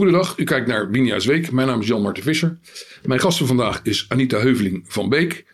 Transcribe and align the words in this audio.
Goedendag, 0.00 0.38
u 0.38 0.44
kijkt 0.44 0.66
naar 0.66 0.90
Winia's 0.90 1.26
Week. 1.26 1.50
Mijn 1.50 1.68
naam 1.68 1.80
is 1.80 1.86
Jan-Marten 1.86 2.22
Visser. 2.22 2.58
Mijn 3.04 3.20
gast 3.20 3.38
van 3.38 3.46
vandaag 3.46 3.80
is 3.82 4.04
Anita 4.08 4.38
Heuveling 4.38 4.84
van 4.86 5.08
Beek. 5.08 5.44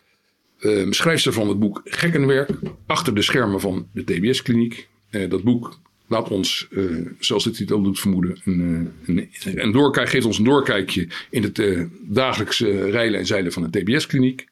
Uh, 0.61 0.87
schrijfster 0.91 1.33
van 1.33 1.49
het 1.49 1.59
boek 1.59 1.81
Gekkenwerk. 1.85 2.51
Achter 2.87 3.15
de 3.15 3.23
schermen 3.23 3.61
van 3.61 3.89
de 3.93 4.05
TBS-kliniek. 4.05 4.89
Uh, 5.11 5.31
dat 5.31 5.43
boek 5.43 5.81
laat 6.07 6.29
ons, 6.29 6.69
zoals 7.19 7.45
de 7.45 7.51
titel 7.51 7.83
doet 7.83 8.01
vermoeden, 8.01 8.41
een, 8.45 8.93
een, 9.07 9.31
een 9.45 9.73
doorkijk, 9.73 10.09
geeft 10.09 10.27
ons 10.27 10.39
een 10.39 10.45
doorkijkje 10.45 11.09
in 11.31 11.43
het 11.43 11.63
dagelijkse 12.01 12.91
rijlen 12.91 13.19
en 13.19 13.27
zeilen 13.27 13.53
van 13.53 13.71
de 13.71 13.81
TBS-kliniek. 13.81 14.47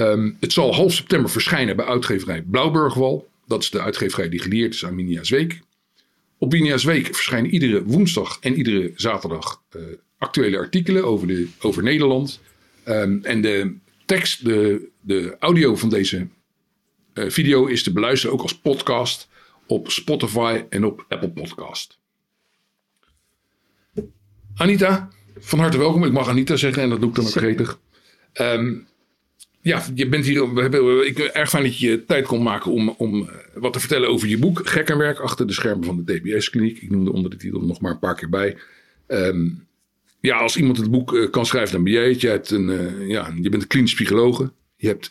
Um, 0.00 0.36
het 0.40 0.52
zal 0.52 0.74
half 0.74 0.92
september 0.92 1.30
verschijnen 1.30 1.76
bij 1.76 1.86
uitgeverij 1.86 2.42
Blauwburgwal. 2.42 3.28
Dat 3.46 3.62
is 3.62 3.70
de 3.70 3.80
uitgeverij 3.80 4.28
die 4.28 4.40
geleerd 4.40 4.74
is 4.74 4.84
aan 4.84 4.96
Winia's 4.96 5.30
Week. 5.30 5.60
Op 6.38 6.52
Winia's 6.52 6.84
Week 6.84 7.06
verschijnen 7.06 7.50
iedere 7.50 7.84
woensdag 7.84 8.38
en 8.40 8.54
iedere 8.54 8.92
zaterdag 8.94 9.62
uh, 9.76 9.82
actuele 10.18 10.58
artikelen 10.58 11.04
over, 11.04 11.26
de, 11.26 11.48
over 11.60 11.82
Nederland. 11.82 12.40
Um, 12.84 13.24
en 13.24 13.40
de 13.40 13.76
tekst, 14.04 14.44
de, 14.44 14.88
de 15.00 15.36
audio 15.38 15.76
van 15.76 15.88
deze 15.88 16.28
uh, 17.14 17.30
video 17.30 17.66
is 17.66 17.82
te 17.82 17.92
beluisteren 17.92 18.34
ook 18.34 18.42
als 18.42 18.58
podcast 18.58 19.28
op 19.66 19.90
Spotify 19.90 20.64
en 20.68 20.84
op 20.84 21.04
Apple 21.08 21.30
Podcast. 21.30 21.98
Anita, 24.54 25.08
van 25.38 25.58
harte 25.58 25.78
welkom. 25.78 26.04
Ik 26.04 26.12
mag 26.12 26.28
Anita 26.28 26.56
zeggen 26.56 26.82
en 26.82 26.88
dat 26.88 27.00
doe 27.00 27.08
ik 27.08 27.14
dan 27.14 27.26
ook 27.26 27.30
gretig. 27.30 27.78
Um, 28.40 28.87
ja, 29.60 29.84
je 29.94 30.08
bent 30.08 30.24
hier. 30.24 30.54
We 30.54 30.60
hebben, 30.60 31.06
ik 31.06 31.18
erg 31.18 31.48
fijn 31.48 31.62
dat 31.62 31.78
je 31.78 32.04
tijd 32.04 32.26
kon 32.26 32.42
maken 32.42 32.72
om, 32.72 32.88
om 32.88 33.30
wat 33.54 33.72
te 33.72 33.80
vertellen 33.80 34.08
over 34.08 34.28
je 34.28 34.38
boek. 34.38 34.68
Gekkenwerk 34.68 35.18
achter 35.18 35.46
de 35.46 35.52
schermen 35.52 35.84
van 35.84 36.04
de 36.04 36.18
TBS-kliniek. 36.18 36.82
Ik 36.82 36.90
noemde 36.90 37.12
onder 37.12 37.30
de 37.30 37.36
titel 37.36 37.60
nog 37.60 37.80
maar 37.80 37.92
een 37.92 37.98
paar 37.98 38.14
keer 38.14 38.28
bij. 38.28 38.56
Um, 39.06 39.66
ja, 40.20 40.36
als 40.36 40.56
iemand 40.56 40.76
het 40.76 40.90
boek 40.90 41.12
uh, 41.12 41.30
kan 41.30 41.46
schrijven, 41.46 41.72
dan 41.72 41.84
ben 41.84 41.92
jij 41.92 42.08
het. 42.08 42.20
Je, 42.20 42.28
hebt 42.28 42.50
een, 42.50 42.68
uh, 42.68 43.08
ja, 43.08 43.34
je 43.40 43.48
bent 43.48 43.62
een 43.62 43.68
klinisch 43.68 43.94
psycholoog. 43.94 44.50
Je 44.76 44.86
hebt 44.86 45.10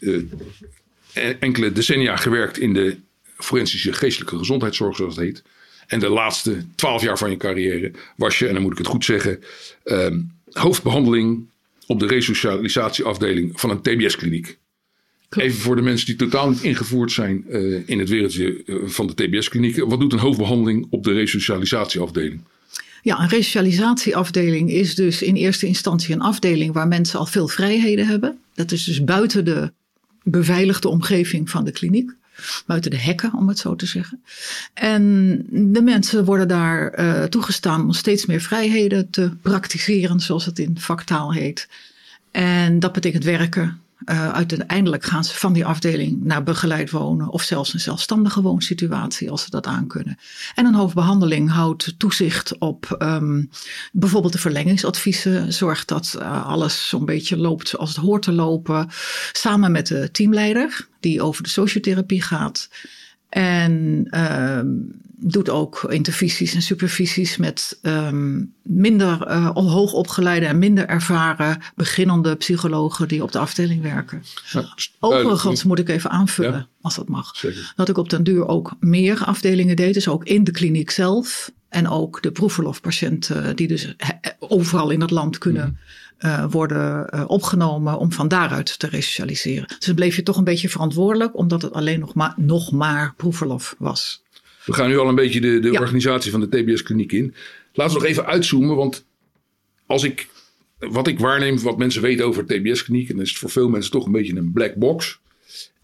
enkele 1.39 1.71
decennia 1.71 2.15
gewerkt 2.15 2.59
in 2.59 2.73
de 2.73 2.97
forensische 3.37 3.93
geestelijke 3.93 4.37
gezondheidszorg, 4.37 4.95
zoals 4.95 5.15
het 5.15 5.25
heet. 5.25 5.43
En 5.87 5.99
de 5.99 6.09
laatste 6.09 6.65
twaalf 6.75 7.01
jaar 7.01 7.17
van 7.17 7.29
je 7.29 7.37
carrière 7.37 7.91
was 8.15 8.39
je, 8.39 8.47
en 8.47 8.53
dan 8.53 8.61
moet 8.61 8.71
ik 8.71 8.77
het 8.77 8.87
goed 8.87 9.05
zeggen, 9.05 9.39
um, 9.83 10.31
hoofdbehandeling 10.51 11.47
op 11.87 11.99
de 11.99 12.07
resocialisatieafdeling 12.07 13.59
van 13.59 13.69
een 13.69 13.81
TBS-kliniek. 13.81 14.57
Even 15.29 15.59
voor 15.59 15.75
de 15.75 15.81
mensen 15.81 16.05
die 16.05 16.15
totaal 16.15 16.49
niet 16.49 16.61
ingevoerd 16.61 17.11
zijn 17.11 17.45
uh, 17.49 17.89
in 17.89 17.99
het 17.99 18.09
wereldje 18.09 18.63
uh, 18.65 18.75
van 18.85 19.07
de 19.07 19.13
TBS-klinieken. 19.13 19.87
Wat 19.87 19.99
doet 19.99 20.13
een 20.13 20.19
hoofdbehandeling 20.19 20.87
op 20.89 21.03
de 21.03 21.13
resocialisatieafdeling? 21.13 22.41
Ja, 23.01 23.19
een 23.19 23.29
resocialisatieafdeling 23.29 24.71
is 24.71 24.95
dus 24.95 25.21
in 25.21 25.35
eerste 25.35 25.67
instantie 25.67 26.13
een 26.13 26.21
afdeling 26.21 26.73
waar 26.73 26.87
mensen 26.87 27.19
al 27.19 27.25
veel 27.25 27.47
vrijheden 27.47 28.07
hebben. 28.07 28.39
Dat 28.53 28.71
is 28.71 28.83
dus 28.83 29.03
buiten 29.03 29.45
de 29.45 29.71
beveiligde 30.23 30.87
omgeving 30.87 31.49
van 31.49 31.65
de 31.65 31.71
kliniek. 31.71 32.11
Buiten 32.65 32.91
de 32.91 32.97
hekken, 32.97 33.33
om 33.33 33.47
het 33.47 33.59
zo 33.59 33.75
te 33.75 33.85
zeggen. 33.85 34.23
En 34.73 35.43
de 35.49 35.81
mensen 35.81 36.25
worden 36.25 36.47
daar 36.47 36.99
uh, 36.99 37.23
toegestaan 37.23 37.81
om 37.81 37.93
steeds 37.93 38.25
meer 38.25 38.41
vrijheden 38.41 39.09
te 39.09 39.31
praktiseren, 39.41 40.19
zoals 40.19 40.45
het 40.45 40.59
in 40.59 40.79
vaktaal 40.79 41.33
heet. 41.33 41.67
En 42.31 42.79
dat 42.79 42.93
betekent 42.93 43.23
werken. 43.23 43.81
Uh, 44.09 44.29
uiteindelijk 44.29 45.03
gaan 45.03 45.23
ze 45.23 45.35
van 45.35 45.53
die 45.53 45.65
afdeling 45.65 46.23
naar 46.23 46.43
begeleid 46.43 46.91
wonen 46.91 47.29
of 47.29 47.43
zelfs 47.43 47.73
een 47.73 47.79
zelfstandige 47.79 48.41
woonsituatie 48.41 49.31
als 49.31 49.43
ze 49.43 49.49
dat 49.49 49.65
aankunnen. 49.65 50.17
En 50.55 50.65
een 50.65 50.73
hoofdbehandeling 50.73 51.51
houdt 51.51 51.93
toezicht 51.97 52.57
op 52.57 52.97
um, 52.99 53.49
bijvoorbeeld 53.91 54.33
de 54.33 54.39
verlengingsadviezen, 54.39 55.53
zorgt 55.53 55.87
dat 55.87 56.15
uh, 56.19 56.47
alles 56.47 56.89
zo'n 56.89 57.05
beetje 57.05 57.37
loopt 57.37 57.67
zoals 57.67 57.89
het 57.89 58.05
hoort 58.05 58.21
te 58.21 58.31
lopen, 58.31 58.87
samen 59.31 59.71
met 59.71 59.87
de 59.87 60.11
teamleider 60.11 60.87
die 60.99 61.21
over 61.21 61.43
de 61.43 61.49
sociotherapie 61.49 62.21
gaat. 62.21 62.69
En 63.29 64.07
um, 64.19 65.01
doet 65.19 65.49
ook 65.49 65.83
intervisies 65.89 66.53
en 66.53 66.61
supervisies 66.61 67.37
met 67.37 67.79
um, 67.81 68.53
minder 68.63 69.27
uh, 69.27 69.49
hoogopgeleide 69.49 70.45
en 70.45 70.59
minder 70.59 70.87
ervaren 70.87 71.61
beginnende 71.75 72.35
psychologen 72.35 73.07
die 73.07 73.23
op 73.23 73.31
de 73.31 73.39
afdeling 73.39 73.81
werken. 73.81 74.23
Ja, 74.51 74.75
Overigens 74.99 75.63
moet 75.63 75.79
ik 75.79 75.89
even 75.89 76.09
aanvullen, 76.09 76.51
ja, 76.51 76.67
als 76.81 76.95
dat 76.95 77.07
mag, 77.07 77.35
zeker. 77.35 77.73
dat 77.75 77.89
ik 77.89 77.97
op 77.97 78.09
den 78.09 78.23
duur 78.23 78.47
ook 78.47 78.75
meer 78.79 79.23
afdelingen 79.23 79.75
deed, 79.75 79.93
dus 79.93 80.07
ook 80.07 80.25
in 80.25 80.43
de 80.43 80.51
kliniek 80.51 80.89
zelf. 80.89 81.51
En 81.69 81.89
ook 81.89 82.21
de 82.21 82.31
proefverlofpatiënten 82.31 83.55
die 83.55 83.67
dus 83.67 83.95
overal 84.39 84.89
in 84.89 85.01
het 85.01 85.11
land 85.11 85.37
kunnen 85.37 85.65
mm 85.65 85.77
uh, 86.19 86.45
worden 86.49 87.07
uh, 87.15 87.23
opgenomen 87.27 87.97
om 87.97 88.11
van 88.11 88.27
daaruit 88.27 88.79
te 88.79 88.87
resocialiseren. 88.87 89.67
Dus 89.67 89.85
dan 89.85 89.95
bleef 89.95 90.15
je 90.15 90.23
toch 90.23 90.37
een 90.37 90.43
beetje 90.43 90.69
verantwoordelijk, 90.69 91.37
omdat 91.37 91.61
het 91.61 91.73
alleen 91.73 91.99
nog 91.99 92.13
maar, 92.13 92.33
nog 92.35 92.71
maar 92.71 93.13
proefverlof 93.17 93.75
was. 93.77 94.23
We 94.67 94.73
gaan 94.73 94.89
nu 94.89 94.97
al 94.97 95.07
een 95.07 95.15
beetje 95.15 95.41
de, 95.41 95.59
de 95.59 95.71
ja. 95.71 95.79
organisatie 95.79 96.31
van 96.31 96.39
de 96.39 96.49
TBS-kliniek 96.49 97.11
in. 97.11 97.33
Laten 97.73 97.93
we 97.93 97.99
nog 97.99 98.09
even 98.09 98.25
uitzoomen, 98.25 98.75
want 98.75 99.05
als 99.85 100.03
ik, 100.03 100.27
wat 100.79 101.07
ik 101.07 101.19
waarneem, 101.19 101.59
wat 101.59 101.77
mensen 101.77 102.01
weten 102.01 102.25
over 102.25 102.45
TBS-kliniek, 102.45 103.09
en 103.09 103.17
dat 103.17 103.25
is 103.25 103.37
voor 103.37 103.49
veel 103.49 103.69
mensen 103.69 103.91
toch 103.91 104.05
een 104.05 104.11
beetje 104.11 104.35
een 104.35 104.51
black 104.51 104.75
box. 104.75 105.19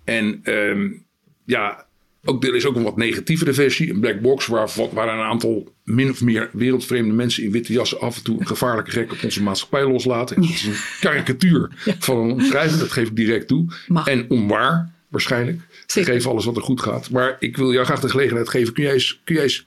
En 0.03 0.41
um, 0.43 1.05
ja, 1.45 1.85
ook, 2.25 2.43
er 2.43 2.55
is 2.55 2.65
ook 2.65 2.75
een 2.75 2.83
wat 2.83 2.97
negatievere 2.97 3.53
versie, 3.53 3.89
een 3.89 3.99
black 3.99 4.21
box, 4.21 4.47
waar, 4.47 4.69
waar 4.93 5.07
een 5.07 5.23
aantal 5.25 5.73
min 5.83 6.09
of 6.09 6.21
meer 6.21 6.49
wereldvreemde 6.53 7.13
mensen 7.13 7.43
in 7.43 7.51
witte 7.51 7.73
jassen 7.73 7.99
af 7.99 8.17
en 8.17 8.23
toe 8.23 8.39
een 8.39 8.47
gevaarlijke 8.47 8.91
gek 8.91 9.11
op 9.11 9.23
onze 9.23 9.43
maatschappij 9.43 9.87
loslaten. 9.87 10.41
Het 10.41 10.49
is 10.49 10.63
een 10.63 10.75
karikatuur 10.99 11.81
ja. 11.85 11.95
van 11.99 12.17
een 12.17 12.31
omschrijving, 12.31 12.79
dat 12.79 12.91
geef 12.91 13.07
ik 13.07 13.15
direct 13.15 13.47
toe. 13.47 13.65
Mag. 13.87 14.07
En 14.07 14.29
onwaar, 14.29 14.92
waarschijnlijk. 15.13 15.61
Zeker. 15.85 16.13
Geef 16.13 16.27
alles 16.27 16.45
wat 16.45 16.55
er 16.55 16.61
goed 16.61 16.81
gaat. 16.81 17.09
Maar 17.09 17.35
ik 17.39 17.57
wil 17.57 17.73
jou 17.73 17.85
graag 17.85 17.99
de 17.99 18.09
gelegenheid 18.09 18.49
geven. 18.49 18.73
Kun 18.73 18.83
jij 18.83 18.93
eens, 18.93 19.21
kun 19.23 19.35
jij 19.35 19.43
eens 19.43 19.65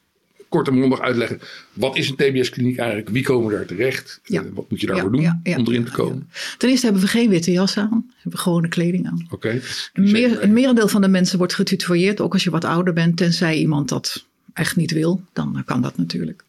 kort 0.49 0.69
en 0.69 0.79
mondig 0.79 1.01
uitleggen. 1.01 1.41
Wat 1.73 1.97
is 1.97 2.09
een 2.09 2.17
TBS-kliniek 2.17 2.79
eigenlijk? 2.79 3.09
Wie 3.09 3.25
komen 3.25 3.53
daar 3.53 3.67
terecht? 3.67 4.21
Ja. 4.25 4.43
Uh, 4.43 4.49
wat 4.55 4.71
moet 4.71 4.81
je 4.81 4.87
daarvoor 4.87 5.21
ja, 5.21 5.41
doen 5.43 5.57
om 5.57 5.67
erin 5.67 5.85
te 5.85 5.91
komen? 5.91 6.31
Ten 6.59 6.69
eerste 6.69 6.85
hebben 6.85 7.03
we 7.03 7.09
geen 7.09 7.29
witte 7.29 7.53
jas 7.53 7.77
aan. 7.77 8.05
We 8.09 8.15
hebben 8.23 8.41
gewone 8.41 8.69
kleding 8.69 9.07
aan. 9.07 9.23
Oké. 9.25 9.35
Okay. 9.35 9.63
Meer, 9.95 10.43
een 10.43 10.53
merendeel 10.53 10.89
van 10.89 11.01
de 11.01 11.09
mensen 11.09 11.39
wordt 11.39 11.55
getutoyeerd. 11.55 12.21
Ook 12.21 12.33
als 12.33 12.45
je 12.45 12.51
wat 12.51 12.65
ouder 12.65 12.93
bent. 12.93 13.17
Tenzij 13.17 13.57
iemand 13.57 13.89
dat 13.89 14.25
echt 14.53 14.77
niet 14.77 14.91
wil. 14.91 15.23
Dan 15.33 15.63
kan 15.65 15.83
dat 15.83 15.97
natuurlijk. 15.97 16.45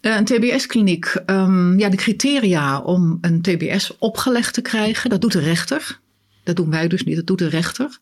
Uh, 0.00 0.16
een 0.16 0.24
TBS-kliniek. 0.24 1.22
Um, 1.26 1.78
ja, 1.78 1.88
de 1.88 1.96
criteria 1.96 2.80
om 2.80 3.18
een 3.20 3.42
TBS 3.42 3.98
opgelegd 3.98 4.54
te 4.54 4.62
krijgen. 4.62 5.10
Dat 5.10 5.20
doet 5.20 5.32
de 5.32 5.40
rechter. 5.40 5.98
Dat 6.48 6.56
doen 6.56 6.70
wij 6.70 6.88
dus 6.88 7.04
niet. 7.04 7.16
Dat 7.16 7.26
doet 7.26 7.38
de 7.38 7.48
rechter. 7.48 7.98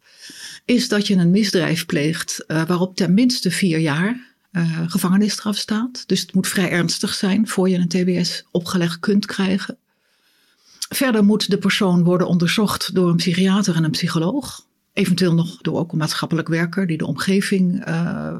Is 0.65 0.89
dat 0.89 1.07
je 1.07 1.17
een 1.17 1.31
misdrijf 1.31 1.87
pleegt 1.87 2.45
uh, 2.49 2.63
waarop 2.67 2.97
ten 2.97 3.15
minste 3.15 3.51
vier 3.51 3.79
jaar 3.79 4.35
uh, 4.53 4.81
gevangenisstraf 4.87 5.57
staat. 5.57 6.05
Dus 6.07 6.21
het 6.21 6.35
moet 6.35 6.49
vrij 6.49 6.71
ernstig 6.71 7.15
zijn 7.15 7.49
voor 7.49 7.69
je 7.69 7.79
een 7.79 7.89
TBS 7.89 8.45
opgelegd 8.51 9.01
kunt 9.01 9.27
krijgen. 9.27 9.77
Verder 10.89 11.25
moet 11.25 11.51
de 11.51 11.59
persoon 11.59 12.05
worden 12.05 12.27
onderzocht 12.27 12.95
door 12.95 13.11
een 13.11 13.17
psychiater 13.17 13.75
en 13.75 13.85
een 13.85 13.91
psycholoog. 13.91 14.67
Eventueel 14.93 15.35
nog 15.35 15.57
door 15.57 15.79
ook 15.79 15.93
een 15.93 15.99
maatschappelijk 15.99 16.49
werker 16.49 16.87
die 16.87 16.99
de 16.99 17.07
omgeving 17.07 17.89
uh, 17.89 18.39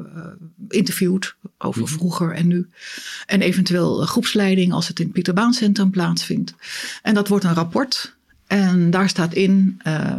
interviewt 0.69 1.35
over 1.57 1.81
mhm. 1.81 1.91
vroeger 1.91 2.33
en 2.33 2.47
nu. 2.47 2.69
En 3.25 3.41
eventueel 3.41 4.05
groepsleiding 4.05 4.73
als 4.73 4.87
het 4.87 4.99
in 4.99 5.05
het 5.05 5.13
Pieterbaancentrum 5.13 5.91
plaatsvindt. 5.91 6.53
En 7.01 7.13
dat 7.13 7.27
wordt 7.27 7.45
een 7.45 7.53
rapport. 7.53 8.16
En 8.47 8.89
daar 8.89 9.09
staat 9.09 9.33
in 9.33 9.81
uh, 9.87 10.17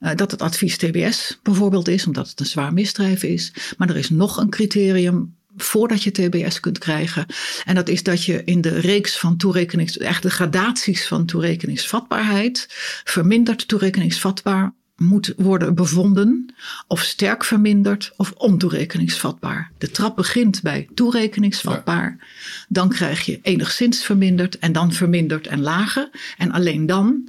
uh, 0.00 0.10
dat 0.14 0.30
het 0.30 0.42
advies 0.42 0.76
TBS 0.76 1.38
bijvoorbeeld 1.42 1.88
is, 1.88 2.06
omdat 2.06 2.28
het 2.28 2.40
een 2.40 2.46
zwaar 2.46 2.72
misdrijf 2.72 3.22
is. 3.22 3.52
Maar 3.76 3.88
er 3.88 3.96
is 3.96 4.10
nog 4.10 4.36
een 4.36 4.50
criterium 4.50 5.36
voordat 5.56 6.02
je 6.02 6.10
TBS 6.10 6.60
kunt 6.60 6.78
krijgen. 6.78 7.26
En 7.64 7.74
dat 7.74 7.88
is 7.88 8.02
dat 8.02 8.24
je 8.24 8.44
in 8.44 8.60
de 8.60 8.78
reeks 8.80 9.18
van 9.18 9.36
toerekenings, 9.36 9.98
echt 9.98 10.22
de 10.22 10.30
gradaties 10.30 11.06
van 11.06 11.26
toerekeningsvatbaarheid, 11.26 12.66
verminderd 13.04 13.68
toerekeningsvatbaar 13.68 14.72
moet 14.96 15.32
worden 15.36 15.74
bevonden, 15.74 16.54
of 16.86 17.00
sterk 17.02 17.44
verminderd 17.44 18.12
of 18.16 18.32
ontoerekeningsvatbaar. 18.32 19.70
De 19.78 19.90
trap 19.90 20.16
begint 20.16 20.62
bij 20.62 20.88
toerekeningsvatbaar, 20.94 22.16
ja. 22.18 22.26
dan 22.68 22.88
krijg 22.88 23.24
je 23.24 23.38
enigszins 23.42 24.04
verminderd 24.04 24.58
en 24.58 24.72
dan 24.72 24.92
verminderd 24.92 25.46
en 25.46 25.60
lager. 25.60 26.10
En 26.36 26.50
alleen 26.50 26.86
dan. 26.86 27.28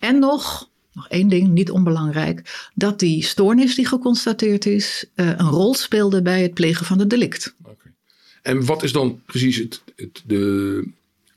En 0.00 0.18
nog 0.18 0.70
nog 0.92 1.08
één 1.08 1.28
ding, 1.28 1.48
niet 1.48 1.70
onbelangrijk, 1.70 2.68
dat 2.74 2.98
die 2.98 3.24
stoornis 3.24 3.74
die 3.74 3.86
geconstateerd 3.86 4.66
is, 4.66 5.04
uh, 5.14 5.26
een 5.26 5.48
rol 5.48 5.74
speelde 5.74 6.22
bij 6.22 6.42
het 6.42 6.54
plegen 6.54 6.86
van 6.86 6.98
het 6.98 7.10
delict. 7.10 7.54
Okay. 7.62 7.92
En 8.42 8.64
wat 8.64 8.82
is 8.82 8.92
dan 8.92 9.22
precies 9.26 9.56
het, 9.56 9.82
het, 9.96 10.22
de, 10.26 10.88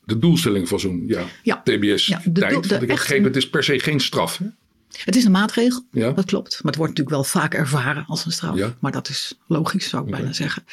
de 0.05 0.19
doelstelling 0.19 0.67
van 0.67 0.79
zo'n 0.79 1.03
ja, 1.07 1.25
ja, 1.43 1.61
TBS? 1.63 2.05
Ja, 2.05 2.21
de, 2.25 2.31
de, 2.31 2.85
ik 3.15 3.23
het 3.23 3.35
is 3.35 3.49
per 3.49 3.63
se 3.63 3.79
geen 3.79 3.99
straf. 3.99 4.37
Hè? 4.37 4.45
Het 5.05 5.15
is 5.15 5.25
een 5.25 5.31
maatregel, 5.31 5.85
ja. 5.91 6.11
dat 6.11 6.25
klopt. 6.25 6.51
Maar 6.51 6.71
het 6.71 6.75
wordt 6.75 6.97
natuurlijk 6.97 7.15
wel 7.15 7.41
vaak 7.41 7.53
ervaren 7.53 8.05
als 8.07 8.25
een 8.25 8.31
straf. 8.31 8.57
Ja. 8.57 8.75
Maar 8.79 8.91
dat 8.91 9.09
is 9.09 9.39
logisch, 9.47 9.89
zou 9.89 10.01
ik 10.01 10.07
okay. 10.07 10.19
bijna 10.19 10.35
zeggen. 10.35 10.63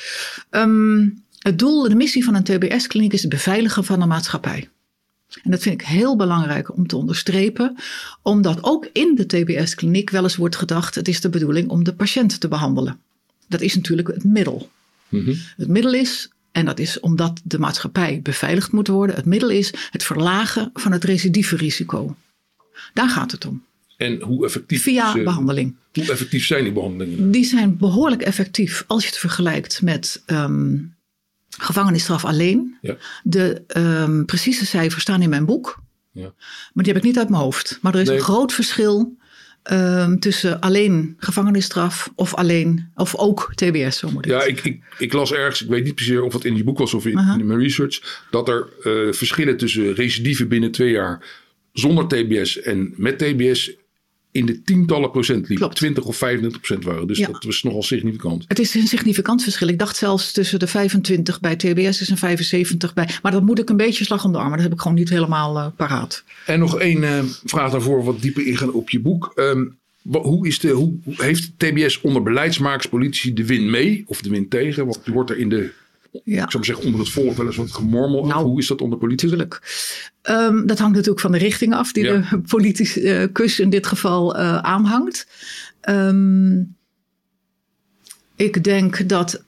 Um, 0.50 1.25
het 1.38 1.58
doel, 1.58 1.88
de 1.88 1.94
missie 1.94 2.25
van 2.25 2.34
een 2.34 2.44
TBS-kliniek 2.44 3.12
is 3.12 3.20
het 3.20 3.31
beveiligen 3.31 3.84
van 3.84 4.00
de 4.00 4.06
maatschappij. 4.06 4.69
En 5.43 5.50
dat 5.50 5.62
vind 5.62 5.81
ik 5.81 5.87
heel 5.87 6.17
belangrijk 6.17 6.77
om 6.77 6.87
te 6.87 6.97
onderstrepen, 6.97 7.77
omdat 8.23 8.59
ook 8.62 8.88
in 8.93 9.15
de 9.15 9.27
TBS-kliniek 9.27 10.11
wel 10.11 10.23
eens 10.23 10.37
wordt 10.37 10.56
gedacht: 10.56 10.94
het 10.94 11.09
is 11.09 11.21
de 11.21 11.29
bedoeling 11.29 11.69
om 11.69 11.85
de 11.85 11.94
patiënt 11.94 12.41
te 12.41 12.49
behandelen. 12.49 12.99
Dat 13.49 13.61
is 13.61 13.75
natuurlijk 13.75 14.09
het 14.09 14.25
middel. 14.25 14.71
Mhm. 15.09 15.35
Het 15.56 15.69
middel 15.69 15.94
is, 15.94 16.31
en 16.53 16.65
dat 16.65 16.79
is 16.79 17.00
omdat 17.00 17.41
de 17.44 17.59
maatschappij 17.59 18.21
beveiligd 18.23 18.73
moet 18.73 18.88
worden, 18.88 19.17
het 19.17 19.25
middel 19.25 19.50
is 19.50 19.73
het 19.91 20.05
verlagen 20.05 20.71
van 20.75 20.93
het 20.93 21.05
recidiverisico. 21.05 22.17
Daar 22.93 23.09
gaat 23.09 23.32
het 23.32 23.47
om. 23.47 23.62
En 23.97 24.21
hoe 24.21 24.44
effectief, 24.44 24.82
Via 24.82 25.09
is, 25.09 25.19
eh, 25.19 25.25
behandeling. 25.25 25.77
hoe 25.93 26.11
effectief 26.11 26.47
zijn 26.47 26.65
die 26.65 26.73
behandelingen? 26.73 27.31
Die 27.31 27.44
zijn 27.44 27.77
behoorlijk 27.77 28.23
effectief 28.23 28.85
als 28.87 29.03
je 29.03 29.09
het 29.09 29.19
vergelijkt 29.19 29.82
met 29.82 30.23
ehm, 30.27 30.77
gevangenisstraf 31.58 32.25
alleen. 32.25 32.76
Ja. 32.81 32.97
De 33.23 33.62
ehm, 33.67 34.25
precieze 34.25 34.67
cijfers 34.67 35.02
staan 35.02 35.23
in 35.23 35.31
mijn 35.31 35.44
boek, 35.44 35.82
Ja. 36.12 36.32
maar 36.73 36.85
die 36.85 36.93
heb 36.93 37.02
ik 37.02 37.08
niet 37.08 37.19
uit 37.19 37.29
mijn 37.29 37.43
hoofd. 37.43 37.79
Maar 37.82 37.94
er 37.94 38.00
is 38.00 38.08
Nee. 38.08 38.17
een 38.17 38.23
groot 38.23 38.52
verschil 38.52 39.19
ehm, 39.62 40.17
tussen 40.19 40.61
alleen 40.61 41.14
gevangenisstraf 41.19 42.11
of 42.14 42.35
alleen, 42.35 42.91
of 42.94 43.17
ook 43.17 43.52
TBS, 43.55 43.99
zo 43.99 44.11
moet 44.11 44.25
ik 44.25 44.31
Ja, 44.31 44.43
ik, 44.44 44.64
ik, 44.64 44.81
ik 44.99 45.12
las 45.12 45.32
ergens, 45.32 45.62
ik 45.62 45.69
weet 45.69 45.85
niet 45.85 45.94
precies 45.94 46.19
of 46.19 46.32
het 46.32 46.44
in 46.44 46.56
je 46.56 46.64
boek 46.64 46.79
was 46.79 46.94
of 46.94 47.06
in 47.06 47.47
mijn 47.47 47.58
research, 47.58 48.25
dat 48.31 48.49
er 48.49 48.69
eh, 48.82 49.12
verschillen 49.12 49.56
tussen 49.56 49.94
recidieven 49.94 50.49
binnen 50.49 50.70
twee 50.70 50.91
jaar 50.91 51.25
zonder 51.73 52.06
TBS 52.08 52.61
en 52.61 52.94
met 52.96 53.19
TBS 53.19 53.73
in 54.32 54.47
de 54.47 54.62
tientallen 54.62 55.11
procent 55.11 55.49
liep. 55.49 55.59
Klopt. 55.59 55.77
20 55.77 56.05
of 56.05 56.17
25 56.17 56.61
procent 56.61 56.85
waren. 56.85 57.06
Dus 57.06 57.19
Ja. 57.19 57.27
dat 57.27 57.44
was 57.44 57.62
nogal 57.62 57.82
significant. 57.82 58.44
Het 58.49 58.59
is 58.59 58.75
een 58.75 58.87
significant 58.87 59.43
verschil. 59.43 59.69
Ik 59.69 59.79
dacht 59.79 59.97
zelfs 59.97 60.32
tussen 60.32 60.59
de 60.59 60.67
25 60.67 61.41
bij 61.41 61.56
TBS 61.56 62.09
en 62.09 62.17
75 62.17 62.94
bij. 62.94 63.09
Maar 63.23 63.32
dat 63.32 63.43
moet 63.43 63.59
ik 63.59 63.69
een 63.69 63.77
beetje 63.77 64.05
slag 64.05 64.25
om 64.25 64.32
de 64.32 64.38
arm. 64.38 64.50
Dat 64.50 64.61
heb 64.61 64.73
ik 64.73 64.81
gewoon 64.81 64.97
niet 64.97 65.09
helemaal 65.09 65.59
eh, 65.59 65.67
paraat. 65.77 66.25
En 66.47 66.59
nog 66.59 66.79
één 66.79 67.05
eh, 67.05 67.25
vraag 67.44 67.71
daarvoor, 67.71 68.05
wat 68.05 68.23
dieper 68.23 68.47
ingaan 68.47 68.73
op 68.73 68.91
je 68.91 69.00
boek. 69.00 69.32
Ehm, 69.35 69.65
hoe, 70.03 70.47
is 70.47 70.59
de, 70.59 70.69
hoe 70.69 70.94
heeft 71.05 71.50
TBS 71.56 72.00
onder 72.00 72.23
beleidsmakers, 72.23 72.87
politici 72.88 73.32
de 73.32 73.47
win 73.47 73.71
mee 73.71 74.05
of 74.06 74.21
de 74.23 74.31
win 74.31 74.49
tegen? 74.49 74.85
Want 74.85 75.00
er 75.05 75.12
wordt 75.12 75.31
er 75.31 75.38
in 75.38 75.49
de, 75.49 75.71
Ja. 76.24 76.44
ik 76.44 76.50
zou 76.50 76.64
zeggen, 76.64 76.84
onder 76.84 77.00
het 77.00 77.08
volk 77.08 77.36
wel 77.36 77.46
eens 77.46 77.56
wat 77.56 77.72
gemormel. 77.72 78.26
Nou, 78.26 78.44
hoe 78.44 78.58
is 78.58 78.66
dat 78.66 78.80
onder 78.80 78.98
politici? 78.98 79.28
Tuurlijk. 79.28 79.60
Ehm, 80.22 80.66
dat 80.66 80.78
hangt 80.78 80.94
natuurlijk 80.94 81.20
van 81.20 81.32
de 81.32 81.38
richting 81.38 81.74
af 81.74 81.92
die 81.92 82.04
Ja. 82.04 82.26
de 82.30 82.38
politicus 82.48 83.60
in 83.60 83.70
dit 83.70 83.86
geval 83.86 84.36
eh, 84.36 84.58
aanhangt. 84.58 85.26
Ehm, 85.80 86.60
ik 88.36 88.64
denk 88.64 89.08
dat 89.08 89.44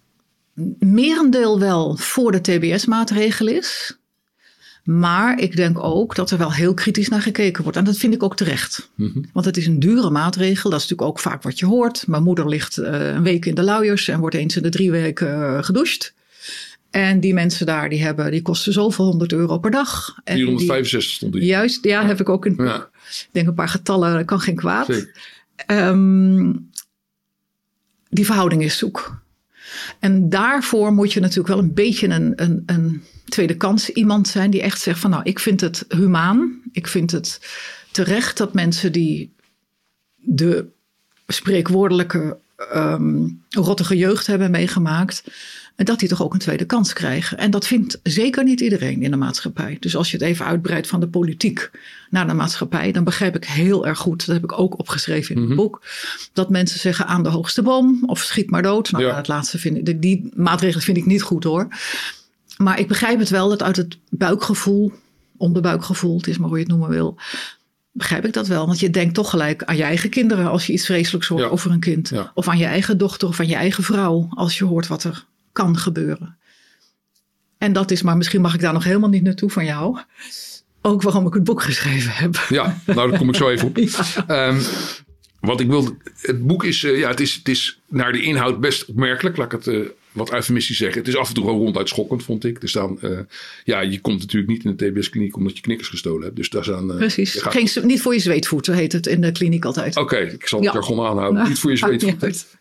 merendeel 0.78 1.58
wel 1.58 1.96
voor 1.96 2.32
de 2.32 2.40
TBS-maatregel 2.40 3.46
is. 3.46 3.96
Maar 4.84 5.38
ik 5.40 5.56
denk 5.56 5.84
ook 5.84 6.14
dat 6.14 6.30
er 6.30 6.38
wel 6.38 6.52
heel 6.52 6.74
kritisch 6.74 7.08
naar 7.08 7.22
gekeken 7.22 7.62
wordt. 7.62 7.78
En 7.78 7.84
dat 7.84 7.96
vind 7.96 8.14
ik 8.14 8.22
ook 8.22 8.36
terecht. 8.36 8.90
Mhm. 8.94 9.22
Want 9.32 9.46
het 9.46 9.56
is 9.56 9.66
een 9.66 9.80
dure 9.80 10.10
maatregel. 10.10 10.70
Dat 10.70 10.80
is 10.80 10.88
natuurlijk 10.88 11.10
ook 11.10 11.18
vaak 11.18 11.42
wat 11.42 11.58
je 11.58 11.66
hoort. 11.66 12.06
Mijn 12.06 12.22
moeder 12.22 12.48
ligt 12.48 12.78
eh, 12.78 13.08
een 13.14 13.22
week 13.22 13.44
in 13.46 13.54
de 13.54 13.62
luiers 13.62 14.08
en 14.08 14.20
wordt 14.20 14.34
eens 14.36 14.56
in 14.56 14.62
de 14.62 14.68
drie 14.68 14.90
weken 14.90 15.42
eh, 15.42 15.62
gedoucht. 15.62 16.14
En 16.92 17.20
die 17.20 17.34
mensen 17.34 17.66
daar, 17.66 17.88
die, 17.88 18.02
hebben, 18.02 18.30
die 18.30 18.42
kosten 18.42 18.72
zoveel 18.72 19.04
honderd 19.04 19.32
euro 19.32 19.58
per 19.58 19.70
dag. 19.70 20.14
En 20.24 20.36
die- 20.36 20.44
465 20.44 21.12
stond 21.14 21.32
die. 21.32 21.44
Juist, 21.44 21.84
ja, 21.84 22.06
heb 22.06 22.20
ik 22.20 22.28
ook 22.28 22.44
een, 22.44 22.54
Ja, 22.58 22.88
denk 23.30 23.46
een 23.48 23.54
paar 23.54 23.68
getallen, 23.68 24.14
dat 24.14 24.24
kan 24.24 24.40
geen 24.40 24.56
kwaad. 24.56 25.06
Ehm, 25.66 26.52
die 28.08 28.24
verhouding 28.26 28.62
is 28.62 28.78
zoek. 28.78 29.22
En 29.98 30.28
daarvoor 30.28 30.92
moet 30.92 31.12
je 31.12 31.20
natuurlijk 31.20 31.48
wel 31.48 31.58
een 31.58 31.74
beetje 31.74 32.08
een, 32.08 32.32
een, 32.36 32.62
een 32.66 33.02
tweede 33.24 33.56
kans 33.56 33.88
iemand 33.90 34.28
zijn 34.28 34.50
die 34.50 34.62
echt 34.62 34.80
zegt 34.80 34.98
van 34.98 35.10
nou, 35.10 35.22
ik 35.24 35.38
vind 35.38 35.60
het 35.60 35.84
humaan. 35.88 36.60
Ik 36.72 36.86
vind 36.86 37.10
het 37.10 37.40
terecht 37.90 38.36
dat 38.36 38.54
mensen 38.54 38.92
die 38.92 39.32
de 40.16 40.66
spreekwoordelijke 41.26 42.38
ehm, 42.56 43.28
rottige 43.48 43.96
jeugd 43.96 44.26
hebben 44.26 44.50
meegemaakt, 44.50 45.24
en 45.82 45.88
dat 45.88 45.98
die 45.98 46.08
toch 46.08 46.22
ook 46.22 46.32
een 46.32 46.38
tweede 46.38 46.64
kans 46.64 46.92
krijgen. 46.92 47.38
En 47.38 47.50
dat 47.50 47.66
vindt 47.66 48.00
zeker 48.02 48.44
niet 48.44 48.60
iedereen 48.60 49.02
in 49.02 49.10
de 49.10 49.16
maatschappij. 49.16 49.76
Dus 49.80 49.96
als 49.96 50.10
je 50.10 50.16
het 50.16 50.26
even 50.26 50.46
uitbreidt 50.46 50.86
van 50.86 51.00
de 51.00 51.08
politiek 51.08 51.70
naar 52.10 52.26
de 52.26 52.34
maatschappij, 52.34 52.92
dan 52.92 53.04
begrijp 53.04 53.36
ik 53.36 53.44
heel 53.44 53.86
erg 53.86 53.98
goed, 53.98 54.26
dat 54.26 54.34
heb 54.34 54.44
ik 54.44 54.58
ook 54.58 54.78
opgeschreven 54.78 55.34
in 55.34 55.40
het 55.40 55.50
Mhm. 55.50 55.56
boek, 55.58 55.82
dat 56.32 56.50
mensen 56.50 56.80
zeggen 56.80 57.06
aan 57.06 57.22
de 57.22 57.28
hoogste 57.28 57.62
boom 57.62 58.02
of 58.06 58.20
schiet 58.20 58.50
maar 58.50 58.62
dood. 58.62 58.90
Nou, 58.90 59.04
Ja. 59.04 59.16
het 59.16 59.28
laatste 59.28 59.58
vind 59.58 59.76
ik, 59.76 59.84
die- 59.86 59.98
die 59.98 60.30
maatregelen 60.34 60.82
vind 60.84 60.96
ik 60.96 61.06
niet 61.06 61.22
goed 61.22 61.44
hoor. 61.44 61.68
Maar 62.56 62.78
ik 62.78 62.88
begrijp 62.88 63.18
het 63.18 63.28
wel 63.30 63.48
dat 63.48 63.62
uit 63.62 63.76
het 63.76 63.98
buikgevoel, 64.10 64.92
onderbuikgevoel, 65.36 66.16
het 66.16 66.26
is 66.26 66.38
maar 66.38 66.48
hoe 66.48 66.56
je 66.58 66.62
het 66.62 66.72
noemen 66.72 66.90
wil, 66.90 67.16
begrijp 67.92 68.24
ik 68.26 68.32
dat 68.32 68.46
wel. 68.46 68.66
Want 68.66 68.80
je 68.80 68.90
denkt 68.90 69.14
toch 69.14 69.30
gelijk 69.30 69.64
aan 69.64 69.76
je 69.76 69.82
eigen 69.82 70.10
kinderen 70.10 70.50
als 70.50 70.66
je 70.66 70.72
iets 70.72 70.84
vreselijks 70.86 71.28
hoort 71.28 71.42
Ja. 71.42 71.48
over 71.48 71.70
een 71.70 71.80
kind. 71.80 72.08
Ja. 72.08 72.30
Of 72.34 72.48
aan 72.48 72.58
je 72.58 72.64
eigen 72.64 72.98
dochter 72.98 73.28
of 73.28 73.40
aan 73.40 73.48
je 73.48 73.54
eigen 73.54 73.84
vrouw 73.84 74.28
als 74.30 74.58
je 74.58 74.64
hoort 74.64 74.86
wat 74.86 75.04
er 75.04 75.24
kan 75.52 75.76
gebeuren. 75.78 76.36
En 77.58 77.72
dat 77.72 77.90
is, 77.90 78.02
maar 78.02 78.16
misschien 78.16 78.40
mag 78.40 78.54
ik 78.54 78.60
daar 78.60 78.72
nog 78.72 78.84
helemaal 78.84 79.08
niet 79.08 79.22
naartoe 79.22 79.50
van 79.50 79.64
jou. 79.64 79.98
Ook 80.82 81.02
waarom 81.02 81.26
ik 81.26 81.34
het 81.34 81.44
boek 81.44 81.62
geschreven 81.62 82.10
heb. 82.12 82.46
Ja, 82.48 82.78
nou 82.86 83.10
daar 83.10 83.18
kom 83.18 83.28
ik 83.28 83.34
zo 83.36 83.48
even 83.48 83.68
op. 83.68 83.76
Ehm, 84.26 84.60
wat 85.40 85.60
ik 85.60 85.66
wil, 85.68 85.96
het 86.20 86.46
boek 86.46 86.64
is, 86.64 86.84
eh, 86.84 86.98
ja, 86.98 87.08
het 87.08 87.20
is, 87.20 87.34
het 87.34 87.48
is 87.48 87.80
naar 87.88 88.12
de 88.12 88.22
inhoud 88.22 88.60
best 88.60 88.84
opmerkelijk. 88.84 89.36
Laat 89.36 89.52
ik 89.52 89.64
het 89.64 89.74
eh, 89.74 89.80
wat 90.12 90.32
eufemistisch 90.32 90.76
zeggen. 90.76 90.98
Het 90.98 91.08
is 91.08 91.16
af 91.16 91.28
en 91.28 91.34
toe 91.34 91.44
gewoon 91.44 91.58
ronduit 91.60 91.88
schokkend, 91.88 92.22
vond 92.22 92.44
ik. 92.44 92.62
Er 92.62 92.68
staan, 92.68 93.00
eh, 93.00 93.18
ja, 93.64 93.80
je 93.80 94.00
komt 94.00 94.18
natuurlijk 94.20 94.52
niet 94.52 94.64
in 94.64 94.76
de 94.76 94.90
TBS-kliniek 94.90 95.36
omdat 95.36 95.56
je 95.56 95.62
knikkers 95.62 95.88
gestolen 95.88 96.22
hebt. 96.22 96.36
Dus 96.36 96.50
daar 96.50 96.64
staan. 96.64 96.90
eh, 96.90 96.96
Precies. 96.96 97.34
gaat- 97.34 97.52
Geen, 97.52 97.86
niet 97.86 98.02
voor 98.02 98.14
je 98.14 98.20
zweetvoeten 98.20 98.74
heet 98.74 98.92
het 98.92 99.06
in 99.06 99.20
de 99.20 99.32
kliniek 99.32 99.64
altijd. 99.64 99.96
Oké, 99.96 100.16
ik 100.16 100.46
zal 100.48 100.58
het 100.58 100.68
Ja. 100.68 100.74
jargon 100.74 101.00
aanhouden. 101.06 101.34
Nou, 101.34 101.48
niet 101.48 101.58
voor 101.58 101.70
je 101.72 101.78
maakt 101.86 102.00
zweet. 102.00 102.12
niet 102.14 102.22
uit. 102.22 102.56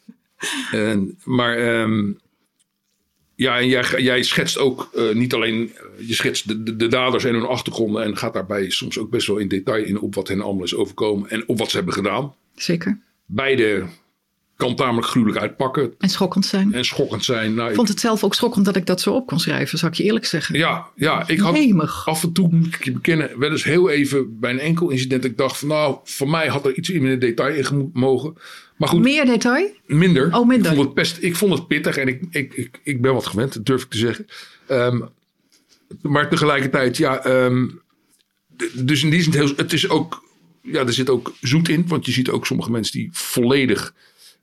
En, 0.72 1.18
maar 1.24 1.58
ehm, 1.58 2.12
ja, 3.42 3.60
en 3.60 3.68
jij, 3.68 3.84
jij 3.98 4.24
schetst 4.24 4.58
ook 4.58 4.90
eh, 4.94 5.10
niet 5.14 5.34
alleen, 5.34 5.72
eh, 5.76 6.08
je 6.08 6.14
schetst 6.14 6.48
de, 6.48 6.64
de, 6.64 6.76
de 6.76 6.88
daders 6.88 7.24
en 7.24 7.34
hun 7.34 7.46
achtergronden 7.48 8.04
en 8.04 8.18
gaat 8.18 8.34
daarbij 8.34 8.70
soms 8.70 8.98
ook 8.98 9.10
best 9.10 9.28
wel 9.28 9.38
in 9.38 9.48
detail 9.48 9.84
in 9.84 10.00
op 10.00 10.16
wat 10.16 10.28
hen 10.28 10.42
allemaal 10.42 10.64
is 10.64 10.76
overkomen 10.76 11.30
en 11.30 11.48
op 11.48 11.58
wat 11.58 11.70
ze 11.70 11.76
hebben 11.76 11.94
gedaan. 11.94 12.34
Zeker. 12.56 13.00
Beide 13.26 13.86
kan 14.56 14.76
tamelijk 14.76 15.08
gruwelijk 15.08 15.40
uitpakken 15.40 15.94
En 16.00 16.10
schokkend 16.10 16.46
zijn. 16.46 16.74
en 16.74 16.86
schokkend 16.86 17.24
zijn. 17.24 17.54
Nou, 17.54 17.70
Ik 17.70 17.76
vond 17.76 17.88
het 17.88 18.00
zelf 18.00 18.24
ook 18.24 18.36
schokkend 18.36 18.66
dat 18.66 18.76
ik 18.76 18.86
dat 18.86 19.02
zo 19.02 19.14
op 19.14 19.28
kon 19.28 19.40
schrijven, 19.40 19.78
zal 19.78 19.90
ik 19.90 19.96
je 19.96 20.04
eerlijk 20.04 20.26
zeggen. 20.26 20.58
ja, 20.58 20.88
ja, 20.96 21.28
ik 21.28 21.40
had 21.40 21.56
Jemig. 21.56 22.08
af 22.08 22.24
en 22.24 22.32
toe, 22.34 22.50
moet 22.52 22.76
ik 22.76 22.84
je 22.84 22.92
bekennen, 22.92 23.40
wel 23.40 23.52
eens 23.52 23.64
heel 23.64 23.90
even 23.90 24.40
bij 24.40 24.52
een 24.52 24.60
enkel 24.60 24.90
incident. 24.90 25.26
Ik 25.26 25.38
dacht 25.38 25.58
van 25.58 25.68
nou, 25.68 25.98
voor 26.04 26.30
mij 26.30 26.48
had 26.48 26.66
er 26.66 26.76
iets 26.78 26.90
in 26.90 27.06
het 27.06 27.22
detail 27.22 27.56
in 27.56 27.90
mogen. 27.94 28.34
Maar 28.82 28.90
goed, 28.90 29.02
Meer 29.02 29.26
detail? 29.26 29.70
Minder. 29.86 30.36
Oh, 30.36 30.48
minder. 30.48 30.72
Ik 30.72 30.76
vond 30.76 30.86
het, 30.86 30.96
best, 30.96 31.18
ik 31.20 31.36
vond 31.36 31.54
het 31.54 31.68
pittig 31.68 31.98
en 31.98 32.08
ik, 32.08 32.22
ik, 32.30 32.54
ik, 32.54 32.80
ik 32.84 33.02
ben 33.02 33.14
wat 33.14 33.26
gewend, 33.26 33.54
dat 33.54 33.66
durf 33.66 33.84
ik 33.84 33.90
te 33.90 33.98
zeggen. 33.98 34.28
Ehm, 34.68 35.02
maar 36.02 36.30
tegelijkertijd, 36.30 36.98
ja. 36.98 37.24
ehm, 37.24 37.68
dus 38.74 39.04
in 39.04 39.10
die 39.10 39.22
zin, 39.22 39.34
heel, 39.34 39.54
het 39.56 39.74
is 39.74 39.90
ook. 39.90 40.24
Ja, 40.62 40.80
er 40.86 40.94
zit 40.94 41.10
ook 41.10 41.34
zoet 41.42 41.70
in, 41.70 41.88
want 41.88 42.06
je 42.06 42.12
ziet 42.12 42.30
ook 42.30 42.46
sommige 42.46 42.72
mensen 42.72 42.94
die 42.94 43.10
volledig 43.12 43.94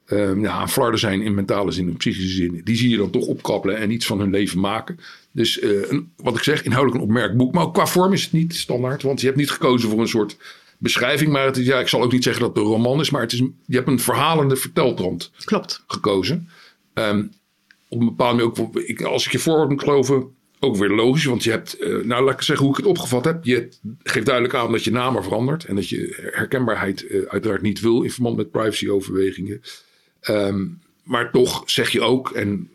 ehm 0.06 0.40
ja, 0.40 0.52
aan 0.52 0.70
flarden 0.70 1.00
zijn 1.00 1.22
in 1.22 1.34
mentale 1.34 1.70
zin, 1.70 1.88
in 1.88 1.96
psychische 1.96 2.36
zin. 2.36 2.60
Die 2.64 2.76
zie 2.76 2.88
je 2.88 2.96
dan 2.96 3.10
toch 3.10 3.26
opkappelen 3.26 3.76
en 3.76 3.90
iets 3.90 4.06
van 4.06 4.20
hun 4.20 4.30
leven 4.30 4.60
maken. 4.60 4.98
Dus 5.32 5.58
eh, 5.58 5.90
een, 5.90 6.12
wat 6.16 6.36
ik 6.36 6.42
zeg, 6.42 6.62
inhoudelijk 6.62 7.02
een 7.02 7.08
opmerkt 7.08 7.36
boek. 7.36 7.54
Maar 7.54 7.64
ook 7.64 7.74
qua 7.74 7.86
vorm 7.86 8.12
is 8.12 8.22
het 8.22 8.32
niet 8.32 8.54
standaard, 8.54 9.02
want 9.02 9.20
je 9.20 9.26
hebt 9.26 9.38
niet 9.38 9.50
gekozen 9.50 9.90
voor 9.90 10.00
een 10.00 10.08
soort 10.08 10.36
beschrijving. 10.78 11.32
Maar 11.32 11.44
het 11.44 11.56
is, 11.56 11.66
ja, 11.66 11.80
ik 11.80 11.88
zal 11.88 12.02
ook 12.02 12.12
niet 12.12 12.22
zeggen 12.22 12.42
dat 12.42 12.56
het 12.56 12.64
een 12.64 12.70
roman 12.70 13.00
is, 13.00 13.10
maar 13.10 13.20
het 13.20 13.32
is, 13.32 13.38
je 13.66 13.76
hebt 13.76 13.88
een 13.88 14.00
verhalende 14.00 14.56
verteltrand 14.56 15.30
Klopt. 15.44 15.84
gekozen. 15.86 16.48
Ehm, 16.94 17.26
op 17.88 18.00
een 18.00 18.06
bepaalde 18.06 18.36
manier 18.36 18.60
ook, 18.60 18.76
ik, 18.78 19.02
als 19.02 19.26
ik 19.26 19.32
je 19.32 19.38
voorwoord 19.38 19.68
moet 19.68 19.82
geloven, 19.82 20.36
ook 20.60 20.76
weer 20.76 20.90
logisch. 20.90 21.24
Want 21.24 21.44
je 21.44 21.50
hebt, 21.50 21.78
eh, 21.78 21.96
nou 21.96 22.24
laat 22.24 22.34
ik 22.34 22.42
zeggen 22.42 22.66
hoe 22.66 22.74
ik 22.74 22.80
het 22.80 22.90
opgevat 22.90 23.24
heb. 23.24 23.44
Je 23.44 23.68
geeft 24.02 24.26
duidelijk 24.26 24.54
aan 24.54 24.72
dat 24.72 24.84
je 24.84 24.90
naam 24.90 25.16
er 25.16 25.22
verandert. 25.22 25.64
En 25.64 25.74
dat 25.74 25.88
je 25.88 26.30
herkenbaarheid 26.32 27.06
eh, 27.06 27.22
uiteraard 27.22 27.62
niet 27.62 27.80
wil 27.80 28.02
in 28.02 28.10
verband 28.10 28.36
met 28.36 28.50
privacyoverwegingen. 28.50 29.60
Ehm, 30.20 30.66
maar 31.02 31.30
toch 31.30 31.62
zeg 31.66 31.90
je 31.90 32.00
ook, 32.00 32.30
en 32.30 32.70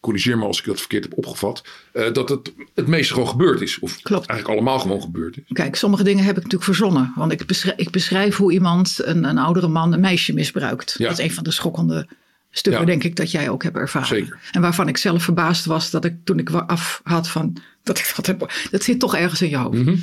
corrigeer 0.00 0.38
me 0.38 0.44
als 0.44 0.58
ik 0.58 0.64
dat 0.64 0.78
verkeerd 0.78 1.04
heb 1.04 1.16
opgevat, 1.16 1.64
eh, 1.92 2.12
dat 2.12 2.28
het 2.28 2.52
het 2.74 2.86
meeste 2.86 3.12
gewoon 3.12 3.28
gebeurd 3.28 3.60
is. 3.60 3.78
Of 3.78 4.00
Klopt. 4.02 4.26
eigenlijk 4.26 4.58
allemaal 4.60 4.78
gewoon 4.78 5.00
gebeurd 5.00 5.36
is. 5.36 5.42
Kijk, 5.52 5.76
sommige 5.76 6.02
dingen 6.04 6.24
heb 6.24 6.36
ik 6.36 6.42
natuurlijk 6.42 6.64
verzonnen. 6.64 7.12
Want 7.16 7.32
ik 7.32 7.46
beschrijf, 7.46 7.76
ik 7.78 7.90
beschrijf 7.90 8.36
hoe 8.36 8.52
iemand, 8.52 8.96
een, 9.02 9.24
een 9.24 9.38
oudere 9.38 9.68
man, 9.68 9.92
een 9.92 10.00
meisje 10.00 10.32
misbruikt. 10.34 10.94
Ja. 10.98 11.08
Dat 11.08 11.18
is 11.18 11.24
een 11.24 11.32
van 11.32 11.44
de 11.44 11.50
schokkende 11.52 12.08
stukken, 12.50 12.80
Ja. 12.82 12.86
denk 12.86 13.04
ik, 13.04 13.16
dat 13.16 13.30
jij 13.30 13.48
ook 13.48 13.62
hebt 13.62 13.76
ervaren. 13.76 14.08
Zeker. 14.08 14.38
En 14.52 14.60
waarvan 14.60 14.88
ik 14.88 14.96
zelf 14.96 15.22
verbaasd 15.22 15.64
was 15.64 15.90
dat 15.90 16.04
ik 16.04 16.14
toen 16.24 16.38
ik 16.38 16.50
af 16.50 17.00
had 17.04 17.28
van 17.28 17.56
dat 17.82 17.98
ik 17.98 18.12
dat 18.16 18.26
heb. 18.26 18.52
Dat 18.70 18.82
zit 18.82 18.98
toch 19.00 19.16
ergens 19.16 19.42
in 19.42 19.48
je 19.48 19.56
hoofd. 19.56 19.78
Mhm. 19.78 19.96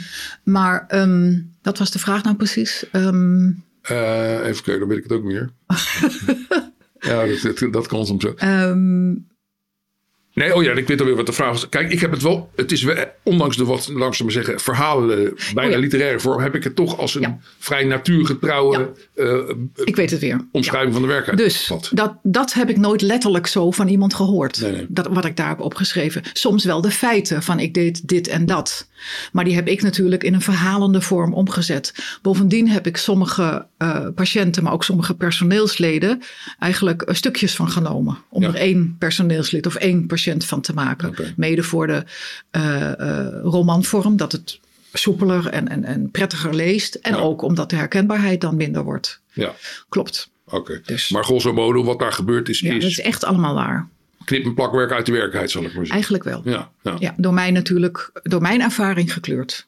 Maar 0.44 0.86
ehm, 0.88 1.40
dat 1.62 1.78
was 1.78 1.92
de 1.92 2.00
vraag 2.00 2.24
nou 2.24 2.36
precies. 2.36 2.86
Ehm, 2.92 3.52
Eh, 3.82 4.32
even 4.48 4.64
kijken, 4.64 4.80
dan 4.80 4.88
weet 4.88 4.98
ik 4.98 5.04
het 5.04 5.12
ook 5.14 5.24
meer. 5.24 5.50
ja, 7.00 7.26
dat, 7.26 7.42
dat, 7.60 7.74
dat 7.74 7.88
kan 7.88 8.06
soms 8.06 8.24
zo. 8.24 8.34
ehm, 8.36 9.14
Nee, 10.38 10.56
oh 10.56 10.64
ja, 10.64 10.72
ik 10.72 10.88
weet 10.88 11.00
alweer 11.00 11.16
wat 11.16 11.26
de 11.26 11.32
vraag 11.32 11.50
was. 11.52 11.70
Kijk, 11.70 11.92
ik 11.92 12.00
heb 12.00 12.12
het 12.12 12.22
wel, 12.22 12.50
het 12.56 12.72
is 12.72 12.84
wel, 12.84 12.96
ondanks 13.24 13.58
de 13.58 13.66
wat, 13.66 13.90
langzaam 13.94 14.30
zeggen, 14.30 14.60
verhalen, 14.60 15.34
bijna 15.54 15.70
Oh 15.70 15.76
ja. 15.76 15.80
literaire 15.82 16.20
vorm, 16.20 16.42
heb 16.42 16.56
ik 16.56 16.64
het 16.64 16.76
toch 16.76 16.98
als 16.98 17.16
een 17.16 17.22
Ja. 17.22 17.38
vrij 17.60 17.84
natuurgetrouwe 17.84 18.92
eh, 19.16 19.38
Ik 19.86 19.96
weet 19.96 20.12
het 20.12 20.20
weer. 20.20 20.48
omschrijving 20.52 20.94
van 20.94 21.02
de 21.02 21.08
werkelijkheid. 21.08 21.50
Dus 21.50 21.90
dat, 21.92 22.14
dat 22.24 22.54
heb 22.54 22.70
ik 22.70 22.78
nooit 22.78 23.02
letterlijk 23.02 23.48
zo 23.48 23.72
van 23.72 23.88
iemand 23.88 24.14
gehoord. 24.14 24.62
Nee, 24.62 24.72
nee. 24.72 24.86
Dat, 24.90 25.08
wat 25.08 25.26
ik 25.26 25.36
daar 25.36 25.50
heb 25.50 25.60
opgeschreven. 25.60 26.22
Soms 26.34 26.64
wel 26.66 26.82
de 26.82 26.92
feiten 26.92 27.44
van 27.44 27.60
ik 27.60 27.74
deed 27.74 28.08
dit 28.08 28.28
en 28.28 28.46
dat. 28.46 28.88
Maar 29.32 29.44
die 29.44 29.56
heb 29.56 29.68
ik 29.68 29.82
natuurlijk 29.82 30.24
in 30.24 30.34
een 30.34 30.42
verhalende 30.42 31.02
vorm 31.02 31.34
omgezet. 31.34 31.94
Bovendien 32.22 32.70
heb 32.70 32.88
ik 32.88 32.98
sommige 32.98 33.66
eh, 33.78 34.08
patiënten, 34.16 34.64
maar 34.64 34.74
ook 34.74 34.84
sommige 34.84 35.16
personeelsleden, 35.16 36.22
eigenlijk 36.60 37.02
eh, 37.02 37.16
stukjes 37.16 37.56
van 37.56 37.70
genomen. 37.70 38.18
Om 38.30 38.42
Ja. 38.42 38.48
er 38.48 38.56
één 38.56 38.96
personeelslid 39.00 39.66
of 39.66 39.76
één 39.76 40.08
patiënt 40.08 40.46
van 40.46 40.62
te 40.62 40.74
maken. 40.74 41.14
Mede 41.36 41.64
voor 41.64 41.88
de 41.88 42.04
eh, 42.52 42.92
romanvorm, 43.44 44.18
dat 44.18 44.32
het 44.32 44.60
soepeler 44.94 45.48
en, 45.48 45.68
en, 45.68 45.84
en 45.84 46.12
prettiger 46.12 46.56
leest. 46.56 46.96
En 46.96 47.14
Ja. 47.14 47.20
ook 47.20 47.42
omdat 47.42 47.70
de 47.70 47.76
herkenbaarheid 47.76 48.42
dan 48.42 48.56
minder 48.56 48.84
wordt. 48.84 49.20
Ja, 49.34 49.54
Klopt. 49.90 50.30
oké. 50.46 50.82
Dus- 50.86 51.10
Maar 51.10 51.24
grosso 51.24 51.54
modo, 51.54 51.84
wat 51.84 52.00
daar 52.00 52.14
gebeurd 52.14 52.50
is, 52.50 52.60
Ja, 52.60 52.74
dat 52.74 52.84
is 52.84 53.00
echt 53.00 53.24
allemaal 53.24 53.54
waar. 53.54 53.88
Knip- 54.28 54.46
en 54.46 54.54
plakwerk 54.54 54.92
uit 54.92 55.06
de 55.06 55.12
werkelijkheid, 55.12 55.52
zal 55.52 55.62
ik 55.62 55.68
maar 55.68 55.86
zeggen. 55.86 55.94
Eigenlijk 55.94 56.24
wel. 56.24 56.42
Ja, 56.44 56.72
ja. 56.82 56.96
Ja, 57.00 57.14
door 57.18 57.34
mij 57.34 57.52
natuurlijk, 57.52 58.12
door 58.24 58.42
mijn 58.42 58.62
ervaring 58.62 59.14
gekleurd. 59.14 59.68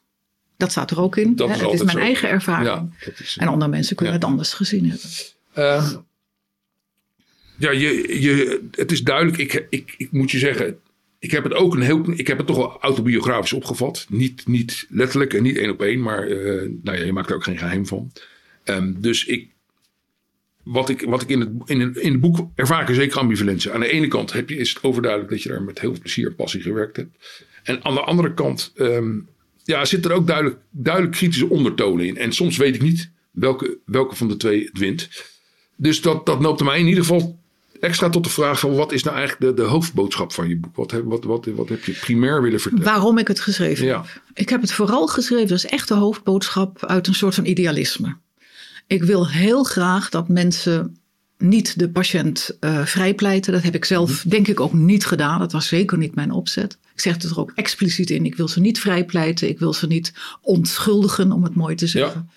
Dat 0.56 0.70
staat 0.70 0.90
er 0.90 1.00
ook 1.00 1.16
in. 1.16 1.36
Dat 1.36 1.48
hè. 1.48 1.54
is 1.54 1.60
het 1.60 1.72
is 1.72 1.82
mijn 1.82 1.96
zo. 1.96 2.02
eigen 2.02 2.28
ervaring. 2.28 2.68
Ja, 2.68 3.12
is, 3.18 3.36
En 3.40 3.48
andere 3.48 3.70
mensen 3.70 3.96
kunnen 3.96 4.14
het 4.14 4.24
anders 4.24 4.52
gezien 4.52 4.90
hebben. 4.90 5.08
Ehm, 5.52 5.96
ja, 7.56 7.70
je, 7.70 8.20
je, 8.20 8.68
het 8.70 8.92
is 8.92 9.02
duidelijk. 9.02 9.38
Ik, 9.38 9.66
ik, 9.70 9.94
ik 9.96 10.12
moet 10.12 10.30
je 10.30 10.38
zeggen, 10.38 10.78
ik 11.18 11.30
heb 11.30 11.44
het 11.44 11.54
ook 11.54 11.74
een 11.74 11.82
heel. 11.82 12.10
Ik 12.10 12.26
heb 12.26 12.38
het 12.38 12.46
toch 12.46 12.56
wel 12.56 12.80
autobiografisch 12.80 13.52
opgevat. 13.52 14.06
Niet, 14.08 14.46
niet 14.46 14.86
letterlijk 14.88 15.34
en 15.34 15.42
niet 15.42 15.56
één 15.56 15.70
op 15.70 15.82
één, 15.82 16.02
maar 16.02 16.26
eh, 16.26 16.68
nou 16.82 16.98
ja, 16.98 17.04
je 17.04 17.12
maakt 17.12 17.30
er 17.30 17.34
ook 17.34 17.44
geen 17.44 17.58
geheim 17.58 17.86
van. 17.86 18.12
Ehm, 18.64 18.92
dus 18.96 19.24
ik. 19.24 19.48
Wat 20.72 20.88
ik, 20.88 21.04
wat 21.06 21.22
ik 21.22 21.28
in, 21.28 21.40
het, 21.40 21.48
in, 21.64 21.80
het, 21.80 21.96
in 21.96 22.12
het 22.12 22.20
boek 22.20 22.48
ervaar 22.54 22.82
ik 22.82 22.88
een 22.88 22.94
zekere 22.94 23.20
ambivalentie. 23.20 23.72
Aan 23.72 23.80
de 23.80 23.88
ene 23.92 24.08
kant 24.08 24.32
heb 24.32 24.48
je, 24.48 24.56
is 24.56 24.68
het 24.68 24.82
overduidelijk 24.82 25.30
dat 25.30 25.42
je 25.42 25.48
daar 25.48 25.62
met 25.62 25.80
heel 25.80 25.90
veel 25.90 26.00
plezier 26.00 26.26
en 26.26 26.34
passie 26.34 26.60
gewerkt 26.62 26.96
hebt. 26.96 27.16
En 27.62 27.84
aan 27.84 27.94
de 27.94 28.00
andere 28.00 28.34
kant 28.34 28.72
ehm, 28.76 29.18
ja, 29.64 29.84
zitten 29.84 30.10
er 30.10 30.16
ook 30.16 30.26
duidelijk, 30.26 30.58
duidelijk 30.70 31.14
kritische 31.14 31.48
ondertonen 31.48 32.06
in. 32.06 32.16
En 32.16 32.32
soms 32.32 32.56
weet 32.56 32.74
ik 32.74 32.82
niet 32.82 33.10
welke, 33.30 33.78
welke 33.84 34.16
van 34.16 34.28
de 34.28 34.36
twee 34.36 34.64
het 34.64 34.78
wint. 34.78 35.08
Dus 35.76 36.00
dat, 36.00 36.26
dat 36.26 36.40
noopte 36.40 36.64
mij 36.64 36.78
in 36.78 36.86
ieder 36.86 37.04
geval 37.04 37.38
extra 37.80 38.08
tot 38.08 38.24
de 38.24 38.30
vraag 38.30 38.60
van 38.60 38.74
wat 38.74 38.92
is 38.92 39.02
nou 39.02 39.16
eigenlijk 39.16 39.56
de, 39.56 39.62
de 39.62 39.68
hoofdboodschap 39.68 40.32
van 40.32 40.48
je 40.48 40.56
boek? 40.56 40.76
Wat 40.76 40.90
heb, 40.90 41.04
wat, 41.04 41.24
wat, 41.24 41.46
wat 41.46 41.68
heb 41.68 41.84
je 41.84 41.92
primair 41.92 42.42
willen 42.42 42.60
vertellen? 42.60 42.84
Waarom 42.84 43.18
ik 43.18 43.28
het 43.28 43.40
geschreven 43.40 43.86
Ja. 43.86 44.02
heb. 44.02 44.22
Ik 44.34 44.48
heb 44.48 44.60
het 44.60 44.72
vooral 44.72 45.06
geschreven 45.06 45.52
als 45.52 45.64
echte 45.64 45.94
hoofdboodschap 45.94 46.84
uit 46.86 47.06
een 47.06 47.14
soort 47.14 47.34
van 47.34 47.44
idealisme. 47.46 48.16
Ik 48.90 49.02
wil 49.02 49.28
heel 49.28 49.62
graag 49.62 50.08
dat 50.08 50.28
mensen 50.28 50.96
niet 51.38 51.78
de 51.78 51.90
patiënt 51.90 52.56
eh, 52.60 52.84
vrijpleiten. 52.84 53.52
Dat 53.52 53.62
heb 53.62 53.74
ik 53.74 53.84
zelf 53.84 54.24
denk 54.26 54.48
ik 54.48 54.60
ook 54.60 54.72
niet 54.72 55.06
gedaan. 55.06 55.38
Dat 55.38 55.52
was 55.52 55.66
zeker 55.66 55.98
niet 55.98 56.14
mijn 56.14 56.30
opzet. 56.30 56.78
Ik 56.94 57.00
zeg 57.00 57.12
het 57.12 57.22
er 57.22 57.38
ook 57.38 57.52
expliciet 57.54 58.10
in. 58.10 58.24
Ik 58.24 58.34
wil 58.34 58.48
ze 58.48 58.60
niet 58.60 58.80
vrijpleiten. 58.80 59.48
Ik 59.48 59.58
wil 59.58 59.72
ze 59.72 59.86
niet 59.86 60.12
ontschuldigen, 60.40 61.32
om 61.32 61.42
het 61.42 61.54
mooi 61.54 61.74
te 61.74 61.86
zeggen. 61.86 62.30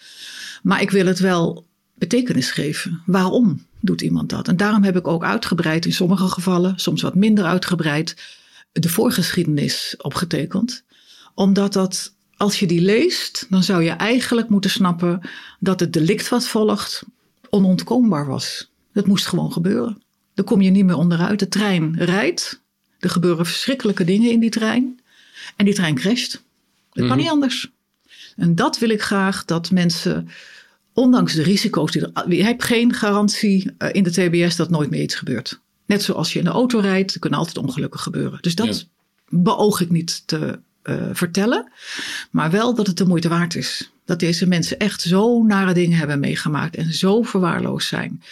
Maar 0.63 0.81
ik 0.81 0.91
wil 0.91 1.05
het 1.05 1.19
wel 1.19 1.65
betekenis 1.93 2.51
geven. 2.51 3.01
Waarom 3.05 3.65
doet 3.79 4.01
iemand 4.01 4.29
dat? 4.29 4.47
En 4.47 4.57
daarom 4.57 4.83
heb 4.83 4.97
ik 4.97 5.07
ook 5.07 5.23
uitgebreid 5.23 5.85
in 5.85 5.93
sommige 5.93 6.27
gevallen, 6.27 6.73
soms 6.75 7.01
wat 7.01 7.15
minder 7.15 7.45
uitgebreid, 7.45 8.15
de 8.71 8.89
voorgeschiedenis 8.89 9.95
opgetekend. 9.97 10.83
Omdat 11.33 11.73
dat, 11.73 12.13
als 12.43 12.59
je 12.59 12.67
die 12.67 12.81
leest, 12.81 13.45
dan 13.49 13.63
zou 13.63 13.83
je 13.83 13.89
eigenlijk 13.89 14.49
moeten 14.49 14.69
snappen 14.69 15.21
dat 15.59 15.79
het 15.79 15.93
delict 15.93 16.29
wat 16.29 16.47
volgt 16.47 17.03
onontkoombaar 17.49 18.27
was. 18.27 18.71
Dat 18.93 19.07
moest 19.07 19.25
gewoon 19.25 19.51
gebeuren. 19.51 20.01
Daar 20.33 20.45
kom 20.45 20.61
je 20.61 20.69
niet 20.69 20.85
meer 20.85 20.95
onderuit. 20.97 21.39
De 21.39 21.47
trein 21.47 21.95
rijdt. 21.97 22.61
Er 22.99 23.09
gebeuren 23.09 23.45
verschrikkelijke 23.45 24.03
dingen 24.03 24.31
in 24.31 24.39
die 24.39 24.49
trein. 24.49 24.99
En 25.55 25.65
die 25.65 25.73
trein 25.73 25.95
crasht. 25.95 26.43
Dat 26.91 27.07
kan 27.07 27.17
niet 27.17 27.29
anders. 27.29 27.71
En 28.35 28.55
dat 28.55 28.77
wil 28.79 28.89
ik 28.89 29.01
graag 29.01 29.45
dat 29.45 29.71
mensen, 29.71 30.27
ondanks 30.93 31.33
de 31.33 31.43
risico's 31.43 31.91
die 31.91 32.01
er. 32.11 32.33
Je 32.35 32.43
hebt 32.43 32.63
geen 32.63 32.93
garantie 32.93 33.71
eh, 33.77 33.89
in 33.91 34.03
de 34.03 34.11
TBS 34.11 34.55
dat 34.55 34.69
nooit 34.69 34.89
meer 34.89 35.01
iets 35.01 35.15
gebeurt. 35.15 35.59
Net 35.85 36.03
zoals 36.03 36.33
je 36.33 36.39
in 36.39 36.45
de 36.45 36.51
auto 36.51 36.79
rijdt, 36.79 37.13
er 37.13 37.19
kunnen 37.19 37.39
altijd 37.39 37.57
ongelukken 37.57 37.99
gebeuren. 37.99 38.37
Dus 38.41 38.55
dat 38.55 38.67
Ja. 38.67 38.83
beoog 39.29 39.81
ik 39.81 39.89
niet 39.89 40.27
te 40.27 40.59
eh, 40.83 40.95
vertellen. 41.11 41.71
Maar 42.31 42.51
wel 42.51 42.75
dat 42.75 42.87
het 42.87 42.97
de 42.97 43.05
moeite 43.05 43.29
waard 43.29 43.55
is. 43.55 43.91
Dat 44.05 44.19
deze 44.19 44.47
mensen 44.47 44.79
echt 44.79 45.01
zo 45.01 45.43
nare 45.43 45.73
dingen 45.73 45.97
hebben 45.97 46.19
meegemaakt 46.19 46.75
en 46.75 46.93
zo 46.93 47.21
verwaarloosd 47.21 47.87
zijn. 47.87 48.23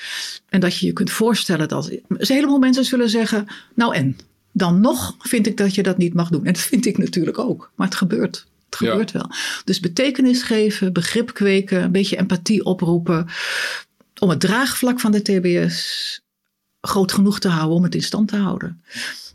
En 0.50 0.60
dat 0.60 0.78
je 0.78 0.86
je 0.86 0.94
kunt 0.94 1.12
voorstellen 1.12 1.68
dat 1.68 1.90
een 1.90 2.02
heleboel 2.18 2.60
mensen 2.60 2.86
zullen 2.86 3.10
zeggen: 3.10 3.48
Nou 3.76 3.96
en? 3.96 4.18
Dan 4.54 4.82
nog 4.82 5.16
vind 5.20 5.48
ik 5.48 5.58
dat 5.58 5.76
je 5.76 5.84
dat 5.84 5.98
niet 5.98 6.14
mag 6.14 6.30
doen. 6.30 6.46
En 6.46 6.54
dat 6.54 6.62
vind 6.62 6.86
ik 6.86 6.98
natuurlijk 6.98 7.40
ook. 7.40 7.72
Maar 7.76 7.88
het 7.88 7.96
gebeurt. 7.96 8.46
Het 8.70 8.80
Ja. 8.80 8.90
gebeurt 8.90 9.12
wel. 9.12 9.30
Dus 9.64 9.80
betekenis 9.80 10.44
geven, 10.44 10.94
begrip 10.94 11.34
kweken, 11.34 11.84
een 11.84 11.92
beetje 11.92 12.18
empathie 12.18 12.66
oproepen. 12.66 13.28
Om 14.20 14.30
het 14.30 14.40
draagvlak 14.40 15.00
van 15.00 15.12
de 15.12 15.22
TBS 15.22 16.20
groot 16.82 17.12
genoeg 17.12 17.40
te 17.40 17.48
houden 17.48 17.76
om 17.76 17.84
het 17.84 17.96
in 17.96 18.04
stand 18.04 18.28
te 18.28 18.36
houden. 18.36 18.82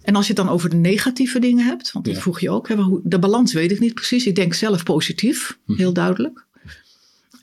En 0.07 0.17
als 0.17 0.27
je 0.27 0.33
het 0.33 0.45
dan 0.45 0.55
over 0.55 0.71
de 0.71 0.77
negatieve 0.77 1.39
dingen 1.39 1.65
hebt, 1.65 1.93
want 1.93 2.05
dat 2.05 2.19
vroeg 2.19 2.41
je 2.41 2.51
ook, 2.51 2.69
de 3.03 3.19
balans 3.19 3.53
weet 3.53 3.71
ik 3.71 3.81
niet 3.81 3.95
precies. 3.95 4.27
Ik 4.27 4.35
denk 4.35 4.55
zelf 4.55 4.83
positief, 4.83 5.59
Hm. 5.65 5.75
heel 5.75 5.93
duidelijk. 5.93 6.45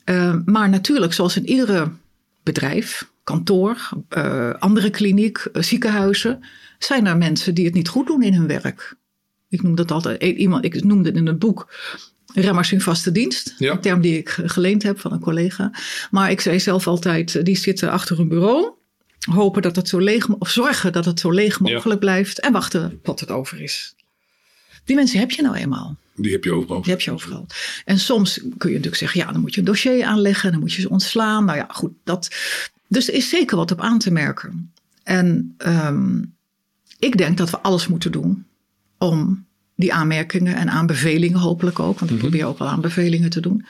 Uh, 0.04 0.36
maar 0.44 0.68
natuurlijk, 0.68 1.12
zoals 1.12 1.36
in 1.36 1.48
iedere 1.48 1.90
bedrijf, 2.42 3.10
kantoor, 3.24 3.88
uh, 4.16 4.54
andere 4.54 4.90
kliniek, 4.90 5.48
uh, 5.52 5.62
ziekenhuizen, 5.62 6.44
zijn 6.78 7.06
er 7.06 7.16
mensen 7.16 7.54
die 7.54 7.64
het 7.64 7.74
niet 7.74 7.88
goed 7.88 8.06
doen 8.06 8.22
in 8.22 8.34
hun 8.34 8.46
werk. 8.46 8.96
Ik 9.48 9.62
noem 9.62 9.74
dat 9.74 9.90
altijd, 9.90 10.22
iemand, 10.22 10.64
ik 10.64 10.84
noemde 10.84 11.08
het 11.08 11.18
in 11.18 11.26
het 11.26 11.38
boek 11.38 11.74
remmers 12.34 12.72
in 12.72 12.80
vaste 12.80 13.12
dienst. 13.12 13.54
Ja. 13.58 13.72
Een 13.72 13.80
term 13.80 14.00
die 14.00 14.18
ik 14.18 14.28
geleend 14.28 14.82
heb 14.82 15.00
van 15.00 15.12
een 15.12 15.20
collega. 15.20 15.72
Maar 16.10 16.30
ik 16.30 16.40
zei 16.40 16.60
zelf 16.60 16.86
altijd, 16.86 17.44
die 17.44 17.56
zitten 17.56 17.90
achter 17.90 18.20
een 18.20 18.28
bureau 18.28 18.72
hopen 19.24 19.62
dat 19.62 19.76
het 19.76 19.88
zo 19.88 19.98
leeg, 19.98 20.28
of 20.28 20.50
zorgen 20.50 20.92
dat 20.92 21.04
het 21.04 21.20
zo 21.20 21.30
leeg 21.30 21.60
mogelijk 21.60 21.84
ja. 21.84 21.96
blijft 21.96 22.40
en 22.40 22.52
wachten 22.52 23.00
tot 23.02 23.20
het 23.20 23.30
over 23.30 23.60
is. 23.62 23.94
Die 24.84 24.96
mensen 24.96 25.18
heb 25.18 25.30
je 25.30 25.42
nou 25.42 25.56
eenmaal. 25.56 25.96
Die 26.16 26.32
heb 26.32 26.44
je 26.44 26.52
overal. 26.52 26.82
Die 26.82 26.90
heb 26.90 27.00
je 27.00 27.12
overal. 27.12 27.46
En 27.84 27.98
soms 27.98 28.34
kun 28.38 28.68
je 28.70 28.76
natuurlijk 28.76 28.96
zeggen, 28.96 29.20
ja, 29.20 29.32
dan 29.32 29.40
moet 29.40 29.54
je 29.54 29.60
een 29.60 29.66
dossier 29.66 30.04
aanleggen, 30.04 30.50
dan 30.50 30.60
moet 30.60 30.72
je 30.72 30.80
ze 30.80 30.88
ontslaan. 30.88 31.44
Nou 31.44 31.58
ja, 31.58 31.66
goed, 31.70 31.92
dat. 32.04 32.28
Dus 32.88 33.08
er 33.08 33.14
is 33.14 33.28
zeker 33.28 33.56
wat 33.56 33.70
op 33.70 33.80
aan 33.80 33.98
te 33.98 34.10
merken. 34.10 34.72
En 35.02 35.54
um, 35.66 36.34
ik 36.98 37.16
denk 37.16 37.38
dat 37.38 37.50
we 37.50 37.58
alles 37.58 37.86
moeten 37.88 38.12
doen 38.12 38.46
om 38.98 39.46
die 39.76 39.92
aanmerkingen 39.92 40.54
en 40.56 40.70
aanbevelingen 40.70 41.38
hopelijk 41.38 41.78
ook, 41.78 41.98
want 41.98 42.10
ik 42.10 42.16
Mhm. 42.16 42.26
probeer 42.26 42.46
ook 42.46 42.58
wel 42.58 42.68
aanbevelingen 42.68 43.30
te 43.30 43.40
doen, 43.40 43.66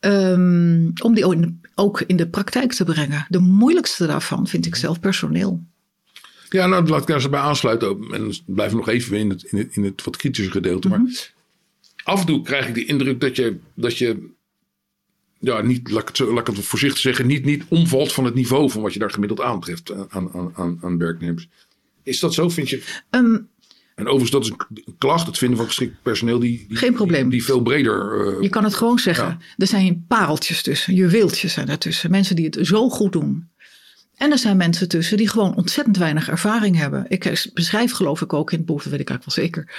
um, 0.00 0.92
om 1.02 1.14
die 1.14 1.26
ook 1.74 2.00
in 2.00 2.16
de 2.16 2.28
praktijk 2.28 2.72
te 2.72 2.84
brengen. 2.84 3.26
De 3.28 3.38
moeilijkste 3.38 4.06
daarvan 4.06 4.46
vind 4.46 4.66
ik 4.66 4.76
zelf 4.76 5.00
personeel. 5.00 5.62
Ja, 6.48 6.66
nou 6.66 6.86
laat 6.86 7.00
ik 7.00 7.06
daar 7.06 7.16
eens 7.16 7.28
bij 7.28 7.40
aansluiten. 7.40 8.08
En 8.12 8.32
blijven 8.46 8.76
nog 8.76 8.88
even 8.88 9.16
in 9.16 9.30
het, 9.30 9.42
in 9.42 9.58
het, 9.58 9.76
in 9.76 9.84
het 9.84 10.04
wat 10.04 10.16
kritische 10.16 10.50
gedeelte. 10.50 10.88
Mhm. 10.88 11.02
Maar 11.02 11.32
af 12.04 12.20
en 12.20 12.26
toe 12.26 12.42
krijg 12.42 12.68
ik 12.68 12.74
de 12.74 12.84
indruk 12.84 13.20
dat 13.20 13.36
je, 13.36 13.56
dat 13.74 13.98
je 13.98 14.30
ja, 15.38 15.62
niet, 15.62 15.90
laat 15.90 16.02
ik, 16.02 16.08
het, 16.08 16.16
zo- 16.16 16.32
laat 16.32 16.48
ik 16.48 16.56
het 16.56 16.64
voorzichtig 16.64 17.00
zeggen, 17.00 17.26
niet, 17.26 17.44
niet 17.44 17.64
omvalt 17.68 18.12
van 18.12 18.24
het 18.24 18.34
niveau 18.34 18.70
van 18.70 18.82
wat 18.82 18.92
je 18.92 18.98
daar 18.98 19.10
gemiddeld 19.10 19.40
aantreft 19.40 19.92
aan, 20.08 20.32
aan, 20.32 20.52
aan, 20.54 20.78
aan 20.82 20.98
werknemers. 20.98 21.48
Is 22.02 22.20
dat 22.20 22.34
zo, 22.34 22.48
vind 22.48 22.70
je? 22.70 22.82
Um, 23.10 23.48
En 23.94 24.04
overigens, 24.06 24.30
dat 24.30 24.44
is 24.44 24.50
een 24.50 24.94
klacht, 24.98 25.26
het 25.26 25.38
vinden 25.38 25.56
van 25.56 25.66
geschikt 25.66 26.02
personeel, 26.02 26.38
die, 26.38 26.64
die, 26.68 26.76
Geen 26.76 26.92
probleem. 26.94 27.22
die, 27.22 27.30
die 27.30 27.44
veel 27.44 27.62
breder. 27.62 28.26
eh, 28.36 28.42
Je 28.42 28.48
kan 28.48 28.64
het 28.64 28.74
gewoon 28.74 28.98
zeggen. 28.98 29.26
Ja. 29.26 29.38
Er 29.56 29.66
zijn 29.66 30.04
pareltjes 30.08 30.62
tussen, 30.62 30.94
juweeltjes 30.94 31.52
zijn 31.52 31.68
ertussen. 31.68 32.10
Mensen 32.10 32.36
die 32.36 32.44
het 32.44 32.58
zo 32.62 32.88
goed 32.88 33.12
doen. 33.12 33.48
En 34.16 34.30
er 34.30 34.38
zijn 34.38 34.56
mensen 34.56 34.88
tussen 34.88 35.16
die 35.16 35.28
gewoon 35.28 35.56
ontzettend 35.56 35.96
weinig 35.96 36.28
ervaring 36.28 36.76
hebben. 36.76 37.04
Ik 37.08 37.50
beschrijf 37.54 37.92
geloof 37.92 38.20
ik 38.20 38.32
ook 38.32 38.50
in 38.52 38.56
het 38.58 38.66
boek, 38.66 38.82
dat 38.82 38.92
weet 38.92 39.00
ik 39.00 39.08
eigenlijk 39.08 39.36
wel 39.36 39.44
zeker. 39.46 39.70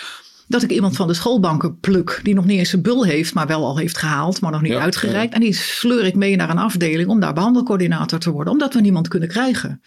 Dat 0.47 0.63
ik 0.63 0.71
iemand 0.71 0.95
van 0.95 1.07
de 1.07 1.13
schoolbanken 1.13 1.79
pluk 1.79 2.19
die 2.23 2.33
nog 2.33 2.45
niet 2.45 2.57
eens 2.59 2.73
een 2.73 2.81
bul 2.81 3.05
heeft, 3.05 3.33
maar 3.33 3.47
wel 3.47 3.65
al 3.65 3.77
heeft 3.77 3.97
gehaald, 3.97 4.41
maar 4.41 4.51
nog 4.51 4.61
niet 4.61 4.71
Ja, 4.71 4.79
uitgereikt. 4.79 5.33
En 5.33 5.39
die 5.39 5.53
sleur 5.53 6.05
ik 6.05 6.15
mee 6.15 6.35
naar 6.35 6.49
een 6.49 6.57
afdeling 6.57 7.09
om 7.09 7.19
daar 7.19 7.33
behandelcoördinator 7.33 8.19
te 8.19 8.31
worden, 8.31 8.53
omdat 8.53 8.73
we 8.73 8.81
niemand 8.81 9.07
kunnen 9.07 9.29
krijgen. 9.29 9.81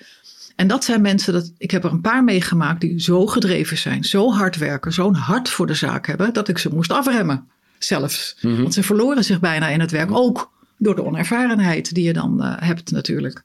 En 0.56 0.66
dat 0.66 0.84
zijn 0.84 1.00
mensen, 1.00 1.32
dat, 1.32 1.52
ik 1.58 1.70
heb 1.70 1.84
er 1.84 1.90
een 1.90 2.00
paar 2.00 2.24
meegemaakt 2.24 2.80
die 2.80 3.00
zo 3.00 3.26
gedreven 3.26 3.78
zijn, 3.78 4.04
zo 4.04 4.32
hard 4.32 4.56
werken, 4.56 4.92
zo'n 4.92 5.14
hart 5.14 5.48
voor 5.48 5.66
de 5.66 5.74
zaak 5.74 6.06
hebben, 6.06 6.32
dat 6.32 6.48
ik 6.48 6.58
ze 6.58 6.74
moest 6.74 6.90
afremmen. 6.90 7.48
Zelfs. 7.78 8.36
Mhm. 8.40 8.62
Want 8.62 8.74
ze 8.74 8.82
verloren 8.82 9.24
zich 9.24 9.40
bijna 9.40 9.68
in 9.68 9.80
het 9.80 9.90
werk, 9.90 10.10
ook 10.10 10.52
door 10.78 10.94
de 10.94 11.04
onervarenheid 11.04 11.94
die 11.94 12.04
je 12.04 12.12
dan 12.12 12.42
uh, 12.42 12.54
hebt 12.58 12.90
natuurlijk. 12.90 13.42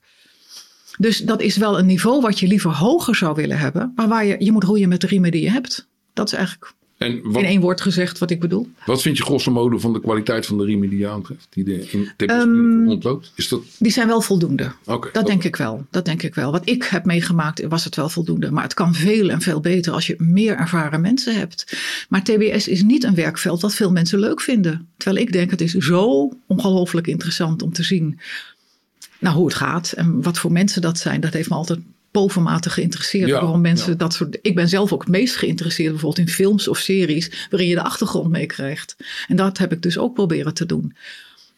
Dus 0.98 1.18
dat 1.18 1.42
is 1.42 1.58
wel 1.58 1.80
een 1.80 1.86
niveau 1.86 2.22
wat 2.22 2.40
je 2.40 2.48
liever 2.48 2.72
hoger 2.72 3.16
zou 3.16 3.36
willen 3.36 3.58
hebben. 3.58 3.92
Maar 3.96 4.08
waar 4.08 4.26
je, 4.26 4.36
je 4.40 4.52
moet 4.52 4.64
roeien 4.64 4.90
met 4.90 5.02
de 5.02 5.08
riemen 5.08 5.32
die 5.32 5.42
je 5.42 5.52
hebt. 5.52 5.88
Dat 6.14 6.28
is 6.28 6.34
eigenlijk 6.34 6.74
En 7.02 7.22
wat, 7.24 7.42
in 7.42 7.48
één 7.48 7.62
woord 7.62 7.82
gezegd 7.82 8.18
wat 8.18 8.32
ik 8.32 8.40
bedoel. 8.40 8.70
wat 8.86 9.02
vind 9.02 9.18
je 9.18 9.24
grosso 9.24 9.52
modo 9.52 9.78
van 9.78 9.94
de 9.94 10.00
kwaliteit 10.00 10.46
van 10.46 10.58
de 10.58 10.66
riemen 10.66 10.90
die 10.90 11.00
je 11.00 11.08
aantreft? 11.08 11.48
Die 11.50 11.64
de 11.64 11.90
in 11.90 12.10
Ehm, 12.18 12.86
rondloopt? 12.86 13.32
Is 13.36 13.48
dat... 13.48 13.62
Die 13.80 13.92
zijn 13.92 14.08
wel 14.08 14.22
voldoende. 14.22 14.72
Dat 15.12 15.26
denk 15.26 15.44
ik 15.44 15.56
wel. 15.56 15.86
Dat 15.90 16.06
denk 16.06 16.24
ik 16.24 16.36
wel. 16.36 16.52
Wat 16.52 16.70
ik 16.70 16.84
heb 16.84 17.06
meegemaakt 17.06 17.68
was 17.68 17.84
het 17.84 17.96
wel 17.96 18.10
voldoende. 18.10 18.52
Maar 18.52 18.64
het 18.64 18.74
kan 18.74 18.94
veel 18.94 19.30
en 19.30 19.42
veel 19.42 19.60
beter 19.60 19.94
als 19.94 20.08
je 20.08 20.16
meer 20.18 20.56
ervaren 20.56 21.02
mensen 21.02 21.36
hebt. 21.36 21.78
Maar 22.10 22.24
TBS 22.24 22.68
is 22.68 22.84
niet 22.84 23.04
een 23.04 23.16
werkveld 23.16 23.62
wat 23.62 23.74
veel 23.74 23.92
mensen 23.92 24.20
leuk 24.20 24.42
vinden. 24.42 24.88
Terwijl 24.98 25.26
ik 25.26 25.32
denk 25.32 25.52
het 25.52 25.62
is 25.62 25.74
zo 25.74 26.32
ongelooflijk 26.48 27.08
interessant 27.08 27.62
om 27.62 27.74
te 27.74 27.84
zien 27.84 28.20
nou, 29.20 29.36
hoe 29.36 29.46
het 29.46 29.56
gaat. 29.56 29.92
En 29.92 30.22
wat 30.22 30.38
voor 30.38 30.52
mensen 30.52 30.82
dat 30.82 30.98
zijn. 30.98 31.22
Dat 31.22 31.34
heeft 31.34 31.50
me 31.50 31.56
altijd 31.56 31.80
bovenmatig 32.12 32.74
geïnteresseerd. 32.74 33.28
Ja, 33.28 33.40
waarom 33.42 33.62
mensen 33.62 33.92
ja. 33.92 33.98
dat 33.98 34.14
soort. 34.14 34.38
Ik 34.42 34.56
ben 34.56 34.70
zelf 34.70 34.94
ook 34.94 35.02
het 35.02 35.10
meest 35.12 35.36
geïnteresseerd 35.36 35.92
bijvoorbeeld 35.92 36.28
in 36.28 36.34
films 36.34 36.68
of 36.68 36.78
series. 36.78 37.48
waarin 37.50 37.70
je 37.70 37.76
de 37.76 37.84
achtergrond 37.84 38.30
meekrijgt. 38.30 38.96
En 39.28 39.36
dat 39.36 39.58
heb 39.58 39.72
ik 39.72 39.82
dus 39.82 39.98
ook 39.98 40.14
proberen 40.14 40.54
te 40.54 40.66
doen. 40.66 40.96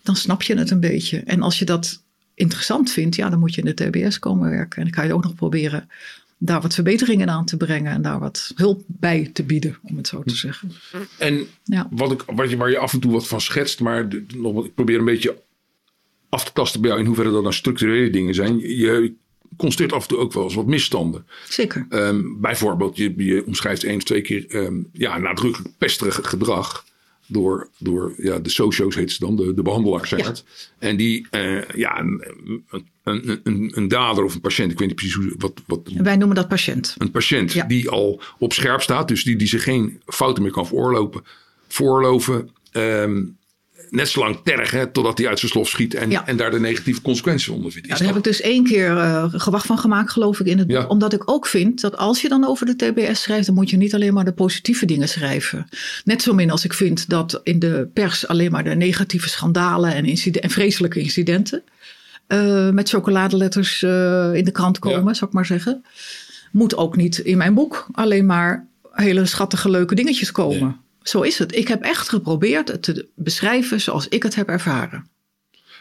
Dan 0.04 0.16
snap 0.16 0.42
je 0.42 0.56
het 0.58 0.72
een 0.72 0.80
beetje. 0.80 1.18
En 1.20 1.42
als 1.42 1.60
je 1.60 1.66
dat 1.66 2.04
interessant 2.36 2.92
vindt, 2.92 3.16
ja, 3.16 3.30
dan 3.30 3.40
moet 3.40 3.56
je 3.56 3.62
in 3.62 3.74
de 3.76 3.90
TBS 3.90 4.20
komen 4.20 4.50
werken. 4.50 4.78
En 4.78 4.84
dan 4.84 4.92
kan 4.94 5.08
je 5.08 5.14
ook 5.14 5.24
nog 5.24 5.36
proberen 5.36 5.90
daar 6.38 6.62
wat 6.62 6.74
verbeteringen 6.74 7.30
aan 7.30 7.46
te 7.46 7.58
brengen. 7.58 7.92
en 7.92 8.02
daar 8.02 8.20
wat 8.20 8.52
hulp 8.56 8.84
bij 8.88 9.30
te 9.34 9.44
bieden, 9.44 9.78
om 9.84 9.98
het 9.98 10.08
zo 10.08 10.24
te 10.24 10.36
zeggen. 10.36 10.72
En 11.18 11.46
Ja. 11.64 11.88
wat 11.92 12.12
ik, 12.12 12.24
wat 12.28 12.50
je, 12.50 12.58
waar 12.58 12.70
je 12.70 12.78
af 12.78 12.94
en 12.94 13.00
toe 13.00 13.12
wat 13.12 13.28
van 13.28 13.42
schetst, 13.42 13.80
maar 13.80 14.10
de- 14.10 14.26
nog, 14.36 14.54
wat- 14.54 14.66
ik 14.66 14.74
probeer 14.74 15.00
een 15.00 15.06
beetje 15.06 15.42
af 16.30 16.46
te 16.46 16.52
tasten 16.54 16.80
bij 16.82 16.90
jou 16.90 17.02
in 17.02 17.08
hoeverre 17.08 17.32
dat 17.32 17.42
nou 17.42 17.54
structurele 17.54 18.10
dingen 18.10 18.36
zijn. 18.36 18.60
Je 18.60 19.14
constateert 19.58 19.94
af 19.94 20.02
en 20.02 20.08
toe 20.08 20.18
ook 20.18 20.34
wel 20.34 20.44
eens 20.44 20.54
wat 20.56 20.66
misstanden. 20.66 21.26
Zeker. 21.50 21.86
Ehm, 21.90 22.22
bijvoorbeeld, 22.42 22.98
je, 22.98 23.14
je 23.18 23.44
omschrijft 23.46 23.84
één 23.84 23.96
of 23.96 24.04
twee 24.04 24.22
keer 24.22 24.46
ehm, 24.48 24.76
ja, 24.92 25.18
nadrukkelijk 25.18 25.78
pesterig 25.78 26.20
gedrag. 26.24 26.86
Door, 27.28 27.70
door 27.78 28.14
ja, 28.18 28.40
de 28.40 28.50
socio's 28.50 28.96
heet 28.96 29.12
ze 29.12 29.20
dan, 29.20 29.36
de, 29.36 29.54
de 29.54 29.62
behandelaars 29.62 30.10
zijn 30.10 30.22
Ja. 30.22 30.28
het. 30.28 30.44
En 30.80 30.98
die, 30.98 31.28
eh, 31.30 31.62
ja, 31.76 32.00
een, 32.00 32.24
een, 33.04 33.40
een, 33.44 33.72
een, 33.76 33.88
dader 33.88 34.24
of 34.24 34.34
een 34.36 34.42
patiënt, 34.42 34.72
ik 34.72 34.78
weet 34.80 34.88
niet 34.88 34.96
precies 34.98 35.16
hoe, 35.16 35.34
wat, 35.38 35.62
wat 35.68 35.90
Wij 35.98 36.16
noemen 36.16 36.36
dat 36.36 36.48
patiënt. 36.48 36.96
een 36.98 37.12
patiënt 37.12 37.54
Ja. 37.54 37.66
die 37.66 37.90
al 37.90 38.22
op 38.40 38.54
scherp 38.54 38.82
staat, 38.82 39.08
dus 39.08 39.24
die, 39.24 39.36
die 39.36 39.48
zich 39.48 39.64
geen 39.64 40.02
fouten 40.06 40.44
meer 40.44 40.52
kan 40.52 40.68
veroorlopen, 40.68 41.24
voorloven. 41.68 42.50
ehm, 42.72 43.24
net 43.94 44.08
zo 44.10 44.20
lang 44.20 44.38
tergen 44.44 44.92
totdat 44.92 45.18
hij 45.18 45.28
uit 45.28 45.40
zijn 45.40 45.52
slof 45.52 45.70
schiet 45.70 45.94
en, 45.94 46.10
Ja. 46.10 46.28
en 46.28 46.38
daar 46.38 46.52
de 46.52 46.60
negatieve 46.60 47.02
consequenties 47.02 47.48
onder 47.48 47.72
vindt. 47.72 47.88
Ja, 47.88 47.96
daar 47.98 48.08
heb 48.08 48.16
ik 48.18 48.24
dus 48.24 48.42
één 48.42 48.64
keer 48.64 48.98
eh, 48.98 49.26
gewacht 49.32 49.66
van 49.66 49.78
gemaakt, 49.78 50.12
geloof 50.12 50.40
ik, 50.40 50.46
in 50.46 50.58
het 50.58 50.68
boek. 50.68 50.76
Ja. 50.78 50.86
Omdat 50.88 51.14
ik 51.14 51.32
ook 51.32 51.48
vind 51.48 51.82
dat 51.82 51.98
als 51.98 52.22
je 52.22 52.30
dan 52.30 52.46
over 52.46 52.66
de 52.66 52.76
TBS 52.76 53.22
schrijft, 53.22 53.46
dan 53.46 53.56
moet 53.56 53.70
je 53.70 53.78
niet 53.78 53.94
alleen 53.94 54.14
maar 54.14 54.26
de 54.26 54.34
positieve 54.34 54.86
dingen 54.86 55.10
schrijven. 55.10 55.68
Net 56.04 56.22
zo 56.22 56.34
min 56.34 56.52
als 56.52 56.66
ik 56.66 56.74
vind 56.74 57.10
dat 57.10 57.40
in 57.44 57.60
de 57.60 57.90
pers 57.94 58.28
alleen 58.28 58.52
maar 58.52 58.64
de 58.64 58.76
negatieve 58.76 59.30
schandalen 59.30 59.94
en, 59.94 60.06
incide- 60.06 60.40
en 60.40 60.50
vreselijke 60.50 61.00
incidenten 61.00 61.64
eh, 62.28 62.70
met 62.70 62.90
chocoladeletters 62.90 63.84
eh, 63.84 64.34
in 64.34 64.44
de 64.44 64.52
krant 64.52 64.80
komen, 64.80 65.06
Ja. 65.06 65.14
zou 65.14 65.26
ik 65.30 65.36
maar 65.36 65.46
zeggen. 65.46 65.84
Moet 66.52 66.76
ook 66.78 66.96
niet 66.96 67.18
in 67.18 67.38
mijn 67.38 67.54
boek 67.54 67.88
alleen 67.92 68.26
maar 68.26 68.68
hele 68.92 69.26
schattige, 69.26 69.70
leuke 69.70 69.96
dingetjes 69.96 70.32
komen. 70.32 70.78
Nee. 71.04 71.12
Zo 71.12 71.22
is 71.22 71.38
het. 71.40 71.56
Ik 71.56 71.68
heb 71.68 71.82
echt 71.82 72.10
geprobeerd 72.10 72.68
het 72.68 72.82
te 72.82 73.08
beschrijven 73.16 73.82
zoals 73.82 74.08
ik 74.08 74.24
het 74.24 74.36
heb 74.36 74.48
ervaren. 74.48 75.12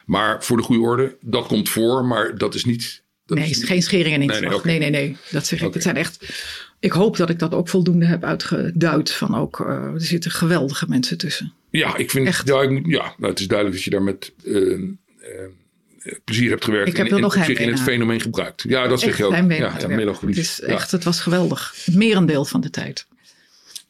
Maar 0.07 0.45
voor 0.45 0.57
de 0.57 0.63
goede 0.63 0.83
orde, 0.83 1.17
dat 1.21 1.47
komt 1.47 1.69
voor, 1.69 2.05
maar 2.05 2.39
dat 2.39 2.55
is 2.55 2.65
niet. 2.65 3.03
Dat 3.27 3.39
nee, 3.39 3.51
is, 3.51 3.65
geen 3.65 3.83
schering 3.83 4.15
en 4.15 4.19
nee, 4.21 4.29
inslag. 4.29 4.55
oké. 4.55 4.67
Nee, 4.67 4.79
nee, 4.79 4.91
nee, 4.91 5.17
Dat 5.31 5.47
zeg 5.47 5.63
ik. 5.63 5.75
Het 5.75 5.83
zijn 5.83 5.97
echt. 5.97 6.35
Ik 6.81 6.93
hoop 6.93 7.17
dat 7.17 7.31
ik 7.31 7.39
dat 7.39 7.55
ook 7.55 7.69
voldoende 7.69 8.07
heb 8.07 8.25
uitgeduid. 8.25 9.13
Van 9.13 9.37
ook, 9.37 9.61
eh, 9.61 9.67
er 9.67 10.01
zitten 10.01 10.31
geweldige 10.31 10.87
mensen 10.89 11.19
tussen. 11.19 11.53
ja, 11.71 11.97
ik 11.97 12.11
vind. 12.11 12.27
Echt. 12.27 12.49
Ja, 12.49 12.63
ik 12.63 12.71
moet, 12.71 12.87
ja 12.87 13.15
nou, 13.17 13.31
het 13.31 13.41
is 13.41 13.47
duidelijk 13.47 13.77
dat 13.77 13.85
je 13.85 13.91
daar 13.91 14.03
met 14.03 14.33
eh, 14.45 14.73
eh, 14.73 16.19
plezier 16.25 16.51
hebt 16.51 16.65
gewerkt. 16.65 16.89
Ik 16.89 16.97
heb 16.97 17.07
en, 17.07 17.15
en 17.15 17.21
nog 17.21 17.37
op 17.37 17.39
zich 17.39 17.47
heimwee 17.47 17.67
in 17.67 17.73
het 17.73 17.83
fenomeen 17.83 18.21
gebruikt. 18.21 18.65
Ja, 18.69 18.87
dat 18.87 19.01
zeg 19.01 19.17
je 19.17 19.25
ook. 19.25 19.35
Ja, 19.35 19.89
melancholisch. 19.89 20.37
Het, 20.37 20.47
is 20.47 20.61
echt, 20.61 20.91
het 20.91 21.05
was 21.05 21.21
geweldig. 21.21 21.75
Het 21.85 21.95
merendeel 21.95 22.45
van 22.45 22.61
de 22.61 22.71
tijd. 22.71 23.07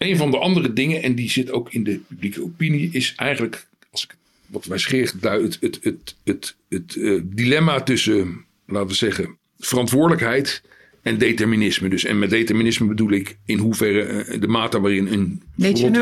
Een 0.03 0.17
van 0.17 0.31
de 0.31 0.39
andere 0.39 0.73
dingen, 0.73 1.03
en 1.03 1.15
die 1.15 1.31
zit 1.31 1.51
ook 1.51 1.73
in 1.73 1.85
de 1.85 2.01
publieke 2.09 2.43
opinie, 2.43 2.89
is 2.93 3.13
eigenlijk, 3.17 3.67
als 3.91 4.05
ik 4.05 4.17
wat 4.47 4.65
wij 4.65 5.11
duid, 5.21 5.43
het, 5.43 5.61
het, 5.61 5.79
het, 5.83 6.17
het, 6.25 6.57
het 6.69 6.97
eh, 6.97 7.21
dilemma 7.23 7.83
tussen, 7.83 8.45
laten 8.67 8.89
we 8.89 8.95
zeggen, 8.95 9.37
verantwoordelijkheid 9.59 10.63
en 11.03 11.19
determinisme. 11.19 11.89
Dus, 11.89 12.05
en 12.05 12.19
met 12.19 12.31
determinisme 12.31 12.87
bedoel 12.87 13.11
ik 13.11 13.37
in 13.45 13.59
hoeverre 13.59 14.03
eh, 14.03 14.41
de 14.41 14.49
mate 14.49 14.81
waarin 14.81 15.07
een 15.07 15.43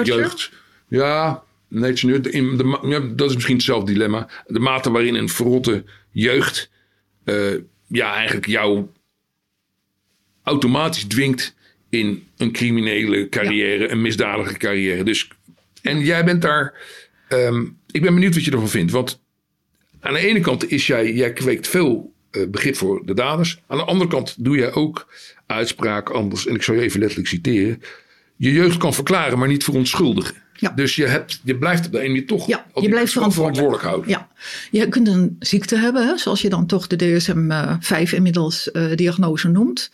jeugd. 0.04 0.52
Ja, 0.88 1.42
nature 1.68 2.30
in 2.30 2.56
de, 2.56 2.78
ja, 2.82 3.00
dat 3.00 3.28
is 3.28 3.34
misschien 3.34 3.56
hetzelfde 3.56 3.92
dilemma. 3.92 4.28
De 4.46 4.58
mate 4.58 4.90
waarin 4.90 5.14
een 5.14 5.28
verrotte 5.28 5.84
jeugd 6.10 6.70
eh, 7.24 7.54
ja, 7.86 8.14
eigenlijk 8.14 8.46
jou 8.46 8.86
automatisch 10.42 11.04
dwingt 11.04 11.54
in 11.90 12.26
een 12.36 12.52
criminele 12.52 13.28
carrière, 13.28 13.90
een 13.90 14.00
misdadige 14.02 14.56
carrière. 14.56 15.02
Dus, 15.02 15.28
en 15.82 16.00
jij 16.00 16.24
bent 16.24 16.42
daar. 16.42 16.74
ehm, 17.28 17.64
ik 17.90 18.02
ben 18.02 18.14
benieuwd 18.14 18.34
wat 18.34 18.44
je 18.44 18.50
ervan 18.50 18.68
vindt. 18.68 18.92
Want 18.92 19.20
aan 20.00 20.12
de 20.12 20.18
ene 20.28 20.40
kant 20.40 20.70
is 20.70 20.86
jij, 20.86 21.12
jij 21.12 21.32
kweekt 21.32 21.68
veel 21.68 22.12
eh, 22.30 22.42
begrip 22.48 22.76
voor 22.76 23.02
de 23.06 23.14
daders. 23.14 23.60
Aan 23.66 23.76
de 23.78 23.84
andere 23.84 24.10
kant 24.10 24.34
doe 24.44 24.56
jij 24.56 24.72
ook 24.72 25.12
uitspraak 25.46 26.10
anders. 26.10 26.46
En 26.46 26.54
ik 26.54 26.62
zal 26.62 26.74
je 26.74 26.80
even 26.80 27.00
letterlijk 27.00 27.28
citeren. 27.28 27.82
Je 28.36 28.52
jeugd 28.52 28.76
kan 28.76 28.94
verklaren, 28.94 29.38
maar 29.38 29.48
niet 29.48 29.64
verontschuldigen. 29.64 30.34
Ja. 30.54 30.70
Dus 30.70 30.96
je, 30.96 31.06
hebt, 31.06 31.40
je 31.44 31.56
blijft 31.58 31.86
op 31.86 31.92
de 31.92 32.00
ene 32.00 32.24
toch 32.24 32.46
Ja, 32.46 32.66
je 32.80 32.88
blijft 32.88 33.12
verantwoordelijk. 33.12 33.82
houden. 33.82 34.10
Ja, 34.10 34.28
je 34.70 34.88
kunt 34.88 35.08
een 35.08 35.36
ziekte 35.38 35.76
hebben, 35.76 36.06
hè, 36.06 36.16
zoals 36.18 36.40
je 36.40 36.48
dan 36.48 36.66
toch 36.66 36.86
de 36.86 36.96
DSM-5 36.96 38.14
inmiddels 38.14 38.70
eh, 38.70 38.94
diagnose 38.94 39.48
noemt. 39.48 39.90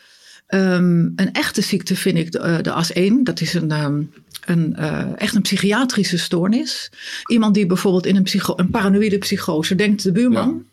Ehm, 0.46 1.00
een 1.16 1.32
echte 1.32 1.60
ziekte 1.60 1.96
vind 1.96 2.18
ik 2.18 2.32
de, 2.32 2.38
eh, 2.38 2.62
de 2.62 2.72
AS1. 2.72 3.24
Dat 3.24 3.40
is 3.40 3.54
een, 3.54 3.70
ehm, 3.70 4.02
een, 4.44 4.76
eh, 4.76 5.06
echt 5.16 5.34
een 5.34 5.42
psychiatrische 5.42 6.18
stoornis. 6.18 6.90
Iemand 7.26 7.54
die 7.54 7.66
bijvoorbeeld 7.66 8.06
in 8.06 8.16
een, 8.16 8.22
psycho 8.22 8.52
een 8.56 8.70
paranoïde 8.70 9.18
psychose 9.18 9.74
denkt, 9.74 10.02
de 10.02 10.12
buurman, 10.12 10.64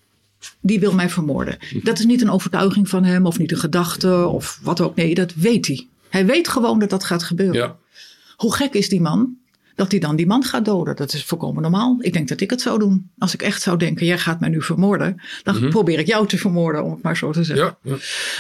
die 0.62 0.80
wil 0.80 0.94
mij 0.94 1.10
vermoorden. 1.10 1.58
Dat 1.84 2.00
is 2.00 2.06
niet 2.06 2.22
een 2.22 2.30
overtuiging 2.30 2.90
van 2.90 3.04
hem 3.04 3.26
of 3.26 3.38
niet 3.38 3.52
een 3.52 3.58
gedachte 3.58 4.26
of 4.28 4.60
wat 4.64 4.82
ook. 4.82 4.96
Nee, 4.96 5.16
dat 5.16 5.34
weet 5.34 5.68
hij. 5.68 5.88
Hij 6.10 6.26
weet 6.26 6.48
gewoon 6.48 6.80
dat 6.80 6.90
dat 6.90 7.04
gaat 7.04 7.24
gebeuren. 7.24 7.56
Ja. 7.56 7.76
Hoe 8.36 8.56
gek 8.56 8.74
is 8.74 8.90
die 8.90 9.02
man 9.02 9.38
dat 9.76 9.92
hij 9.92 10.00
dan 10.00 10.16
die 10.16 10.28
man 10.28 10.44
gaat 10.44 10.66
doden? 10.66 10.96
Dat 10.96 11.14
is 11.14 11.24
volkomen 11.24 11.62
normaal. 11.62 11.98
Ik 12.00 12.14
denk 12.14 12.28
dat 12.28 12.42
ik 12.42 12.50
het 12.50 12.62
zou 12.62 12.80
doen. 12.80 13.10
Als 13.18 13.34
ik 13.34 13.42
echt 13.42 13.62
zou 13.62 13.78
denken, 13.78 14.06
jij 14.06 14.18
gaat 14.18 14.40
mij 14.40 14.50
nu 14.50 14.62
vermoorden, 14.62 15.22
dan 15.44 15.70
probeer 15.70 16.00
ik 16.00 16.08
jou 16.08 16.28
te 16.28 16.38
vermoorden, 16.38 16.84
om 16.84 16.92
het 16.92 17.02
maar 17.02 17.18
zo 17.18 17.32
te 17.32 17.44
zeggen. 17.44 17.78
Ja, 17.82 17.92
ja. 17.92 17.96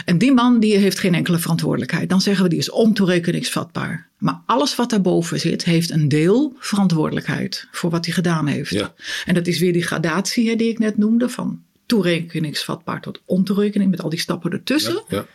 En 0.06 0.18
die 0.18 0.34
man 0.34 0.60
die 0.60 0.78
heeft 0.78 1.00
geen 1.00 1.16
enkele 1.16 1.38
verantwoordelijkheid. 1.38 2.10
Dan 2.10 2.22
zeggen 2.22 2.44
we 2.44 2.50
die 2.50 2.60
is 2.60 2.72
ontoerekeningsvatbaar. 2.72 4.08
Maar 4.18 4.42
alles 4.46 4.76
wat 4.76 4.90
daarboven 4.90 5.40
zit, 5.40 5.64
heeft 5.64 5.92
een 5.92 6.10
deel 6.10 6.56
verantwoordelijkheid 6.60 7.68
voor 7.72 7.90
wat 7.90 8.06
hij 8.06 8.14
gedaan 8.14 8.48
heeft. 8.48 8.72
Ja. 8.72 8.94
En 9.26 9.34
dat 9.34 9.48
is 9.48 9.60
weer 9.60 9.74
die 9.74 9.84
gradatie 9.84 10.50
hè, 10.50 10.56
die 10.56 10.70
ik 10.70 10.80
net 10.80 10.98
noemde, 10.98 11.30
van 11.30 11.62
toerekeningsvatbaar 11.86 13.02
tot 13.02 13.22
ontoerekening, 13.26 13.92
met 13.92 14.02
al 14.02 14.10
die 14.10 14.20
stappen 14.20 14.52
ertussen 14.52 15.04
ja. 15.08 15.26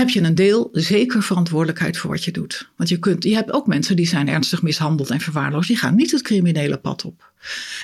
Heb 0.00 0.08
je 0.08 0.20
een 0.20 0.34
deel 0.34 0.68
zeker 0.72 1.22
verantwoordelijkheid 1.22 1.96
voor 1.96 2.10
wat 2.10 2.24
je 2.24 2.30
doet. 2.30 2.70
Want 2.76 2.88
je, 2.88 2.98
kunt, 2.98 3.24
je 3.24 3.34
hebt 3.34 3.52
ook 3.52 3.66
mensen 3.66 3.96
die 3.96 4.06
zijn 4.06 4.28
ernstig 4.28 4.62
mishandeld 4.62 5.10
en 5.10 5.20
verwaarloosd. 5.20 5.68
Die 5.68 5.76
gaan 5.76 5.94
niet 5.94 6.10
het 6.10 6.22
criminele 6.22 6.76
pad 6.78 7.04
op. 7.04 7.32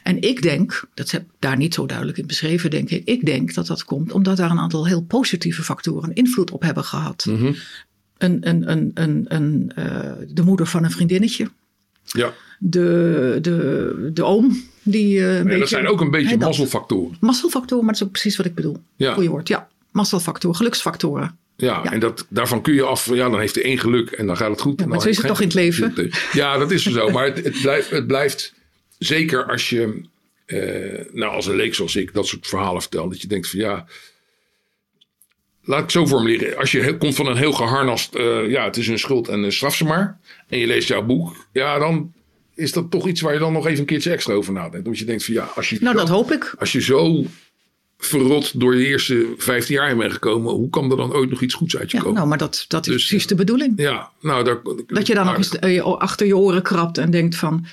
En 0.03 0.23
ik 0.23 0.43
denk, 0.43 0.85
dat 0.95 1.11
heb 1.11 1.23
ik 1.23 1.29
daar 1.39 1.57
niet 1.57 1.75
zo 1.75 1.87
duidelijk 1.87 2.19
in 2.19 2.27
beschreven, 2.27 2.71
denk 2.71 2.91
ik. 2.91 3.05
Ik 3.05 3.27
denk 3.27 3.55
dat 3.55 3.67
dat 3.67 3.85
komt 3.85 4.13
omdat 4.13 4.37
daar 4.37 4.51
een 4.51 4.59
aantal 4.59 4.87
heel 4.87 5.03
positieve 5.03 5.63
factoren 5.63 6.13
invloed 6.15 6.51
op 6.51 6.63
hebben 6.63 6.85
gehad. 6.85 7.25
Mhm. 7.29 7.53
Een, 8.19 8.49
een, 8.49 8.71
een, 8.71 8.91
een, 8.95 9.25
een, 9.29 9.73
eh, 9.75 10.13
de 10.29 10.43
moeder 10.43 10.67
van 10.67 10.85
een 10.85 10.91
vriendinnetje. 10.91 11.51
ja. 12.05 12.33
De, 12.61 13.39
de, 13.43 14.11
de 14.13 14.25
oom. 14.25 14.63
Die, 14.83 15.21
een 15.25 15.37
Ja, 15.37 15.43
beetje, 15.43 15.59
dat 15.59 15.69
zijn 15.69 15.87
ook 15.89 16.01
een 16.01 16.11
beetje 16.11 16.37
mazzelfactoren. 16.37 17.17
Mazzelfactoren, 17.21 17.85
maar 17.85 17.93
dat 17.93 18.03
is 18.03 18.07
ook 18.07 18.13
precies 18.13 18.37
wat 18.37 18.47
ik 18.47 18.55
bedoel. 18.55 18.77
Ja. 18.97 19.13
Goeie 19.15 19.31
woord, 19.31 19.49
ja. 19.49 19.69
Mazzelfactoren, 19.93 20.57
geluksfactoren. 20.57 21.39
Ja, 21.61 21.81
Ja. 21.85 21.93
en 21.93 22.01
dat, 22.01 22.27
daarvan 22.29 22.63
kun 22.63 22.75
je 22.75 22.83
af, 22.83 23.07
ja, 23.15 23.29
dan 23.31 23.41
heeft 23.41 23.55
hij 23.55 23.65
één 23.65 23.79
geluk 23.79 24.11
en 24.11 24.27
dan 24.27 24.37
gaat 24.37 24.51
het 24.51 24.61
goed. 24.61 24.81
Ja, 24.81 24.87
maar 24.87 25.01
zo 25.01 25.09
is 25.09 25.17
het 25.17 25.27
toch 25.27 25.41
in 25.41 25.47
het 25.47 25.55
leven? 25.57 26.11
Ja, 26.33 26.59
dat 26.59 26.71
is 26.71 26.83
zo. 26.83 27.11
Maar 27.15 27.25
het, 27.25 27.45
het, 27.45 27.61
blijft, 27.63 27.91
het 27.91 28.07
blijft, 28.07 28.55
zeker 28.99 29.45
als 29.51 29.69
je, 29.71 30.01
eh, 30.47 31.05
nou 31.13 31.33
als 31.35 31.47
een 31.47 31.57
leek 31.57 31.75
zoals 31.75 31.97
ik, 31.97 32.15
dat 32.15 32.27
soort 32.27 32.47
verhalen 32.47 32.81
vertelt. 32.81 33.11
Dat 33.11 33.21
je 33.23 33.29
denkt 33.29 33.51
van 33.51 33.59
ja, 33.61 33.87
laat 35.63 35.79
ik 35.79 35.85
het 35.85 35.93
zo 35.93 36.07
formuleren. 36.07 36.57
Als 36.59 36.73
je 36.73 36.97
komt 36.97 37.15
van 37.15 37.27
een 37.27 37.37
heel 37.37 37.53
geharnast, 37.53 38.15
eh, 38.15 38.49
ja, 38.51 38.65
het 38.65 38.77
is 38.77 38.89
een 38.89 38.99
schuld 38.99 39.29
en 39.29 39.45
uh, 39.45 39.51
straf 39.51 39.75
ze 39.75 39.85
maar. 39.85 40.19
En 40.49 40.59
je 40.59 40.67
leest 40.67 40.89
jouw 40.89 41.03
boek, 41.03 41.47
ja, 41.53 41.79
dan 41.79 42.13
is 42.55 42.73
dat 42.73 42.91
toch 42.91 43.09
iets 43.09 43.21
waar 43.21 43.33
je 43.33 43.39
dan 43.39 43.53
nog 43.53 43.67
even 43.67 43.79
een 43.79 43.87
keertje 43.87 44.11
extra 44.11 44.33
over 44.35 44.53
nadenkt. 44.53 44.85
Omdat 44.87 44.99
je 44.99 45.05
denkt 45.05 45.25
van 45.25 45.35
ja, 45.35 45.51
als 45.55 45.69
je, 45.71 45.77
Nou, 45.81 45.97
dat 45.97 46.09
hoop 46.09 46.33
ik. 46.33 46.55
als 46.59 46.73
je 46.73 46.81
zo 46.81 47.25
verrot 47.99 48.61
door 48.61 48.77
je 48.77 48.87
eerste 48.87 49.35
15 49.37 49.75
jaar 49.75 49.89
heen 49.89 49.99
bent 49.99 50.13
gekomen, 50.13 50.53
hoe 50.53 50.71
kan 50.71 50.91
er 50.91 50.97
dan 50.97 51.13
ooit 51.13 51.31
nog 51.31 51.41
iets 51.43 51.55
goeds 51.55 51.77
uit 51.77 51.91
je 51.91 51.97
Ja, 51.97 52.03
komen? 52.03 52.17
nou, 52.17 52.29
maar 52.29 52.39
dat, 52.39 52.65
dat 52.69 52.87
is 52.87 52.93
Dus, 52.93 53.07
precies 53.07 53.27
de 53.27 53.35
bedoeling. 53.35 53.73
Ja, 53.77 54.11
nou, 54.21 54.45
daar, 54.45 54.61
Dat 54.87 55.07
je 55.07 55.15
dan 55.15 55.27
nog 55.27 55.37
eens 55.37 55.59
eh, 55.59 55.83
achter 55.85 56.27
je 56.27 56.37
oren 56.37 56.63
krabt 56.63 56.99
en 56.99 57.11
denkt 57.11 57.37
van... 57.37 57.67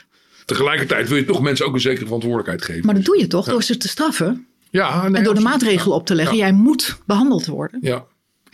Tegelijkertijd 0.45 1.07
wil 1.07 1.17
je 1.17 1.25
toch 1.25 1.41
mensen 1.41 1.65
ook 1.65 1.73
een 1.73 1.79
zekere 1.81 2.05
verantwoordelijkheid 2.05 2.63
geven. 2.63 2.85
Maar 2.85 2.95
dat 2.95 3.05
doe 3.05 3.19
je 3.19 3.27
toch 3.27 3.45
door 3.45 3.63
ze 3.63 3.77
te 3.77 3.87
straffen 3.87 4.45
ja, 4.69 5.07
nee, 5.07 5.17
en 5.17 5.23
door 5.23 5.33
de 5.33 5.41
maatregelen 5.41 5.95
op 5.95 6.05
te 6.05 6.15
leggen. 6.15 6.37
Jij 6.37 6.51
moet 6.53 6.97
behandeld 7.05 7.45
worden. 7.45 7.79
Ja, 7.81 8.05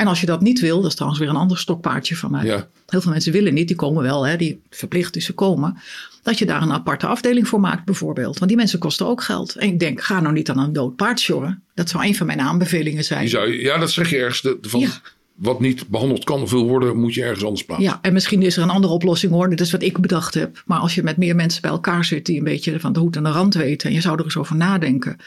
En 0.02 0.08
als 0.08 0.20
je 0.20 0.26
dat 0.26 0.42
niet 0.42 0.60
wil, 0.60 0.78
dat 0.82 0.90
is 0.90 0.94
trouwens 0.96 1.22
weer 1.22 1.30
een 1.30 1.36
ander 1.36 1.58
stokpaardje 1.58 2.16
van 2.16 2.32
mij. 2.32 2.46
ja. 2.46 2.68
Heel 2.88 3.02
veel 3.02 3.12
mensen 3.12 3.32
willen 3.32 3.54
niet, 3.54 3.68
die 3.68 3.76
komen 3.76 4.04
wel, 4.04 4.26
hè, 4.28 4.38
die 4.38 4.62
verplicht 4.70 5.16
is 5.16 5.26
ze 5.26 5.34
komen. 5.34 5.78
Dat 6.24 6.38
je 6.38 6.46
daar 6.46 6.62
een 6.62 6.72
aparte 6.72 7.08
afdeling 7.08 7.48
voor 7.48 7.60
maakt 7.60 7.86
bijvoorbeeld. 7.86 8.36
Want 8.38 8.48
die 8.48 8.60
mensen 8.60 8.80
kosten 8.80 9.06
ook 9.06 9.24
geld. 9.24 9.56
En 9.56 9.68
ik 9.68 9.80
denk, 9.80 10.02
ga 10.02 10.20
nou 10.20 10.34
niet 10.34 10.50
aan 10.50 10.58
een 10.60 10.74
dood 10.74 10.96
paard 10.96 11.20
sjorren. 11.20 11.64
Dat 11.74 11.90
zou 11.90 12.06
een 12.06 12.16
van 12.16 12.26
mijn 12.28 12.40
aanbevelingen 12.40 13.04
zijn. 13.04 13.30
Zou, 13.30 13.62
ja, 13.62 13.78
dat 13.78 13.92
zeg 13.92 14.10
je 14.10 14.18
ergens. 14.18 14.42
de- 14.42 14.58
van, 14.62 14.80
Ja. 14.80 14.88
Wat 15.36 15.60
niet 15.60 15.88
behandeld 15.88 16.24
kan 16.24 16.42
of 16.42 16.52
wil 16.52 16.68
worden, 16.68 16.98
moet 17.00 17.14
je 17.14 17.24
ergens 17.24 17.44
anders 17.44 17.66
plaatsen. 17.66 17.90
Ja, 17.90 18.00
en 18.02 18.14
misschien 18.14 18.42
is 18.42 18.58
er 18.58 18.64
een 18.64 18.70
andere 18.70 18.94
oplossing 18.94 19.32
hoor. 19.32 19.50
Dat 19.50 19.60
is 19.60 19.72
wat 19.72 19.82
ik 19.82 20.00
bedacht 20.00 20.34
heb. 20.34 20.64
Maar 20.66 20.80
als 20.80 20.96
je 20.96 21.04
met 21.04 21.18
meer 21.18 21.36
mensen 21.36 21.62
bij 21.62 21.72
elkaar 21.72 22.06
zit 22.06 22.26
die 22.26 22.38
een 22.38 22.44
beetje 22.44 22.80
van 22.80 22.94
de 22.94 23.00
hoed 23.00 23.16
en 23.16 23.24
de 23.24 23.30
rand 23.32 23.54
weten. 23.54 23.90
En 23.90 23.96
je 23.96 24.02
zou 24.02 24.18
er 24.18 24.24
eens 24.24 24.38
over 24.38 24.56
nadenken. 24.56 25.18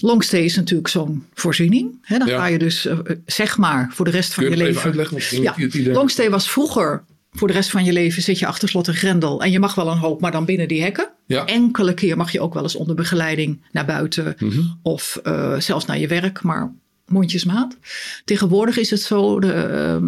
Longstay 0.00 0.40
is 0.44 0.56
natuurlijk 0.56 0.88
zo'n 0.88 1.24
voorziening. 1.34 1.98
Hè, 2.02 2.18
dan 2.18 2.26
Ja. 2.28 2.38
ga 2.38 2.46
je 2.46 2.58
dus, 2.58 2.86
eh, 2.86 2.98
zeg 3.26 3.58
maar, 3.58 3.90
voor 3.92 4.04
de 4.04 4.10
rest 4.10 4.34
van 4.34 4.44
Kun 4.44 4.52
je 4.52 4.58
leven. 4.58 4.74
even 4.74 5.00
uitleggen? 5.00 5.42
Ja, 5.42 5.54
het 5.56 5.74
idee. 5.74 5.94
Longstay 5.94 6.30
was 6.30 6.50
vroeger 6.50 7.04
voor 7.32 7.48
de 7.48 7.54
rest 7.54 7.70
van 7.70 7.84
je 7.84 7.92
leven 7.92 8.22
zit 8.22 8.38
je 8.38 8.46
achter 8.46 8.68
slot 8.68 8.88
en 8.88 8.94
grendel. 8.94 9.42
En 9.42 9.50
je 9.50 9.58
mag 9.58 9.74
wel 9.74 9.88
een 9.90 9.98
hoop, 9.98 10.20
maar 10.20 10.32
dan 10.32 10.44
binnen 10.44 10.68
die 10.68 10.82
hekken. 10.82 11.08
Ja. 11.26 11.46
Enkele 11.46 11.94
keer 11.94 12.16
mag 12.16 12.32
je 12.32 12.40
ook 12.40 12.54
wel 12.54 12.62
eens 12.62 12.76
onder 12.76 12.94
begeleiding 12.96 13.60
naar 13.72 13.84
buiten. 13.86 14.34
Mhm. 14.38 14.60
Of 14.82 15.20
eh, 15.22 15.58
zelfs 15.60 15.84
naar 15.86 15.98
je 15.98 16.06
werk, 16.06 16.42
maar 16.42 16.72
mondjesmaat. 17.06 17.76
Tegenwoordig 18.24 18.76
is 18.78 18.90
het 18.90 19.00
zo, 19.02 19.40
de 19.40 19.52
ehm, 19.52 20.04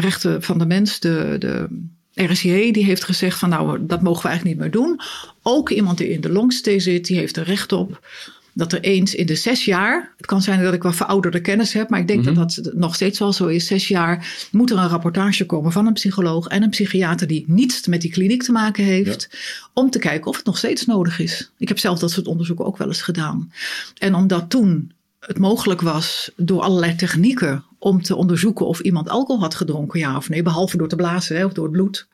rechten 0.00 0.42
van 0.42 0.58
de 0.58 0.66
mens, 0.66 1.00
de, 1.00 1.36
de 1.38 1.68
RSJ, 2.14 2.70
die 2.72 2.84
heeft 2.84 3.04
gezegd 3.04 3.38
van 3.38 3.48
nou, 3.48 3.86
dat 3.86 4.02
mogen 4.02 4.22
we 4.22 4.28
eigenlijk 4.28 4.58
niet 4.60 4.72
meer 4.72 4.82
doen. 4.82 5.00
Ook 5.42 5.70
iemand 5.70 5.98
die 5.98 6.08
in 6.08 6.20
de 6.20 6.32
longstay 6.32 6.78
zit, 6.80 7.06
die 7.06 7.16
heeft 7.16 7.36
er 7.36 7.44
recht 7.44 7.72
op 7.72 8.06
dat 8.54 8.72
er 8.72 8.80
eens 8.80 9.14
in 9.14 9.26
de 9.26 9.34
zes 9.34 9.64
jaar, 9.64 10.12
het 10.16 10.26
kan 10.26 10.42
zijn 10.42 10.62
dat 10.62 10.74
ik 10.74 10.82
wel 10.82 10.92
verouderde 10.92 11.40
kennis 11.40 11.72
heb, 11.72 11.90
maar 11.90 12.00
ik 12.00 12.06
denk 12.06 12.24
dat 12.24 12.34
dat 12.34 12.70
nog 12.74 12.94
steeds 12.94 13.18
wel 13.18 13.32
zo 13.32 13.46
is, 13.46 13.66
zes 13.66 13.88
jaar 13.88 14.48
moet 14.52 14.70
er 14.70 14.78
een 14.78 14.88
rapportage 14.88 15.46
komen 15.46 15.72
van 15.72 15.86
een 15.86 15.92
psycholoog 15.92 16.46
en 16.46 16.62
een 16.62 16.70
psychiater 16.70 17.26
die 17.26 17.44
niets 17.46 17.86
met 17.86 18.00
die 18.00 18.10
kliniek 18.10 18.42
te 18.42 18.52
maken 18.52 18.84
heeft, 18.84 19.28
om 19.72 19.90
te 19.90 19.98
kijken 19.98 20.26
of 20.30 20.36
het 20.36 20.46
nog 20.46 20.58
steeds 20.58 20.86
nodig 20.86 21.18
is. 21.18 21.50
Ik 21.58 21.68
heb 21.68 21.78
zelf 21.78 21.98
dat 21.98 22.10
soort 22.10 22.26
onderzoeken 22.26 22.64
ook 22.64 22.76
wel 22.76 22.86
eens 22.86 23.02
gedaan. 23.02 23.52
En 23.98 24.14
omdat 24.14 24.50
toen 24.50 24.92
het 25.20 25.38
mogelijk 25.38 25.80
was 25.80 26.30
door 26.36 26.60
allerlei 26.60 26.94
technieken 26.94 27.64
om 27.78 28.02
te 28.02 28.16
onderzoeken 28.16 28.66
of 28.66 28.80
iemand 28.80 29.08
alcohol 29.08 29.42
had 29.42 29.54
gedronken, 29.54 30.00
ja 30.00 30.16
of 30.16 30.28
nee, 30.28 30.42
behalve 30.42 30.76
door 30.76 30.88
te 30.88 30.96
blazen 30.96 31.36
hè, 31.36 31.44
of 31.44 31.52
door 31.52 31.64
het 31.64 31.72
bloed, 31.72 32.06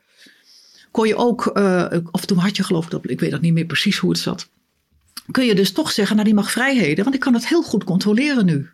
kon 0.91 1.09
je 1.09 1.17
ook, 1.17 1.47
eh, 1.47 1.87
of 2.11 2.25
toen 2.25 2.39
had 2.39 2.57
je 2.57 2.63
geloof 2.63 2.85
ik, 2.85 2.91
dat, 2.91 3.11
ik 3.11 3.21
weet 3.21 3.31
dat 3.31 3.41
niet 3.41 3.53
meer 3.53 3.67
precies 3.67 3.99
hoe 3.99 4.11
het 4.11 4.19
zat, 4.19 4.49
kun 5.31 5.45
je 5.45 5.55
dus 5.55 5.73
toch 5.73 5.91
zeggen, 5.91 6.17
nou 6.17 6.29
die 6.29 6.37
mag 6.37 6.51
vrijheden, 6.51 7.05
want 7.05 7.17
ik 7.17 7.23
kan 7.23 7.35
het 7.35 7.49
heel 7.49 7.63
goed 7.63 7.85
controleren 7.85 8.45
nu. 8.45 8.69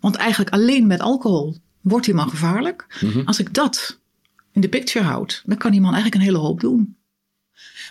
Want 0.00 0.16
eigenlijk 0.16 0.50
alleen 0.50 0.86
met 0.86 1.00
alcohol 1.00 1.56
wordt 1.80 2.04
die 2.04 2.14
man 2.14 2.28
gevaarlijk. 2.30 2.86
Als 3.24 3.38
ik 3.38 3.54
dat 3.54 3.98
in 4.52 4.60
de 4.60 4.68
picture 4.68 5.04
houd, 5.04 5.42
dan 5.46 5.56
kan 5.56 5.70
die 5.70 5.80
man 5.80 5.92
eigenlijk 5.92 6.22
een 6.22 6.28
hele 6.28 6.44
hoop 6.44 6.60
doen. 6.60 6.96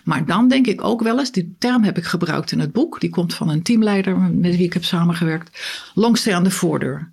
Maar 0.04 0.26
dan 0.26 0.48
denk 0.48 0.66
ik 0.66 0.84
ook 0.84 1.02
wel 1.02 1.18
eens, 1.18 1.32
die 1.32 1.54
term 1.58 1.82
heb 1.82 1.98
ik 1.98 2.04
gebruikt 2.04 2.52
in 2.52 2.60
het 2.60 2.72
boek, 2.72 3.00
die 3.00 3.10
komt 3.10 3.34
van 3.34 3.48
een 3.48 3.62
teamleider 3.62 4.18
met 4.18 4.56
wie 4.56 4.64
ik 4.64 4.72
heb 4.72 4.84
samengewerkt, 4.84 5.60
longstay 5.94 6.34
aan 6.34 6.44
de 6.44 6.50
voordeur. 6.50 7.10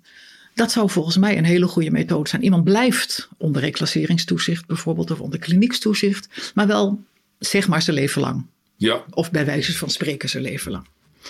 Dat 0.54 0.72
zou 0.72 0.90
volgens 0.90 1.16
mij 1.16 1.38
een 1.38 1.44
hele 1.44 1.66
goede 1.66 1.90
methode 1.90 2.28
zijn. 2.28 2.42
Iemand 2.44 2.64
blijft 2.64 3.28
onder 3.36 3.62
reclasseringstoezicht 3.62 4.66
bijvoorbeeld 4.66 5.10
of 5.10 5.20
onder 5.20 5.38
klinikstoezicht, 5.38 6.52
maar 6.54 6.66
wel 6.66 7.04
zeg 7.38 7.68
maar 7.68 7.82
zijn 7.82 7.96
leven 7.96 8.20
lang. 8.20 8.46
Ja, 8.76 9.04
Of 9.10 9.30
bij 9.30 9.44
wijze 9.44 9.76
van 9.76 9.90
spreken 9.90 10.28
zijn 10.28 10.42
leven 10.42 10.72
lang. 10.72 10.86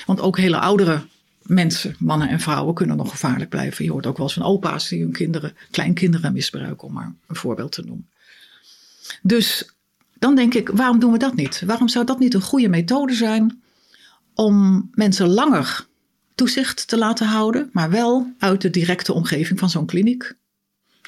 Want 0.07 0.21
ook 0.21 0.39
hele 0.39 0.59
oudere 0.59 1.07
mensen, 1.43 1.97
mannen 1.99 2.29
en 2.29 2.41
vrouwen, 2.41 2.75
kunnen 2.75 2.97
nog 2.97 3.11
gevaarlijk 3.11 3.51
blijven. 3.51 3.85
Je 3.85 3.91
hoort 3.91 4.07
ook 4.07 4.17
wel 4.17 4.27
eens 4.27 4.35
van 4.35 4.43
opa's 4.43 4.89
die 4.89 5.03
hun 5.03 5.13
kinderen, 5.13 5.57
kleinkinderen 5.71 6.33
misbruiken, 6.33 6.89
om 6.89 6.93
maar 6.93 7.15
een 7.27 7.37
voorbeeld 7.37 7.73
te 7.73 7.83
noemen. 7.83 8.09
Dus 9.23 9.71
dan 10.19 10.35
denk 10.35 10.55
ik, 10.55 10.69
waarom 10.69 10.99
doen 10.99 11.13
we 11.13 11.19
dat 11.19 11.35
niet? 11.35 11.63
Waarom 11.67 11.89
zou 11.89 12.05
dat 12.05 12.19
niet 12.19 12.35
een 12.35 12.41
goede 12.41 12.69
methode 12.69 13.15
zijn 13.15 13.63
om 14.35 14.89
mensen 14.95 15.29
langer 15.29 15.87
toezicht 16.35 16.89
te 16.89 16.99
laten 16.99 17.27
houden, 17.27 17.71
maar 17.73 17.91
wel 17.91 18.33
uit 18.39 18.61
de 18.61 18.71
directe 18.71 19.13
omgeving 19.13 19.59
van 19.59 19.71
zo'n 19.71 19.87
kliniek? 19.87 20.35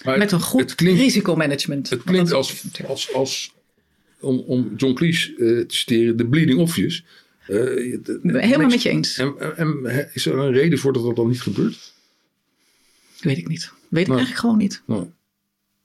maar 0.05 0.19
Met 0.19 0.33
een 0.33 0.41
goed 0.41 0.61
het 0.61 0.75
klinkt, 0.75 1.01
risicomanagement. 1.01 1.91
het 1.91 2.03
klinkt 2.03 2.33
als, 2.33 2.65
als, 2.87 3.15
als 3.15 3.53
om, 4.21 4.39
om 4.39 4.73
John 4.77 4.95
Cleese 4.95 5.31
eh, 5.31 5.37
te 5.39 5.77
citeren, 5.77 6.17
de 6.17 6.27
bleeding 6.27 6.59
obvious. 6.59 7.05
Eh, 7.49 7.57
de- 8.03 8.21
Helemaal 8.23 8.69
met 8.69 8.83
je 8.83 8.89
eens. 8.89 9.19
En, 9.19 9.57
en, 9.57 9.87
en 9.87 10.11
is 10.15 10.27
er 10.27 10.39
een 10.39 10.53
reden 10.53 10.79
voor 10.79 10.93
dat 10.93 11.03
dat 11.05 11.17
dan 11.17 11.29
niet 11.29 11.41
gebeurt? 11.43 11.93
Weet 13.21 13.39
ik 13.39 13.49
niet. 13.49 13.73
Weet 13.89 14.01
ik 14.03 14.07
Nou. 14.09 14.19
eigenlijk 14.19 14.39
gewoon 14.41 14.57
niet. 14.59 14.83
Nou, 14.85 15.07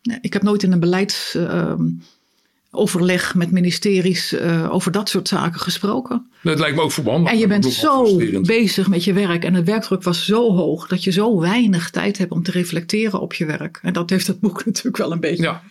Nee, 0.02 0.17
ik 0.21 0.34
heb 0.34 0.41
nooit 0.43 0.63
in 0.63 0.71
een 0.71 0.80
beleidsoverleg 0.80 3.36
met 3.36 3.52
ministeries 3.52 4.34
eh, 4.34 4.73
over 4.73 4.91
dat 4.91 5.10
soort 5.10 5.28
zaken 5.28 5.60
gesproken. 5.60 6.28
het 6.41 6.60
lijkt 6.60 6.76
me 6.76 6.82
ook 6.82 6.91
verbandig. 6.91 7.32
En 7.32 7.38
je 7.38 7.47
bent 7.47 7.63
Dat 7.63 7.71
zo 7.71 8.17
bezig 8.41 8.88
met 8.88 9.04
je 9.04 9.13
werk 9.13 9.43
en 9.43 9.54
de 9.54 9.63
werkdruk 9.63 10.04
was 10.04 10.26
zo 10.26 10.52
hoog 10.54 10.88
dat 10.88 11.04
je 11.04 11.12
zo 11.12 11.39
weinig 11.39 11.89
tijd 11.89 12.17
hebt 12.17 12.32
om 12.32 12.43
te 12.43 12.52
reflecteren 12.52 13.19
op 13.19 13.34
je 13.34 13.45
werk. 13.45 13.80
En 13.82 13.93
dat 13.93 14.10
heeft 14.10 14.28
het 14.28 14.39
boek 14.39 14.63
natuurlijk 14.65 14.97
wel 14.97 15.12
een 15.12 15.19
beetje 15.19 15.43
Ja. 15.43 15.63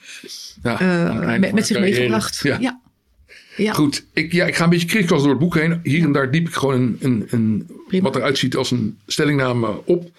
ja 0.62 0.80
eh, 0.80 1.52
met, 1.52 1.66
zich 1.66 1.80
meegebracht. 1.80 2.40
Ja. 2.42 2.58
Ja. 2.60 2.80
Ja. 3.62 3.72
Goed, 3.72 4.04
ik, 4.12 4.32
ja, 4.32 4.46
ik 4.46 4.54
ga 4.54 4.64
een 4.64 4.70
beetje 4.70 4.86
kritischer 4.86 5.18
door 5.18 5.28
het 5.28 5.38
boek 5.38 5.54
heen. 5.54 5.80
Hier 5.82 6.04
en 6.04 6.12
daar 6.12 6.30
diep 6.30 6.48
ik 6.48 6.54
gewoon 6.54 6.74
een, 6.74 6.96
een, 7.00 7.26
een, 7.90 8.02
wat 8.02 8.16
eruit 8.16 8.38
ziet 8.38 8.56
als 8.56 8.70
een 8.70 8.98
stellingname 9.06 9.80
op. 9.84 10.10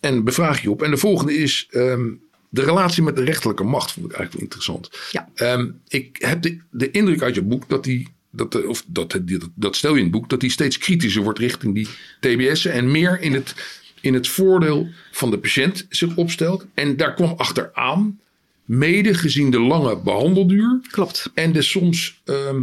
En 0.00 0.24
bevraag 0.24 0.62
je 0.62 0.70
op. 0.70 0.82
En 0.82 0.90
de 0.90 0.96
volgende 0.96 1.36
is 1.36 1.66
ehm, 1.70 2.08
de 2.48 2.62
relatie 2.62 3.02
met 3.02 3.16
de 3.16 3.24
rechterlijke 3.24 3.64
macht. 3.64 3.92
Vond 3.92 4.06
ik 4.06 4.12
eigenlijk 4.12 4.32
wel 4.32 4.42
interessant. 4.42 4.90
Ja. 5.10 5.28
Ehm, 5.34 5.70
ik 5.88 6.16
heb 6.18 6.42
de, 6.42 6.58
de 6.70 6.90
indruk 6.90 7.22
uit 7.22 7.34
je 7.34 7.42
boek 7.42 7.68
dat 7.68 7.84
die. 7.84 8.08
Dat, 8.30 8.52
de- 8.52 8.68
of 8.68 8.84
dat, 8.86 9.10
dat, 9.10 9.48
dat 9.54 9.76
stel 9.76 9.92
je 9.92 9.96
in 9.98 10.02
het 10.02 10.12
boek, 10.12 10.28
dat 10.28 10.40
die 10.40 10.50
steeds 10.50 10.78
kritischer 10.78 11.22
wordt 11.22 11.38
richting 11.38 11.74
die 11.74 11.88
TBS'en. 12.20 12.72
En 12.72 12.90
meer 12.90 13.20
in 13.20 13.32
het, 13.32 13.54
in 14.00 14.14
het 14.14 14.28
voordeel 14.28 14.88
van 15.10 15.30
de 15.30 15.38
patiënt 15.38 15.86
zich 15.88 16.16
opstelt. 16.16 16.66
En 16.74 16.96
daar 16.96 17.14
kwam 17.14 17.34
achteraan, 17.36 18.18
mede 18.64 19.14
gezien 19.14 19.50
de 19.50 19.60
lange 19.60 19.96
behandelduur. 20.04 20.80
Klopt. 20.90 21.30
En 21.34 21.52
de 21.52 21.62
soms 21.62 22.20
ehm, 22.24 22.62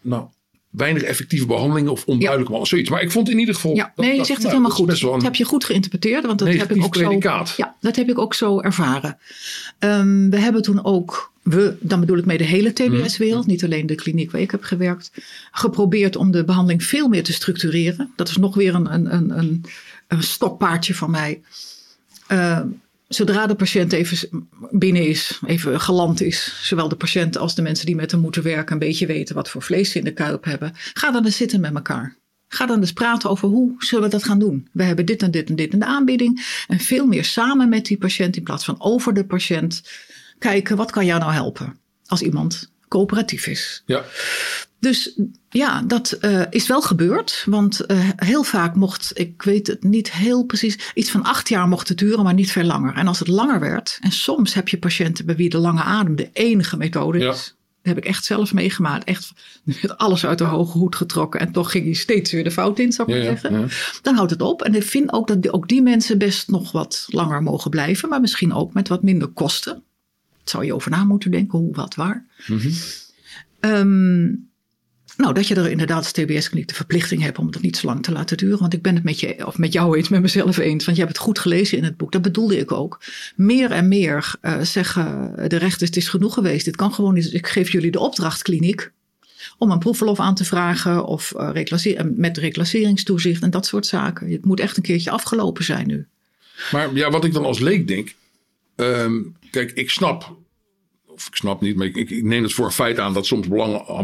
nou, 0.00 0.26
weinig 0.70 1.02
effectieve 1.02 1.46
behandelingen 1.46 1.92
of 1.92 2.04
onduidelijke 2.04 2.52
behandelingen. 2.52 2.66
Zoiets. 2.66 2.90
Maar 2.90 3.02
ik 3.02 3.10
vond 3.10 3.28
in 3.30 3.38
ieder 3.38 3.54
geval. 3.54 3.74
Ja, 3.74 3.92
dat- 3.94 4.04
nee, 4.04 4.10
je 4.12 4.16
dat- 4.18 4.26
zegt 4.26 4.42
het 4.42 4.52
nou, 4.52 4.62
helemaal 4.62 4.78
goed. 4.86 5.00
Dat 5.00 5.22
heb 5.22 5.34
je 5.34 5.44
goed 5.44 5.64
geïnterpreteerd, 5.64 6.26
want 6.26 6.38
dat 6.38 6.48
heb 6.48 6.70
ik 6.70 6.84
ook 6.84 6.94
zo. 6.96 7.06
predicaat. 7.06 7.54
Ja, 7.56 7.76
dat 7.80 7.96
heb 7.96 8.08
ik 8.08 8.18
ook 8.18 8.34
zo 8.34 8.60
ervaren. 8.60 9.18
Ehm, 9.78 10.28
we 10.30 10.38
hebben 10.38 10.62
toen 10.62 10.84
ook, 10.84 11.32
we, 11.42 11.76
dan 11.80 12.00
bedoel 12.00 12.18
ik 12.18 12.24
mee 12.24 12.38
de 12.38 12.44
hele 12.44 12.72
TBS-wereld, 12.72 13.42
Mhm. 13.42 13.50
niet 13.50 13.64
alleen 13.64 13.86
de 13.86 13.94
kliniek 13.94 14.30
waar 14.30 14.40
ik 14.40 14.50
heb 14.50 14.62
gewerkt, 14.62 15.10
geprobeerd 15.50 16.16
om 16.16 16.30
de 16.30 16.44
behandeling 16.44 16.84
veel 16.84 17.08
meer 17.08 17.22
te 17.24 17.32
structureren. 17.32 18.12
Dat 18.16 18.28
is 18.28 18.36
nog 18.36 18.54
weer 18.54 18.74
een, 18.74 18.94
een, 18.94 19.14
een, 19.14 19.38
een, 19.38 19.64
een 20.08 20.22
stokpaardje 20.22 20.94
van 20.94 21.10
mij. 21.10 21.40
Ehm, 22.26 22.66
zodra 23.08 23.46
de 23.46 23.54
patiënt 23.54 23.92
even 23.92 24.48
binnen 24.70 25.06
is, 25.06 25.40
even 25.46 25.80
geland 25.80 26.20
is, 26.20 26.60
zowel 26.62 26.88
de 26.88 26.96
patiënt 26.96 27.38
als 27.38 27.54
de 27.54 27.62
mensen 27.62 27.86
die 27.86 27.96
met 27.96 28.10
hem 28.10 28.20
moeten 28.20 28.42
werken, 28.42 28.72
een 28.72 28.78
beetje 28.78 29.06
weten 29.06 29.34
wat 29.34 29.48
voor 29.48 29.62
vlees 29.62 29.90
ze 29.90 29.98
in 29.98 30.04
de 30.04 30.12
kuip 30.12 30.44
hebben, 30.44 30.72
ga 30.74 31.10
dan 31.10 31.24
eens 31.24 31.36
zitten 31.36 31.60
met 31.60 31.74
elkaar. 31.74 32.16
Ga 32.48 32.66
dan 32.66 32.80
eens 32.80 32.92
praten 32.92 33.30
over 33.30 33.48
hoe 33.48 33.74
zullen 33.78 34.04
we 34.04 34.10
dat 34.10 34.24
gaan 34.24 34.38
doen. 34.38 34.68
We 34.72 34.82
hebben 34.82 35.06
dit 35.06 35.22
en 35.22 35.30
dit 35.30 35.48
en 35.48 35.56
dit 35.56 35.72
in 35.72 35.78
de 35.78 35.84
aanbieding. 35.84 36.62
En 36.68 36.80
veel 36.80 37.06
meer 37.06 37.24
samen 37.24 37.68
met 37.68 37.86
die 37.86 37.98
patiënt 37.98 38.36
in 38.36 38.42
plaats 38.42 38.64
van 38.64 38.76
over 38.78 39.14
de 39.14 39.24
patiënt. 39.24 39.82
Kijken 40.38 40.76
wat 40.76 40.90
kan 40.90 41.06
jou 41.06 41.20
nou 41.20 41.32
helpen 41.32 41.78
als 42.06 42.22
iemand 42.22 42.70
coöperatief 42.88 43.46
is. 43.46 43.82
Ja, 43.86 44.04
Dus 44.86 45.18
ja, 45.50 45.82
dat 45.82 46.12
eh, 46.12 46.42
is 46.50 46.66
wel 46.66 46.82
gebeurd. 46.82 47.42
Want 47.46 47.80
eh, 47.80 48.08
heel 48.16 48.42
vaak 48.42 48.74
mocht, 48.74 49.10
ik 49.14 49.42
weet 49.42 49.66
het 49.66 49.82
niet 49.82 50.12
heel 50.12 50.44
precies, 50.44 50.78
iets 50.94 51.10
van 51.10 51.22
acht 51.22 51.48
jaar 51.48 51.68
mocht 51.68 51.88
het 51.88 51.98
duren, 51.98 52.24
maar 52.24 52.34
niet 52.34 52.52
veel 52.52 52.64
langer. 52.64 52.94
En 52.94 53.06
als 53.06 53.18
het 53.18 53.28
langer 53.28 53.60
werd, 53.60 53.98
en 54.00 54.12
soms 54.12 54.54
heb 54.54 54.68
je 54.68 54.78
patiënten 54.78 55.26
bij 55.26 55.36
wie 55.36 55.48
de 55.48 55.58
lange 55.58 55.82
adem 55.82 56.16
de 56.16 56.30
enige 56.32 56.76
methode 56.76 57.18
is. 57.18 57.54
Dat 57.82 57.94
heb 57.94 57.96
ik 57.96 58.04
echt 58.04 58.24
zelf 58.24 58.52
meegemaakt. 58.52 59.04
Echt 59.04 59.32
met 59.62 59.98
alles 59.98 60.26
uit 60.26 60.38
de 60.38 60.44
hoge 60.44 60.78
hoed 60.78 60.96
getrokken. 60.96 61.40
En 61.40 61.52
toch 61.52 61.70
ging 61.70 61.84
hij 61.84 61.94
steeds 61.94 62.32
weer 62.32 62.44
de 62.44 62.50
fout 62.50 62.78
in, 62.78 62.92
zou 62.92 63.12
ik 63.12 63.16
ja, 63.16 63.30
maar 63.30 63.38
zeggen. 63.38 63.60
ja. 63.60 63.66
Dan 64.02 64.14
houdt 64.14 64.30
het 64.30 64.42
op. 64.42 64.62
En 64.62 64.74
ik 64.74 64.82
vind 64.82 65.12
ook 65.12 65.28
dat 65.28 65.42
die, 65.42 65.52
ook 65.52 65.68
die 65.68 65.82
mensen 65.82 66.18
best 66.18 66.48
nog 66.48 66.72
wat 66.72 67.06
langer 67.10 67.42
mogen 67.42 67.70
blijven. 67.70 68.08
Maar 68.08 68.20
misschien 68.20 68.52
ook 68.52 68.72
met 68.72 68.88
wat 68.88 69.02
minder 69.02 69.28
kosten. 69.28 69.72
Daar 69.72 69.82
zou 70.44 70.64
je 70.64 70.74
over 70.74 70.90
na 70.90 71.04
moeten 71.04 71.30
denken. 71.30 71.58
Hoe, 71.58 71.74
wat, 71.74 71.94
waar. 71.94 72.26
Ehm, 73.60 74.28
Nou, 75.16 75.34
dat 75.34 75.48
je 75.48 75.54
er 75.54 75.70
inderdaad 75.70 75.96
als 75.96 76.12
TBS-kliniek 76.12 76.68
de 76.68 76.74
verplichting 76.74 77.22
hebt 77.22 77.38
om 77.38 77.46
het 77.46 77.62
niet 77.62 77.76
zo 77.76 77.86
lang 77.86 78.02
te 78.02 78.12
laten 78.12 78.36
duren. 78.36 78.58
Want 78.58 78.72
ik 78.72 78.82
ben 78.82 78.94
het 78.94 79.04
met 79.04 79.20
je, 79.20 79.46
of 79.46 79.58
met 79.58 79.72
jou 79.72 79.96
eens, 79.96 80.08
met 80.08 80.20
mezelf 80.20 80.56
eens. 80.56 80.84
Want 80.84 80.96
je 80.96 81.02
hebt 81.02 81.16
het 81.16 81.26
goed 81.26 81.38
gelezen 81.38 81.78
in 81.78 81.84
het 81.84 81.96
boek. 81.96 82.12
Dat 82.12 82.22
bedoelde 82.22 82.58
ik 82.58 82.72
ook. 82.72 83.00
Meer 83.36 83.70
en 83.70 83.88
meer 83.88 84.34
uh, 84.42 84.60
zeggen 84.60 85.32
de 85.48 85.56
rechters, 85.56 85.88
het 85.88 85.96
is 85.96 86.08
genoeg 86.08 86.34
geweest. 86.34 86.64
Dit 86.64 86.76
kan 86.76 86.92
gewoon 86.92 87.14
niet. 87.14 87.34
Ik 87.34 87.46
geef 87.46 87.72
jullie 87.72 87.90
de 87.90 87.98
opdracht, 87.98 88.42
kliniek. 88.42 88.90
Om 89.58 89.70
een 89.70 89.78
proefverlof 89.78 90.20
aan 90.20 90.34
te 90.34 90.44
vragen 90.44 91.04
of 91.04 91.32
uh, 91.36 92.00
met 92.14 92.38
reclasseringstoezicht 92.38 93.42
en 93.42 93.50
dat 93.50 93.66
soort 93.66 93.86
zaken. 93.86 94.30
Het 94.30 94.44
moet 94.44 94.60
echt 94.60 94.76
een 94.76 94.82
keertje 94.82 95.10
afgelopen 95.10 95.64
zijn 95.64 95.86
nu. 95.86 96.06
Maar 96.72 96.94
ja, 96.94 97.10
wat 97.10 97.24
ik 97.24 97.32
dan 97.32 97.44
als 97.44 97.58
leek 97.58 97.88
denk. 97.88 98.14
Um, 98.76 99.36
kijk, 99.50 99.72
ik 99.72 99.90
snap 99.90 100.36
of 101.16 101.26
ik 101.26 101.34
snap 101.34 101.60
niet, 101.60 101.76
maar 101.76 101.86
ik, 101.86 101.96
ik, 101.96 102.22
neem 102.22 102.42
het 102.42 102.52
voor 102.52 102.64
een 102.64 102.72
feit 102.72 102.98
aan 102.98 103.14
dat 103.14 103.26
soms 103.26 103.48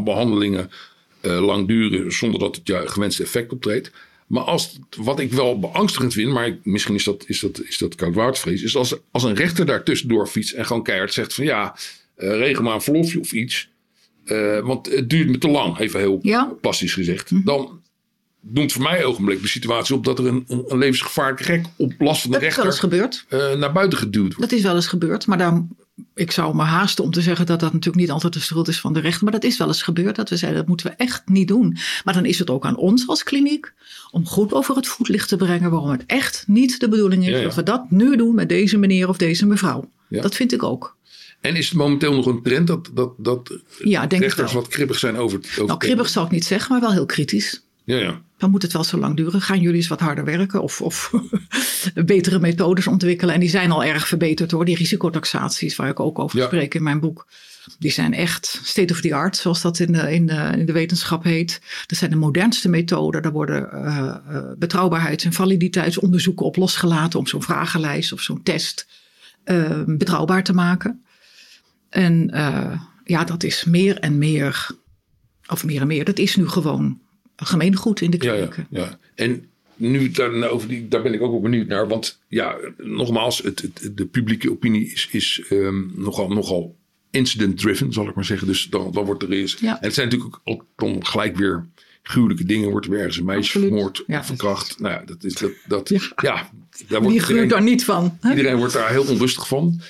behandelingen 0.04 0.70
uh, 0.70 0.76
lang 1.22 1.68
duren 1.68 2.12
zonder 2.12 2.40
dat 2.40 2.56
het 2.56 2.66
ja, 2.68 2.86
gewenste 2.86 3.22
effect 3.22 3.52
optreedt. 3.52 3.90
Maar 4.32 4.42
als, 4.42 4.78
wat 4.96 5.20
ik 5.20 5.32
wel 5.32 5.58
beangstigend 5.58 6.12
vind, 6.12 6.32
maar 6.32 6.58
misschien 6.62 6.94
is 6.94 7.04
dat, 7.04 7.24
is 7.26 7.40
dat, 7.40 7.62
is 7.62 7.78
dat 7.78 7.94
koudwaardvrees, 7.94 8.62
is 8.62 8.76
als, 8.76 8.94
als 9.10 9.22
een 9.22 9.34
rechter 9.34 9.66
daar 9.66 9.82
tussendoor 9.82 10.26
fietst 10.26 10.52
en 10.52 10.66
gewoon 10.66 10.82
keihard 10.82 11.12
zegt 11.12 11.34
van 11.34 11.44
ja, 11.44 11.76
uh, 12.18 12.36
regel 12.36 12.62
maar 12.62 12.74
een 12.74 12.80
verlofje 12.80 13.20
of 13.20 13.32
iets. 13.32 13.68
Uh, 14.24 14.58
want 14.60 14.86
het 14.86 15.10
duurt 15.10 15.28
me 15.28 15.38
te 15.38 15.48
lang, 15.48 15.78
even 15.78 16.00
heel 16.00 16.18
ja. 16.22 16.52
passies 16.60 16.94
gezegd. 16.94 17.28
Hm. 17.28 17.44
Dan 17.44 17.80
noemt 18.40 18.72
voor 18.72 18.82
mij 18.82 19.04
ogenblik 19.04 19.42
de 19.42 19.48
situatie 19.48 19.94
op 19.94 20.04
dat 20.04 20.18
er 20.18 20.26
een, 20.26 20.44
een 20.48 20.78
levensgevaarlijke 20.78 21.44
gek 21.44 21.64
op 21.76 21.92
last 21.98 22.22
van 22.22 22.30
de 22.30 22.38
rechter 22.38 22.64
dat 22.64 22.72
is 22.72 22.80
wel 22.80 23.00
eens 23.00 23.16
gebeurd. 23.28 23.58
naar 23.58 23.72
buiten 23.72 23.98
geduwd 23.98 24.34
wordt. 24.34 24.50
Dat 24.50 24.58
is 24.58 24.64
wel 24.64 24.74
eens 24.74 24.86
gebeurd, 24.86 25.26
maar 25.26 25.38
daar 25.38 25.66
ik 26.14 26.30
zou 26.30 26.56
me 26.56 26.62
haasten 26.62 27.04
om 27.04 27.10
te 27.10 27.20
zeggen 27.20 27.46
dat 27.46 27.60
dat 27.60 27.72
natuurlijk 27.72 28.02
niet 28.02 28.10
altijd 28.10 28.32
de 28.32 28.40
schuld 28.40 28.68
is 28.68 28.80
van 28.80 28.92
de 28.92 29.00
rechter. 29.00 29.24
Maar 29.24 29.32
dat 29.32 29.44
is 29.44 29.58
wel 29.58 29.66
eens 29.66 29.82
gebeurd 29.82 30.16
dat 30.16 30.28
we 30.28 30.36
zeiden 30.36 30.60
dat 30.60 30.68
moeten 30.68 30.86
we 30.86 30.92
echt 30.96 31.22
niet 31.28 31.48
doen. 31.48 31.76
Maar 32.04 32.14
dan 32.14 32.24
is 32.24 32.38
het 32.38 32.50
ook 32.50 32.64
aan 32.64 32.76
ons 32.76 33.08
als 33.08 33.22
kliniek 33.22 33.72
om 34.10 34.26
goed 34.26 34.52
over 34.52 34.76
het 34.76 34.86
voetlicht 34.86 35.28
te 35.28 35.36
brengen 35.36 35.70
waarom 35.70 35.90
het 35.90 36.04
echt 36.06 36.44
niet 36.46 36.80
de 36.80 36.88
bedoeling 36.88 37.28
is 37.28 37.42
dat 37.42 37.54
we 37.54 37.62
dat 37.62 37.90
nu 37.90 38.16
doen 38.16 38.34
met 38.34 38.48
deze 38.48 38.78
meneer 38.78 39.08
of 39.08 39.16
deze 39.16 39.46
mevrouw. 39.46 39.90
Dat 40.08 40.34
vind 40.34 40.52
ik 40.52 40.62
ook. 40.62 40.96
En 41.40 41.56
is 41.56 41.68
het 41.68 41.78
momenteel 41.78 42.14
nog 42.14 42.26
een 42.26 42.42
trend 42.42 42.66
dat, 42.66 42.90
dat, 42.92 43.12
dat 43.16 43.58
rechters 44.08 44.52
wat 44.52 44.68
kribbig 44.68 44.98
zijn 44.98 45.16
over, 45.16 45.38
over 45.38 45.64
Nou, 45.64 45.78
kribbig 45.78 46.08
zal 46.08 46.24
ik 46.24 46.30
niet 46.30 46.44
zeggen, 46.44 46.72
maar 46.72 46.80
wel 46.80 46.92
heel 46.92 47.06
kritisch. 47.06 47.62
Ja, 47.92 47.98
ja. 47.98 48.22
Dan 48.38 48.50
moet 48.50 48.62
het 48.62 48.72
wel 48.72 48.84
zo 48.84 48.98
lang 48.98 49.16
duren. 49.16 49.40
Gaan 49.40 49.60
jullie 49.60 49.76
eens 49.76 49.88
wat 49.88 50.00
harder 50.00 50.24
werken 50.24 50.62
of, 50.62 50.80
of 50.80 51.10
betere 52.04 52.38
methodes 52.38 52.86
ontwikkelen? 52.86 53.34
En 53.34 53.40
die 53.40 53.48
zijn 53.48 53.70
al 53.70 53.84
erg 53.84 54.08
verbeterd 54.08 54.50
hoor. 54.50 54.64
Die 54.64 54.76
risicotaxaties 54.76 55.76
waar 55.76 55.88
ik 55.88 56.00
ook 56.00 56.18
over 56.18 56.42
spreek 56.42 56.74
in 56.74 56.82
mijn 56.82 57.00
boek. 57.00 57.26
Die 57.78 57.90
zijn 57.90 58.14
echt 58.14 58.60
state 58.62 58.92
of 58.92 59.00
the 59.00 59.14
art, 59.14 59.36
zoals 59.36 59.60
dat 59.60 59.78
in 59.78 59.92
de, 59.92 60.14
in 60.14 60.26
de, 60.26 60.52
in 60.56 60.66
de 60.66 60.72
wetenschap 60.72 61.24
heet. 61.24 61.60
Dat 61.86 61.98
zijn 61.98 62.10
de 62.10 62.16
modernste 62.16 62.68
methoden. 62.68 63.22
Daar 63.22 63.32
worden 63.32 63.68
uh, 63.72 64.16
betrouwbaarheids- 64.58 65.24
en 65.24 65.32
validiteitsonderzoeken 65.32 66.46
op 66.46 66.56
losgelaten 66.56 67.18
om 67.18 67.26
zo'n 67.26 67.42
vragenlijst 67.42 68.12
of 68.12 68.20
zo'n 68.20 68.42
test 68.42 68.86
uh, 69.44 69.82
betrouwbaar 69.86 70.42
te 70.42 70.52
maken. 70.52 71.04
En 71.88 72.30
ja, 73.04 73.24
dat 73.24 73.42
is 73.42 73.64
meer 73.64 73.98
en 73.98 74.18
meer, 74.18 74.70
of 75.48 75.64
meer 75.64 75.80
en 75.80 75.86
meer, 75.86 76.04
dat 76.04 76.18
is 76.18 76.36
nu 76.36 76.48
gewoon 76.48 77.01
gemeengoed 77.46 78.00
in 78.00 78.10
de 78.10 78.16
klinieken. 78.16 78.66
Ja, 78.70 78.80
ja, 78.80 78.98
En 79.14 79.46
nu 79.76 80.10
daar, 80.10 80.48
over 80.48 80.68
die, 80.68 80.88
daar 80.88 81.02
ben 81.02 81.14
ik 81.14 81.22
ook 81.22 81.30
wel 81.30 81.40
benieuwd 81.40 81.66
naar. 81.66 81.88
Want 81.88 82.20
ja, 82.28 82.56
nogmaals, 82.76 83.38
het, 83.38 83.62
het, 83.62 83.96
de 83.96 84.06
publieke 84.06 84.50
opinie 84.50 84.92
is, 84.92 85.08
is 85.10 85.42
um, 85.50 85.92
nogal, 85.96 86.28
nogal 86.28 86.76
incident-driven, 87.10 87.92
zal 87.92 88.08
ik 88.08 88.14
maar 88.14 88.24
zeggen. 88.24 88.46
Dus 88.46 88.64
dan, 88.64 88.92
dan 88.92 89.04
wordt 89.04 89.22
er 89.22 89.32
eens. 89.32 89.56
Ja. 89.60 89.80
En 89.80 89.86
het 89.86 89.94
zijn 89.94 90.08
natuurlijk 90.08 90.38
ook 90.44 90.66
dan 90.76 91.06
gelijk 91.06 91.36
weer 91.36 91.66
gruwelijke 92.02 92.44
dingen. 92.44 92.70
Wordt 92.70 92.86
er 92.86 92.92
weer 92.92 93.00
ergens 93.00 93.18
een 93.18 93.24
meisje 93.24 93.58
vermoord, 93.58 94.04
ja. 94.06 94.24
verkracht. 94.24 94.80
Nou 94.80 94.94
ja, 94.94 95.02
dat 95.04 95.24
is 95.24 95.34
dat. 95.34 95.50
dat 95.66 95.88
ja. 95.88 96.00
ja 96.16 96.50
daar 96.88 97.02
wordt 97.02 97.26
Wie 97.26 97.46
daar 97.46 97.62
niet 97.62 97.84
van? 97.84 98.18
Iedereen 98.28 98.56
wordt 98.56 98.72
daar 98.72 98.90
heel 98.90 99.04
onrustig 99.04 99.48
van. 99.48 99.80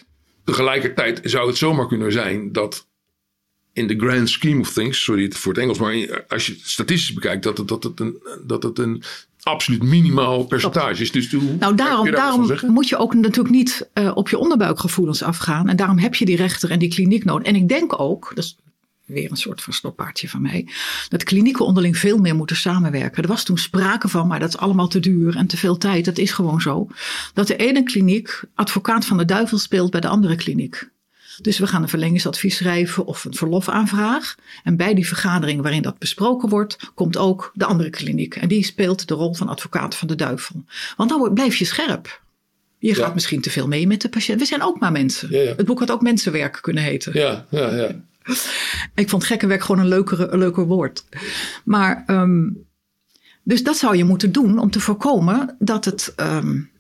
Tegelijkertijd 0.45 1.21
zou 1.25 1.47
het 1.47 1.57
zomaar 1.57 1.87
kunnen 1.87 2.13
zijn 2.13 2.53
dat 2.53 2.87
in 3.73 3.87
the 3.87 3.97
grand 3.97 4.29
scheme 4.29 4.61
of 4.61 4.73
things, 4.73 5.03
sorry 5.03 5.33
voor 5.33 5.53
het 5.53 5.63
Engels, 5.63 5.79
maar 5.79 6.25
als 6.29 6.47
je 6.47 6.59
statistisch 6.63 7.13
bekijkt, 7.13 7.43
dat 7.43 7.59
het, 7.59 7.69
dat 7.69 7.83
het, 7.83 8.01
een, 8.01 8.23
dat 8.47 8.63
het 8.63 8.79
een 8.79 9.03
absoluut 9.43 9.83
minimaal 9.83 10.45
percentage 10.45 11.03
is. 11.03 11.13
Dus 11.13 11.33
hoe, 11.33 11.57
nou, 11.59 11.75
daarom, 11.75 12.11
daarom 12.11 12.51
moet 12.67 12.89
je 12.89 12.97
ook 12.97 13.15
natuurlijk 13.15 13.55
niet 13.55 13.91
uh, 13.95 14.11
op 14.15 14.29
je 14.29 14.39
onderbuikgevoelens 14.39 15.23
afgaan. 15.23 15.69
En 15.69 15.77
daarom 15.77 15.99
heb 15.99 16.15
je 16.15 16.25
die 16.25 16.37
rechter 16.37 16.71
en 16.71 16.79
die 16.79 16.89
kliniek 16.89 17.25
nodig. 17.25 17.47
En 17.47 17.55
ik 17.55 17.69
denk 17.69 18.01
ook, 18.01 18.33
dat 18.35 18.45
is 18.45 18.57
weer 19.07 19.31
een 19.31 19.37
soort 19.37 19.63
verstoppaardje 19.63 20.29
van 20.29 20.43
mij, 20.43 20.69
dat 21.09 21.25
klinieken 21.25 21.65
onderling 21.65 21.99
veel 21.99 22.19
meer 22.19 22.35
moeten 22.35 22.57
samenwerken. 22.57 23.23
Er 23.23 23.29
was 23.29 23.45
toen 23.45 23.59
sprake 23.59 24.09
van, 24.09 24.27
maar 24.27 24.41
dat 24.41 24.49
is 24.49 24.57
allemaal 24.57 24.89
te 24.89 25.01
duur 25.01 25.37
en 25.37 25.47
te 25.47 25.57
veel 25.57 25.79
tijd. 25.79 26.05
Dat 26.05 26.19
is 26.19 26.33
gewoon 26.33 26.61
zo. 26.61 26.89
Dat 27.35 27.47
de 27.47 27.57
ene 27.57 27.83
kliniek 27.83 28.43
advocaat 28.55 29.05
van 29.05 29.17
de 29.17 29.25
duivel 29.25 29.59
speelt 29.59 29.91
bij 29.91 30.01
de 30.01 30.09
andere 30.09 30.37
kliniek. 30.37 30.91
Dus 31.41 31.59
we 31.59 31.67
gaan 31.67 31.83
een 31.83 31.89
verlengingsadvies 31.89 32.57
schrijven 32.57 33.07
of 33.07 33.25
een 33.25 33.35
verlofaanvraag. 33.35 34.35
En 34.63 34.77
bij 34.77 34.95
die 34.95 35.07
vergadering 35.07 35.63
waarin 35.63 35.83
dat 35.83 35.99
besproken 35.99 36.49
wordt, 36.49 36.91
komt 36.95 37.17
ook 37.17 37.51
de 37.55 37.65
andere 37.65 37.91
kliniek. 37.91 38.37
En 38.37 38.49
die 38.49 38.65
speelt 38.65 39.09
de 39.09 39.15
rol 39.15 39.35
van 39.35 39.49
advocaat 39.49 39.97
van 39.97 40.09
de 40.09 40.15
duivel. 40.15 40.65
Want 40.97 41.11
dan 41.11 41.35
blijf 41.35 41.57
je 41.57 41.65
scherp. 41.65 42.21
Je 42.79 42.95
gaat 42.95 43.15
misschien 43.15 43.41
te 43.41 43.51
veel 43.51 43.69
mee 43.69 43.87
met 43.87 44.01
de 44.01 44.09
patiënt. 44.09 44.41
We 44.41 44.47
zijn 44.47 44.63
ook 44.63 44.81
maar 44.81 44.93
mensen. 44.93 45.29
Het 45.57 45.67
boek 45.67 45.79
had 45.79 45.91
ook 45.91 46.03
mensenwerk 46.03 46.59
kunnen 46.61 46.83
heten. 46.83 47.19
Ja, 47.19 47.47
ja, 47.49 47.75
ja. 47.75 47.91
Ik 48.95 49.09
vond 49.09 49.25
gekkenwerk 49.25 49.63
gewoon 49.63 49.81
een, 49.81 49.89
leukere, 49.89 50.29
een 50.29 50.39
leuker 50.39 50.67
woord. 50.67 51.05
Maar, 51.65 52.05
um, 52.07 52.67
dus 53.43 53.63
dat 53.63 53.77
zou 53.77 53.97
je 53.97 54.05
moeten 54.05 54.33
doen 54.33 54.59
om 54.59 54.71
te 54.71 54.81
voorkomen 54.81 55.57
dat 55.59 55.85
het 55.85 56.13
um, 56.17 56.71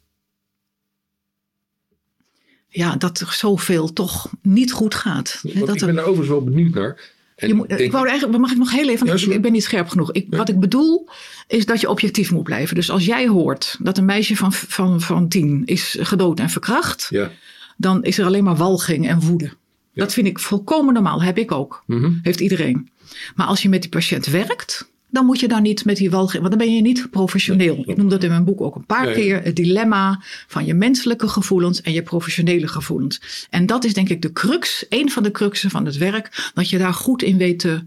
ja, 2.72 2.96
dat 2.96 3.20
er 3.20 3.32
zoveel 3.32 3.92
toch 3.92 4.30
niet 4.42 4.72
goed 4.72 4.94
gaat. 4.94 5.40
dat 5.42 5.74
ik 5.74 5.86
ben 5.86 5.96
er 5.96 6.02
overigens 6.02 6.28
wel 6.28 6.44
benieuwd 6.44 6.74
naar. 6.74 7.00
je 7.36 7.54
moet, 7.54 7.80
ik 7.80 7.92
wou 7.92 8.08
eigenlijk, 8.08 8.38
mag 8.38 8.50
ik 8.50 8.58
nog 8.58 8.70
heel 8.70 8.88
even, 8.88 9.32
ik 9.32 9.42
ben 9.42 9.52
niet 9.52 9.62
scherp 9.62 9.88
genoeg. 9.88 10.12
Ik, 10.12 10.26
Wat 10.30 10.48
ik 10.48 10.60
bedoel 10.60 11.08
is 11.46 11.66
dat 11.66 11.80
je 11.80 11.90
objectief 11.90 12.30
moet 12.30 12.42
blijven. 12.42 12.74
Dus 12.74 12.90
als 12.90 13.04
jij 13.04 13.28
hoort 13.28 13.76
dat 13.80 13.98
een 13.98 14.04
meisje 14.04 14.36
van, 14.36 14.52
van, 14.52 15.00
van 15.00 15.28
tien 15.28 15.62
is 15.64 15.96
gedood 16.00 16.40
en 16.40 16.50
verkracht, 16.50 17.06
ja. 17.10 17.30
dan 17.76 18.04
is 18.04 18.18
er 18.18 18.26
alleen 18.26 18.44
maar 18.44 18.56
walging 18.56 19.08
en 19.08 19.20
woede. 19.20 19.52
Dat 19.94 20.12
vind 20.12 20.26
ik 20.26 20.38
volkomen 20.38 20.94
normaal, 20.94 21.22
heb 21.22 21.38
ik 21.38 21.52
ook. 21.52 21.82
Mhm. 21.86 22.12
Heeft 22.22 22.40
iedereen. 22.40 22.90
Maar 23.34 23.46
als 23.46 23.62
je 23.62 23.68
met 23.68 23.80
die 23.80 23.90
patiënt 23.90 24.26
werkt, 24.26 24.90
dan 25.12 25.26
moet 25.26 25.40
je 25.40 25.48
daar 25.48 25.60
niet 25.60 25.84
met 25.84 25.96
die 25.96 26.10
walging, 26.10 26.42
want 26.42 26.56
dan 26.56 26.66
ben 26.66 26.74
je 26.74 26.82
niet 26.82 27.10
professioneel. 27.10 27.82
Ik 27.86 27.96
noem 27.96 28.08
dat 28.08 28.22
in 28.22 28.28
mijn 28.28 28.44
boek 28.44 28.60
ook 28.60 28.74
een 28.74 28.86
paar 28.86 29.12
keer, 29.12 29.42
het 29.42 29.56
dilemma 29.56 30.22
van 30.46 30.64
je 30.64 30.74
menselijke 30.74 31.28
gevoelens 31.28 31.80
en 31.80 31.92
je 31.92 32.02
professionele 32.02 32.68
gevoelens. 32.68 33.46
En 33.50 33.66
dat 33.66 33.84
is 33.84 33.94
denk 33.94 34.08
ik 34.08 34.22
de 34.22 34.32
crux, 34.32 34.86
een 34.88 35.10
van 35.10 35.22
de 35.22 35.30
cruxen 35.30 35.70
van 35.70 35.86
het 35.86 35.96
werk, 35.96 36.50
dat 36.54 36.70
je 36.70 36.78
daar 36.78 36.94
goed 36.94 37.22
in 37.22 37.36
weet 37.36 37.58
te 37.58 37.84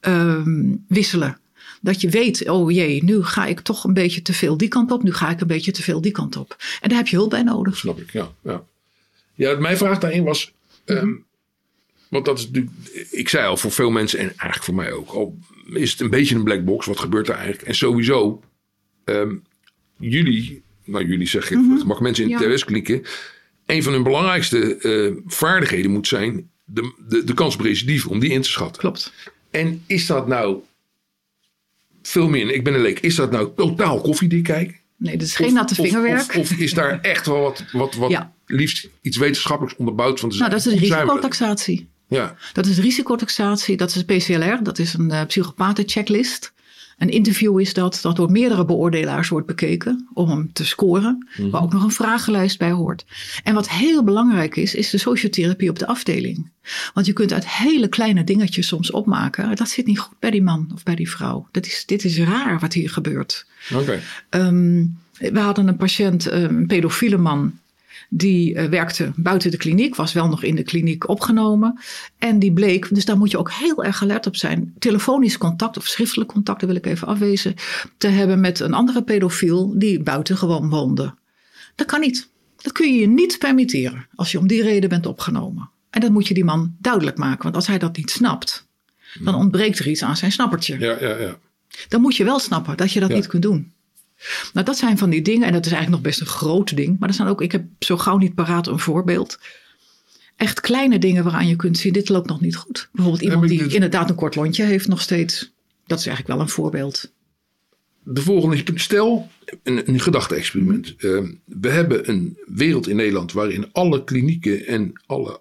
um, 0.00 0.84
wisselen. 0.88 1.38
Dat 1.80 2.00
je 2.00 2.08
weet, 2.08 2.48
oh 2.48 2.70
jee, 2.70 3.04
nu 3.04 3.22
ga 3.22 3.46
ik 3.46 3.60
toch 3.60 3.84
een 3.84 3.94
beetje 3.94 4.22
te 4.22 4.32
veel 4.32 4.56
die 4.56 4.68
kant 4.68 4.90
op, 4.90 5.02
nu 5.02 5.12
ga 5.12 5.30
ik 5.30 5.40
een 5.40 5.46
beetje 5.46 5.72
te 5.72 5.82
veel 5.82 6.00
die 6.00 6.12
kant 6.12 6.36
op. 6.36 6.56
En 6.80 6.88
daar 6.88 6.98
heb 6.98 7.08
je 7.08 7.16
hulp 7.16 7.30
bij 7.30 7.42
nodig. 7.42 7.76
Snap 7.76 8.00
ik, 8.00 8.12
ja. 8.12 8.32
Ja, 8.42 8.62
ja 9.34 9.58
mijn 9.58 9.76
vraag 9.76 9.98
daarin 9.98 10.24
was, 10.24 10.52
um, 10.84 11.24
want 12.12 12.24
dat 12.24 12.38
is 12.38 12.46
natuurlijk, 12.46 12.72
ik 13.10 13.28
zei 13.28 13.46
al, 13.46 13.56
voor 13.56 13.70
veel 13.70 13.90
mensen 13.90 14.18
en 14.18 14.26
eigenlijk 14.26 14.62
voor 14.64 14.74
mij 14.74 14.92
ook, 14.92 15.08
al 15.08 15.38
is 15.72 15.90
het 15.90 16.00
een 16.00 16.10
beetje 16.10 16.34
een 16.34 16.44
black 16.44 16.64
box. 16.64 16.86
Wat 16.86 16.98
gebeurt 16.98 17.28
er 17.28 17.34
eigenlijk? 17.34 17.62
En 17.62 17.74
sowieso, 17.74 18.42
um, 19.04 19.42
jullie, 19.98 20.62
nou 20.84 21.06
jullie 21.06 21.26
zeggen, 21.26 21.58
mm 21.58 21.76
-hmm. 21.76 21.86
mag 21.86 22.00
mensen 22.00 22.30
in 22.30 22.36
de 22.36 22.44
TWS 22.44 22.64
klikken. 22.64 23.02
Een 23.66 23.82
van 23.82 23.92
hun 23.92 24.02
belangrijkste 24.02 24.78
uh, 24.80 25.16
vaardigheden 25.26 25.90
moet 25.90 26.08
zijn 26.08 26.50
de, 26.64 26.94
de, 27.08 27.24
de 27.24 27.34
kans 27.34 27.56
op 27.56 27.66
om 28.08 28.18
die 28.18 28.30
in 28.30 28.42
te 28.42 28.48
schatten. 28.48 28.80
Klopt. 28.80 29.12
En 29.50 29.82
is 29.86 30.06
dat 30.06 30.26
nou 30.26 30.58
veel 32.02 32.28
meer, 32.28 32.50
ik 32.50 32.64
ben 32.64 32.74
een 32.74 32.82
leek, 32.82 33.00
is 33.00 33.14
dat 33.14 33.30
nou 33.30 33.50
totaal 33.56 34.00
koffiedik 34.00 34.42
kijken? 34.42 34.76
Nee, 34.96 35.16
dat 35.16 35.26
is 35.26 35.34
geen 35.34 35.52
natte 35.52 35.74
vingerwerk. 35.74 36.20
Of, 36.20 36.36
of, 36.36 36.52
is 36.52 36.74
daar 36.74 37.00
echt 37.00 37.26
wel 37.26 37.40
wat, 37.40 37.64
wat, 37.72 37.94
wat 37.94 38.10
ja. 38.10 38.34
liefst 38.46 38.88
iets 39.00 39.16
wetenschappelijks 39.16 39.78
onderbouwd? 39.78 40.20
Van 40.20 40.28
nou, 40.28 40.50
dat 40.50 40.58
is 40.58 40.64
een 40.64 40.78
risicotaxatie. 40.78 41.90
Ja. 42.12 42.36
Dat 42.52 42.66
is 42.66 42.78
risicotaxatie, 42.78 43.76
dat 43.76 43.94
is 43.94 44.04
PCLR, 44.04 44.62
dat 44.62 44.78
is 44.78 44.94
een 44.94 45.10
uh, 45.10 45.24
psychopatenchecklist. 45.24 46.52
Een 46.98 47.08
interview 47.08 47.60
is 47.60 47.74
dat, 47.74 47.98
dat 48.02 48.16
door 48.16 48.30
meerdere 48.30 48.64
beoordelaars 48.64 49.28
wordt 49.28 49.46
bekeken 49.46 50.08
om 50.14 50.28
hem 50.28 50.52
te 50.52 50.64
scoren, 50.64 51.28
mm 51.36 51.50
waar 51.50 51.62
ook 51.62 51.72
nog 51.72 51.82
een 51.82 51.90
vragenlijst 51.90 52.58
bij 52.58 52.70
hoort. 52.70 53.04
En 53.42 53.54
wat 53.54 53.68
heel 53.68 54.04
belangrijk 54.04 54.56
is, 54.56 54.74
is 54.74 54.90
de 54.90 54.98
sociotherapie 54.98 55.70
op 55.70 55.78
de 55.78 55.86
afdeling. 55.86 56.50
Want 56.94 57.06
je 57.06 57.12
kunt 57.12 57.32
uit 57.32 57.48
hele 57.48 57.88
kleine 57.88 58.24
dingetjes 58.24 58.66
soms 58.66 58.90
opmaken, 58.90 59.56
dat 59.56 59.68
zit 59.68 59.86
niet 59.86 59.98
goed 59.98 60.18
bij 60.18 60.30
die 60.30 60.42
man 60.42 60.70
of 60.74 60.82
bij 60.82 60.94
die 60.94 61.10
vrouw. 61.10 61.48
Dat 61.50 61.66
is, 61.66 61.82
dit 61.86 62.04
is 62.04 62.18
raar 62.18 62.58
wat 62.58 62.72
hier 62.72 62.90
gebeurt. 62.90 63.46
Okay. 63.74 64.00
Um, 64.30 64.98
we 65.18 65.40
hadden 65.40 65.68
een 65.68 65.76
patiënt, 65.76 66.30
een 66.30 66.66
pedofiele 66.66 67.18
man, 67.18 67.58
Die 68.14 68.54
uh, 68.54 68.64
werkte 68.64 69.12
buiten 69.16 69.50
de 69.50 69.56
kliniek, 69.56 69.94
was 69.94 70.12
wel 70.12 70.28
nog 70.28 70.42
in 70.42 70.56
de 70.56 70.62
kliniek 70.62 71.08
opgenomen. 71.08 71.80
En 72.18 72.38
die 72.38 72.52
bleek, 72.52 72.94
dus 72.94 73.04
daar 73.04 73.16
moet 73.16 73.30
je 73.30 73.38
ook 73.38 73.52
heel 73.52 73.84
erg 73.84 74.02
alert 74.02 74.26
op 74.26 74.36
zijn, 74.36 74.74
telefonisch 74.78 75.38
contact 75.38 75.76
of 75.76 75.86
schriftelijk 75.86 76.32
contact, 76.32 76.60
dat 76.60 76.68
wil 76.68 76.78
ik 76.78 76.86
even 76.86 77.08
afwezen, 77.08 77.54
te 77.98 78.08
hebben 78.08 78.40
met 78.40 78.60
een 78.60 78.74
andere 78.74 79.02
pedofiel 79.02 79.72
die 79.78 80.00
buiten 80.00 80.36
gewoon 80.36 80.68
woonde. 80.68 81.14
Dat 81.74 81.86
kan 81.86 82.00
niet. 82.00 82.28
Dat 82.56 82.72
kun 82.72 82.92
je 82.94 83.00
je 83.00 83.08
niet 83.08 83.38
permitteren 83.38 84.06
als 84.14 84.32
je 84.32 84.38
om 84.38 84.46
die 84.46 84.62
reden 84.62 84.88
bent 84.88 85.06
opgenomen. 85.06 85.70
En 85.90 86.00
dat 86.00 86.10
moet 86.10 86.28
je 86.28 86.34
die 86.34 86.44
man 86.44 86.76
duidelijk 86.78 87.16
maken, 87.16 87.42
want 87.42 87.54
als 87.54 87.66
hij 87.66 87.78
dat 87.78 87.96
niet 87.96 88.10
snapt, 88.10 88.66
dan 89.20 89.34
ontbreekt 89.34 89.78
er 89.78 89.88
iets 89.88 90.02
aan 90.02 90.16
zijn 90.16 90.32
snappertje. 90.32 90.78
Ja, 90.78 90.96
ja, 91.00 91.18
ja. 91.18 91.38
Dan 91.88 92.00
moet 92.00 92.16
je 92.16 92.24
wel 92.24 92.38
snappen 92.38 92.76
dat 92.76 92.92
je 92.92 93.00
dat 93.00 93.08
Ja. 93.08 93.14
niet 93.14 93.26
kunt 93.26 93.42
doen. 93.42 93.72
Nou, 94.52 94.66
dat 94.66 94.76
zijn 94.76 94.98
van 94.98 95.10
die 95.10 95.22
dingen, 95.22 95.46
en 95.46 95.52
dat 95.52 95.66
is 95.66 95.72
eigenlijk 95.72 96.02
nog 96.02 96.12
best 96.12 96.20
een 96.20 96.34
groot 96.36 96.76
ding. 96.76 96.98
Maar 96.98 97.08
er 97.08 97.14
zijn 97.14 97.28
ook, 97.28 97.42
ik 97.42 97.52
heb 97.52 97.64
zo 97.78 97.96
gauw 97.96 98.16
niet 98.18 98.34
paraat 98.34 98.66
een 98.66 98.78
voorbeeld. 98.78 99.38
Echt 100.36 100.60
kleine 100.60 100.98
dingen 100.98 101.24
waaraan 101.24 101.46
je 101.48 101.56
kunt 101.56 101.78
zien, 101.78 101.92
dit 101.92 102.08
loopt 102.08 102.28
nog 102.28 102.40
niet 102.40 102.56
goed. 102.56 102.88
Bijvoorbeeld 102.92 103.24
iemand 103.24 103.48
die 103.48 103.58
dit- 103.58 103.72
inderdaad 103.72 104.10
een 104.10 104.16
kort 104.16 104.34
lontje 104.34 104.64
heeft 104.64 104.88
nog 104.88 105.00
steeds. 105.00 105.52
Dat 105.86 105.98
is 105.98 106.06
eigenlijk 106.06 106.36
wel 106.36 106.46
een 106.46 106.52
voorbeeld. 106.52 107.12
De 108.04 108.22
volgende 108.22 108.56
is, 108.74 108.82
stel, 108.82 109.30
een, 109.62 109.88
een 109.88 110.00
gedachte-experiment. 110.00 110.94
Eh, 110.98 111.18
we 111.44 111.68
hebben 111.68 112.08
een 112.08 112.38
wereld 112.46 112.88
in 112.88 112.96
Nederland 112.96 113.32
waarin 113.32 113.72
alle 113.72 114.04
klinieken 114.04 114.66
en 114.66 114.92
alle 115.06 115.40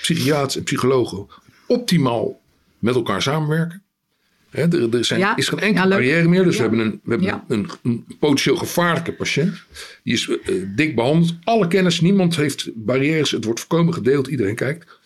psychiaters 0.00 0.56
en 0.56 0.62
psychologen 0.62 1.26
optimaal 1.66 2.40
met 2.78 2.94
elkaar 2.94 3.22
samenwerken. 3.22 3.82
Er 4.50 4.94
er 4.94 5.04
zijn, 5.04 5.20
Ja, 5.20 5.36
is 5.36 5.48
geen 5.48 5.58
enkele 5.58 5.84
ja, 5.84 5.88
barrière 5.90 6.28
meer. 6.28 6.44
Dus 6.44 6.56
Ja. 6.56 6.62
we 6.70 6.76
hebben, 6.76 6.86
een, 6.86 7.00
we 7.04 7.10
hebben 7.26 7.42
een, 7.48 7.70
een 7.82 8.04
potentieel 8.18 8.56
gevaarlijke 8.56 9.12
patiënt. 9.12 9.54
Die 10.04 10.12
is 10.14 10.28
eh, 10.28 10.54
dik 10.76 10.94
behandeld. 10.94 11.34
Alle 11.44 11.68
kennis, 11.68 12.00
niemand 12.00 12.36
heeft 12.36 12.68
barrières. 12.74 13.30
Het 13.30 13.44
wordt 13.44 13.60
voorkomen 13.60 13.94
gedeeld. 13.94 14.26
Iedereen 14.26 14.54
kijkt. 14.54 14.98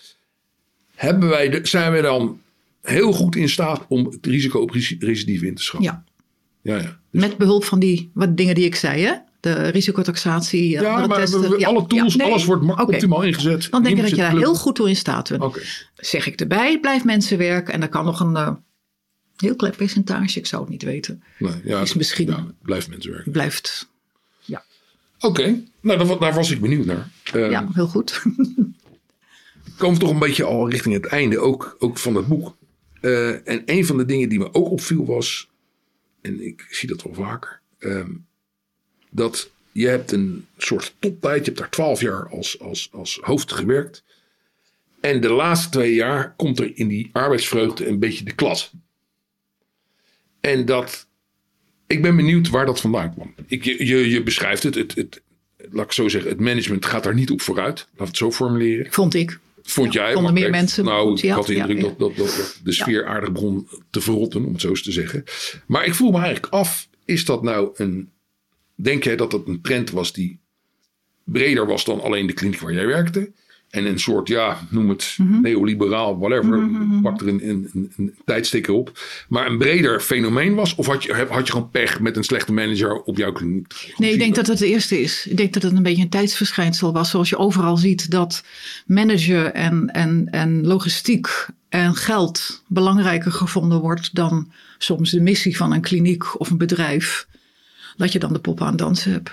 Hebben 0.94 1.28
wij 1.28 1.48
de, 1.48 1.60
zijn 1.62 1.92
wij 1.92 2.02
dan 2.02 2.40
heel 2.82 3.12
goed 3.12 3.36
in 3.36 3.48
staat 3.48 3.84
om 3.88 4.04
het 4.06 4.26
risico 4.26 4.60
op 4.60 4.70
reci- 4.70 4.96
recidive 5.00 5.46
in 5.46 5.54
te 5.54 5.62
schatten? 5.62 6.04
Ja, 6.62 6.74
Ja, 6.74 6.80
ja. 6.82 6.98
met 7.10 7.36
behulp 7.36 7.64
van 7.64 7.78
die 7.78 8.10
wat 8.14 8.36
dingen 8.36 8.54
die 8.54 8.64
ik 8.64 8.74
zei, 8.74 9.02
hè? 9.02 9.12
De 9.40 9.68
risicotaxatie, 9.68 10.70
Ja, 10.70 11.06
maar 11.06 11.18
testen. 11.18 11.40
we- 11.40 11.48
we- 11.48 11.66
alle 11.66 11.86
tools, 11.86 12.12
ja, 12.14 12.18
nee. 12.22 12.30
alles 12.32 12.44
wordt 12.44 12.80
optimaal 12.80 13.22
ingezet. 13.22 13.70
Dan 13.70 13.82
denk 13.82 13.96
ik 13.96 14.00
dat 14.02 14.10
je 14.10 14.16
daar 14.16 14.36
heel 14.36 14.54
goed 14.54 14.74
toe 14.74 14.88
in 14.88 14.96
staat 14.96 15.28
bent. 15.28 15.58
Zeg 15.96 16.26
ik 16.26 16.40
erbij, 16.40 16.80
blijf 16.80 17.04
mensen 17.04 17.38
werken. 17.38 17.74
En 17.74 17.80
dan 17.80 17.88
kan 17.88 18.04
nog 18.04 18.20
een 18.20 18.36
eh, 18.36 18.50
heel 19.36 19.56
klein 19.56 19.76
percentage, 19.76 20.38
ik 20.38 20.46
zou 20.46 20.62
het 20.62 20.70
niet 20.70 20.82
weten, 20.82 21.22
Nee, 21.38 21.52
ja, 21.64 21.80
Is 21.80 21.94
misschien- 21.94 22.26
ja, 22.26 22.46
blijft 22.62 22.88
mensen 22.88 23.10
werken. 23.12 23.32
blijft. 23.32 23.92
Oké, 25.20 25.62
nou 25.80 26.06
daar, 26.06 26.18
daar 26.18 26.34
was 26.34 26.50
ik 26.50 26.60
benieuwd 26.60 26.84
naar. 26.86 27.10
Eh, 27.32 27.50
Ja, 27.50 27.68
heel 27.72 27.86
goed. 27.86 28.22
komen 29.78 29.98
toch 29.98 30.10
een 30.10 30.18
beetje 30.18 30.44
al 30.44 30.70
richting 30.70 30.94
het 30.94 31.06
einde 31.06 31.38
ook, 31.38 31.76
ook 31.78 31.98
van 31.98 32.14
het 32.14 32.26
boek. 32.26 32.56
Eh, 33.00 33.48
en 33.48 33.62
een 33.66 33.86
van 33.86 33.96
de 33.96 34.04
dingen 34.04 34.28
die 34.28 34.38
me 34.38 34.54
ook 34.54 34.70
opviel 34.70 35.06
was, 35.06 35.48
en 36.20 36.46
ik 36.46 36.66
zie 36.70 36.88
dat 36.88 37.02
wel 37.02 37.14
vaker, 37.14 37.60
ehm, 37.78 38.10
dat 39.10 39.50
je 39.72 39.86
hebt 39.86 40.12
een 40.12 40.46
soort 40.56 40.94
toptijd, 40.98 41.38
je 41.38 41.44
hebt 41.44 41.58
daar 41.58 41.70
twaalf 41.70 42.00
jaar 42.00 42.28
als, 42.28 42.60
als, 42.60 42.88
als 42.92 43.18
hoofd 43.22 43.52
gewerkt. 43.52 44.04
En 45.00 45.20
de 45.20 45.30
laatste 45.32 45.68
twee 45.68 45.94
jaar 45.94 46.34
komt 46.36 46.58
er 46.58 46.76
in 46.78 46.88
die 46.88 47.10
arbeidsvreugde 47.12 47.86
een 47.88 47.98
beetje 47.98 48.24
de 48.24 48.34
klas. 48.34 48.72
En 50.44 50.64
dat, 50.64 51.06
ik 51.86 52.02
ben 52.02 52.16
benieuwd 52.16 52.48
waar 52.48 52.66
dat 52.66 52.80
vandaan 52.80 53.14
kwam. 53.14 53.34
Ik, 53.46 53.64
je, 53.64 53.86
je, 53.86 54.10
je 54.10 54.22
beschrijft 54.22 54.62
het, 54.62 54.74
het, 54.74 54.94
het, 54.94 55.22
laat 55.70 55.84
ik 55.84 55.92
zo 55.92 56.08
zeggen, 56.08 56.30
het 56.30 56.40
management 56.40 56.86
gaat 56.86 57.02
daar 57.02 57.14
niet 57.14 57.30
op 57.30 57.40
vooruit. 57.40 57.88
We 57.96 58.04
het 58.04 58.16
zo 58.16 58.32
formuleren. 58.32 58.92
Vond 58.92 59.14
ik. 59.14 59.38
Vond 59.62 59.92
jij? 59.92 60.12
vonden 60.12 60.32
maar 60.32 60.42
meer 60.42 60.50
mensen, 60.50 60.84
Nou, 60.84 61.08
goed, 61.08 61.18
ik 61.18 61.24
ja, 61.24 61.34
had 61.34 61.46
de 61.46 61.54
ja, 61.54 61.60
indruk 61.60 61.82
ja. 61.82 61.82
Dat, 61.82 61.98
dat, 61.98 62.16
dat, 62.16 62.26
dat 62.26 62.60
de 62.64 62.72
sfeer 62.72 63.06
aardig 63.06 63.32
begon 63.32 63.68
te 63.90 64.00
verrotten, 64.00 64.44
om 64.44 64.52
het 64.52 64.60
zo 64.60 64.68
eens 64.68 64.82
te 64.82 64.92
zeggen. 64.92 65.24
Maar 65.66 65.86
ik 65.86 65.94
voel 65.94 66.10
me 66.10 66.18
eigenlijk 66.18 66.52
af, 66.52 66.88
is 67.04 67.24
dat 67.24 67.42
nou 67.42 67.70
een... 67.74 68.10
Denk 68.74 69.04
jij 69.04 69.16
dat 69.16 69.30
dat 69.30 69.46
een 69.46 69.60
trend 69.60 69.90
was 69.90 70.12
die 70.12 70.38
breder 71.24 71.66
was 71.66 71.84
dan 71.84 72.00
alleen 72.00 72.26
de 72.26 72.32
kliniek 72.32 72.60
waar 72.60 72.72
jij 72.72 72.86
werkte? 72.86 73.32
En 73.74 73.86
een 73.86 73.98
soort, 73.98 74.28
ja, 74.28 74.58
noem 74.68 74.88
het 74.88 75.14
Mhm. 75.18 75.40
neoliberaal, 75.40 76.18
whatever. 76.18 76.68
Pak 77.02 77.20
er 77.20 77.28
een, 77.28 77.48
een, 77.48 77.92
een, 77.96 78.14
tijdsticker 78.24 78.74
op. 78.74 78.98
Maar 79.28 79.46
een 79.46 79.58
breder 79.58 80.00
fenomeen 80.00 80.54
was? 80.54 80.74
Of 80.74 80.86
had 80.86 81.02
je, 81.02 81.26
had 81.28 81.46
je 81.46 81.52
gewoon 81.52 81.70
pech 81.70 82.00
met 82.00 82.16
een 82.16 82.24
slechte 82.24 82.52
manager 82.52 83.02
op 83.02 83.16
jouw 83.16 83.32
kliniek? 83.32 83.94
Nee, 83.96 84.12
ik 84.12 84.18
denk 84.18 84.34
dat 84.34 84.46
het 84.46 84.58
de 84.58 84.66
eerste 84.66 85.00
is. 85.00 85.26
Ik 85.26 85.36
denk 85.36 85.52
dat 85.52 85.62
het 85.62 85.72
een 85.72 85.82
beetje 85.82 86.02
een 86.02 86.08
tijdsverschijnsel 86.08 86.92
was. 86.92 87.10
Zoals 87.10 87.28
je 87.28 87.36
overal 87.38 87.76
ziet 87.76 88.10
dat 88.10 88.44
managen 88.86 89.54
en, 89.54 89.88
en, 89.92 90.28
en 90.30 90.66
logistiek 90.66 91.46
en 91.68 91.94
geld 91.94 92.62
belangrijker 92.66 93.32
gevonden 93.32 93.80
wordt 93.80 94.14
dan 94.14 94.52
soms 94.78 95.10
de 95.10 95.20
missie 95.20 95.56
van 95.56 95.72
een 95.72 95.80
kliniek 95.80 96.40
of 96.40 96.50
een 96.50 96.58
bedrijf. 96.58 97.26
Dat 97.96 98.12
je 98.12 98.18
dan 98.18 98.32
de 98.32 98.38
pop 98.38 98.60
aan 98.60 98.68
het 98.68 98.78
dansen 98.78 99.12
hebt. 99.12 99.30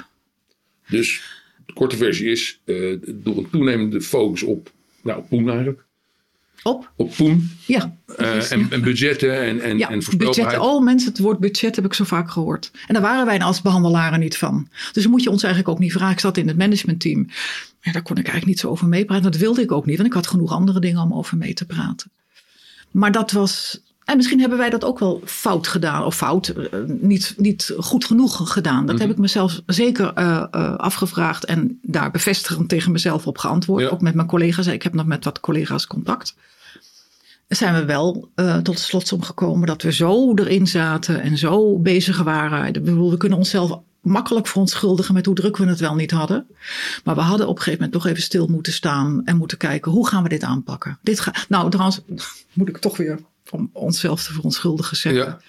Dus 0.88 1.22
de 1.74 1.80
korte 1.80 1.98
versie 1.98 2.32
is, 2.32 2.60
eh, 2.66 2.76
door 3.08 3.38
een 3.38 3.50
toenemende 3.50 4.02
focus 4.02 4.44
op, 4.44 4.72
nou, 5.04 5.24
Poen 5.30 5.50
eigenlijk. 5.50 5.86
Op? 6.64 6.92
Op 6.96 7.16
Poen. 7.16 7.50
Ja. 7.66 7.98
eh, 8.18 8.52
en, 8.52 8.68
en 8.70 8.82
budgetten 8.82 9.42
en, 9.42 9.62
en, 9.62 9.78
Ja, 9.78 9.90
en 9.90 10.02
budgetten. 10.18 10.62
Oh 10.62 10.84
mensen, 10.84 11.10
het 11.10 11.20
woord 11.20 11.40
budget 11.40 11.76
heb 11.76 11.86
ik 11.86 11.94
zo 11.94 12.04
vaak 12.04 12.32
gehoord. 12.32 12.72
En 12.88 12.94
daar 12.94 13.04
waren 13.04 13.26
wij 13.26 13.40
als 13.40 13.62
behandelaren 13.62 14.20
niet 14.20 14.38
van. 14.38 14.68
Dus 14.92 15.04
dan 15.04 15.12
moet 15.12 15.24
je 15.24 15.30
ons 15.30 15.44
eigenlijk 15.44 15.74
ook 15.74 15.82
niet 15.82 15.92
vragen. 15.92 16.14
Ik 16.14 16.20
zat 16.20 16.38
in 16.38 16.48
het 16.48 16.58
managementteam. 16.58 17.28
Ja, 17.82 17.92
daar 17.92 18.02
kon 18.02 18.16
ik 18.18 18.24
eigenlijk 18.26 18.46
niet 18.46 18.60
zo 18.60 18.68
over 18.70 18.88
meepraten. 18.88 19.32
Dat 19.32 19.42
wilde 19.42 19.62
ik 19.62 19.72
ook 19.72 19.86
niet, 19.86 19.96
want 19.96 20.10
ik 20.10 20.16
had 20.16 20.28
genoeg 20.28 20.52
andere 20.52 20.80
dingen 20.80 21.02
om 21.02 21.14
over 21.14 21.38
mee 21.38 21.54
te 21.54 21.66
praten. 21.66 22.12
Maar 22.92 23.12
dat 23.12 23.32
was. 23.32 23.82
En 24.12 24.18
misschien 24.18 24.40
hebben 24.40 24.58
wij 24.58 24.70
dat 24.70 24.84
ook 24.84 25.00
wel 25.00 25.22
fout 25.26 25.68
gedaan. 25.68 26.04
Of 26.04 26.16
fout, 26.16 26.48
eh, 26.48 26.80
niet, 26.88 27.34
niet 27.38 27.74
goed 27.78 28.06
genoeg 28.06 28.52
gedaan. 28.52 28.86
Dat 28.86 29.00
heb 29.00 29.10
ik 29.10 29.18
mezelf 29.18 29.62
zeker 29.66 30.14
eh, 30.14 30.44
eh, 30.52 30.76
afgevraagd. 30.76 31.46
En 31.46 31.80
daar 31.82 32.12
bevestigend 32.12 32.70
tegen 32.70 32.92
mezelf 32.92 33.28
op 33.28 33.38
geantwoord. 33.38 33.84
Ja. 33.84 33.90
Ook 33.90 34.02
met 34.02 34.14
mijn 34.14 34.28
collega's. 34.28 34.68
Ik 34.68 34.84
heb 34.84 34.94
nog 34.94 35.06
met 35.06 35.24
wat 35.24 35.40
collega's 35.40 35.88
contact 35.88 36.36
zijn 37.48 37.74
we 37.74 37.86
wel 37.86 38.30
tot 38.64 38.76
de 38.76 38.82
slotsom 38.82 39.22
gekomen 39.22 39.68
dat 39.68 39.82
we 39.82 39.94
zo 39.94 40.34
erin 40.34 40.68
zaten 40.68 41.22
en 41.22 41.38
zo 41.38 41.80
bezig 41.80 42.24
waren. 42.24 42.66
Ik 42.66 42.84
bedoel, 42.84 43.12
we 43.12 43.18
kunnen 43.18 43.38
onszelf 43.38 43.80
makkelijk 44.02 44.48
verontschuldigen 44.48 45.14
met 45.14 45.26
hoe 45.26 45.36
druk 45.36 45.58
we 45.58 45.66
het 45.66 45.80
wel 45.80 45.96
niet 45.96 46.12
hadden. 46.12 46.48
Maar 47.04 47.16
we 47.16 47.22
hadden 47.22 47.48
op 47.48 47.56
een 47.56 47.62
gegeven 47.62 47.84
moment 47.84 48.02
toch 48.02 48.12
even 48.12 48.24
stil 48.24 48.48
moeten 48.48 48.74
staan 48.74 49.22
en 49.26 49.38
moeten 49.38 49.58
kijken 49.58 49.92
hoe 49.92 50.08
gaan 50.08 50.24
we 50.24 50.30
dit 50.30 50.44
aanpakken. 50.44 51.00
Dit 51.02 51.20
ga, 51.20 51.34
nou, 51.50 51.70
trouwens 51.70 52.02
moet 52.54 52.70
ik 52.70 52.78
toch 52.78 52.98
weer 52.98 53.20
om 53.52 53.70
onszelf 53.74 54.24
te 54.24 54.34
verontschuldigen 54.34 54.98
zeggen. 54.98 55.26
Ja. 55.26 55.42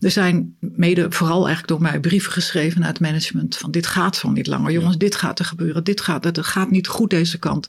Er 0.00 0.10
zijn 0.10 0.56
mede, 0.58 1.06
vooral 1.10 1.46
eigenlijk 1.46 1.68
door 1.68 1.80
mij, 1.80 2.00
brieven 2.00 2.32
geschreven 2.32 2.80
naar 2.80 2.88
het 2.88 3.00
management. 3.00 3.56
Van 3.56 3.70
dit 3.70 3.86
gaat 3.86 4.16
zo 4.16 4.30
niet 4.30 4.46
langer. 4.46 4.72
Jongens, 4.72 4.96
dit 4.96 5.14
gaat 5.14 5.38
er 5.38 5.44
gebeuren. 5.44 5.84
Dit 5.84 6.00
gaat, 6.00 6.24
het 6.24 6.46
gaat 6.46 6.70
niet 6.70 6.86
goed 6.86 7.10
deze 7.10 7.38
kant. 7.38 7.68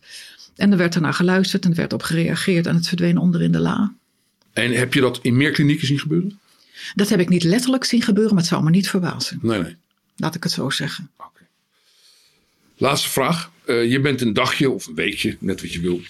En 0.55 0.71
er 0.71 0.77
werd 0.77 0.95
ernaar 0.95 1.13
geluisterd 1.13 1.63
en 1.63 1.69
er 1.69 1.75
werd 1.75 1.93
op 1.93 2.03
gereageerd. 2.03 2.67
En 2.67 2.75
het 2.75 2.87
verdween 2.87 3.17
onder 3.17 3.41
in 3.41 3.51
de 3.51 3.59
la. 3.59 3.93
En 4.53 4.71
heb 4.71 4.93
je 4.93 5.01
dat 5.01 5.19
in 5.21 5.37
meer 5.37 5.51
klinieken 5.51 5.87
zien 5.87 5.99
gebeuren? 5.99 6.39
Dat 6.95 7.09
heb 7.09 7.19
ik 7.19 7.29
niet 7.29 7.43
letterlijk 7.43 7.83
zien 7.83 8.01
gebeuren, 8.01 8.33
maar 8.33 8.43
het 8.43 8.51
zou 8.51 8.63
me 8.63 8.69
niet 8.69 8.89
verbazen. 8.89 9.39
Nee, 9.41 9.61
nee. 9.61 9.75
Laat 10.15 10.35
ik 10.35 10.43
het 10.43 10.51
zo 10.51 10.69
zeggen. 10.69 11.11
Oké. 11.17 11.41
Laatste 12.77 13.09
vraag. 13.09 13.51
Eh, 13.65 13.91
je 13.91 13.99
bent 13.99 14.21
een 14.21 14.33
dagje 14.33 14.69
of 14.69 14.87
een 14.87 14.95
weekje, 14.95 15.37
net 15.39 15.61
wat 15.61 15.73
je 15.73 15.79
wil, 15.79 16.01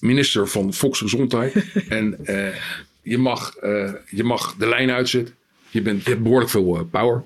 minister 0.00 0.48
van 0.48 0.74
Volksgezondheid. 0.74 1.54
en 1.88 2.26
eh, 2.26 2.56
je, 3.08 3.18
mag, 3.18 3.56
eh, 3.56 3.92
je 4.10 4.24
mag 4.24 4.54
de 4.58 4.66
lijn 4.66 4.90
uitzetten. 4.90 5.34
Je, 5.70 5.82
bent, 5.82 6.04
je 6.04 6.10
hebt 6.10 6.22
behoorlijk 6.22 6.50
veel 6.50 6.76
eh, 6.76 6.82
power. 6.90 7.24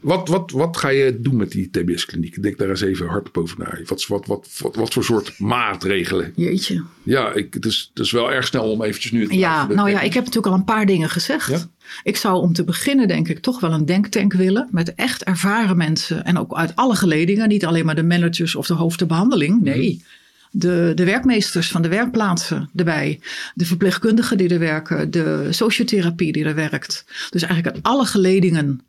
Wat, 0.00 0.28
wat, 0.28 0.50
wat 0.50 0.76
ga 0.76 0.88
je 0.88 1.20
doen 1.20 1.36
met 1.36 1.50
die 1.50 1.70
TBS-kliniek? 1.70 2.42
Denk 2.42 2.58
daar 2.58 2.68
eens 2.68 2.80
even 2.80 3.06
hardop 3.06 3.38
over 3.38 3.58
na. 3.58 3.78
Wat, 3.86 4.06
wat, 4.06 4.26
wat, 4.26 4.48
wat, 4.58 4.76
wat 4.76 4.92
voor 4.92 5.04
soort 5.04 5.38
maatregelen? 5.38 6.32
Jeetje. 6.36 6.84
Ja, 7.02 7.32
ik, 7.32 7.54
het, 7.54 7.64
is, 7.64 7.90
het 7.94 8.04
is 8.04 8.12
wel 8.12 8.32
erg 8.32 8.46
snel 8.46 8.70
om 8.70 8.82
eventjes 8.82 9.12
nu... 9.12 9.22
het 9.22 9.34
Ja, 9.34 9.66
nou 9.66 9.90
ja, 9.90 10.00
ik 10.00 10.14
heb 10.14 10.24
natuurlijk 10.24 10.52
al 10.52 10.58
een 10.58 10.64
paar 10.64 10.86
dingen 10.86 11.10
gezegd. 11.10 11.48
Ja? 11.48 11.60
Ik 12.02 12.16
zou 12.16 12.40
om 12.40 12.52
te 12.52 12.64
beginnen 12.64 13.08
denk 13.08 13.28
ik 13.28 13.38
toch 13.38 13.60
wel 13.60 13.72
een 13.72 13.86
denktank 13.86 14.32
willen. 14.32 14.68
Met 14.70 14.94
echt 14.94 15.24
ervaren 15.24 15.76
mensen. 15.76 16.24
En 16.24 16.38
ook 16.38 16.54
uit 16.54 16.76
alle 16.76 16.96
geledingen. 16.96 17.48
Niet 17.48 17.64
alleen 17.64 17.84
maar 17.84 17.94
de 17.94 18.02
managers 18.02 18.54
of 18.54 18.66
de 18.66 18.74
hoofdbehandeling. 18.74 19.62
Nee. 19.62 20.04
De, 20.50 20.92
de 20.94 21.04
werkmeesters 21.04 21.70
van 21.70 21.82
de 21.82 21.88
werkplaatsen 21.88 22.70
erbij. 22.74 23.20
De 23.54 23.64
verpleegkundigen 23.64 24.38
die 24.38 24.48
er 24.48 24.58
werken. 24.58 25.10
De 25.10 25.46
sociotherapie 25.50 26.32
die 26.32 26.44
er 26.44 26.54
werkt. 26.54 27.04
Dus 27.30 27.42
eigenlijk 27.42 27.74
uit 27.74 27.84
alle 27.84 28.06
geledingen. 28.06 28.80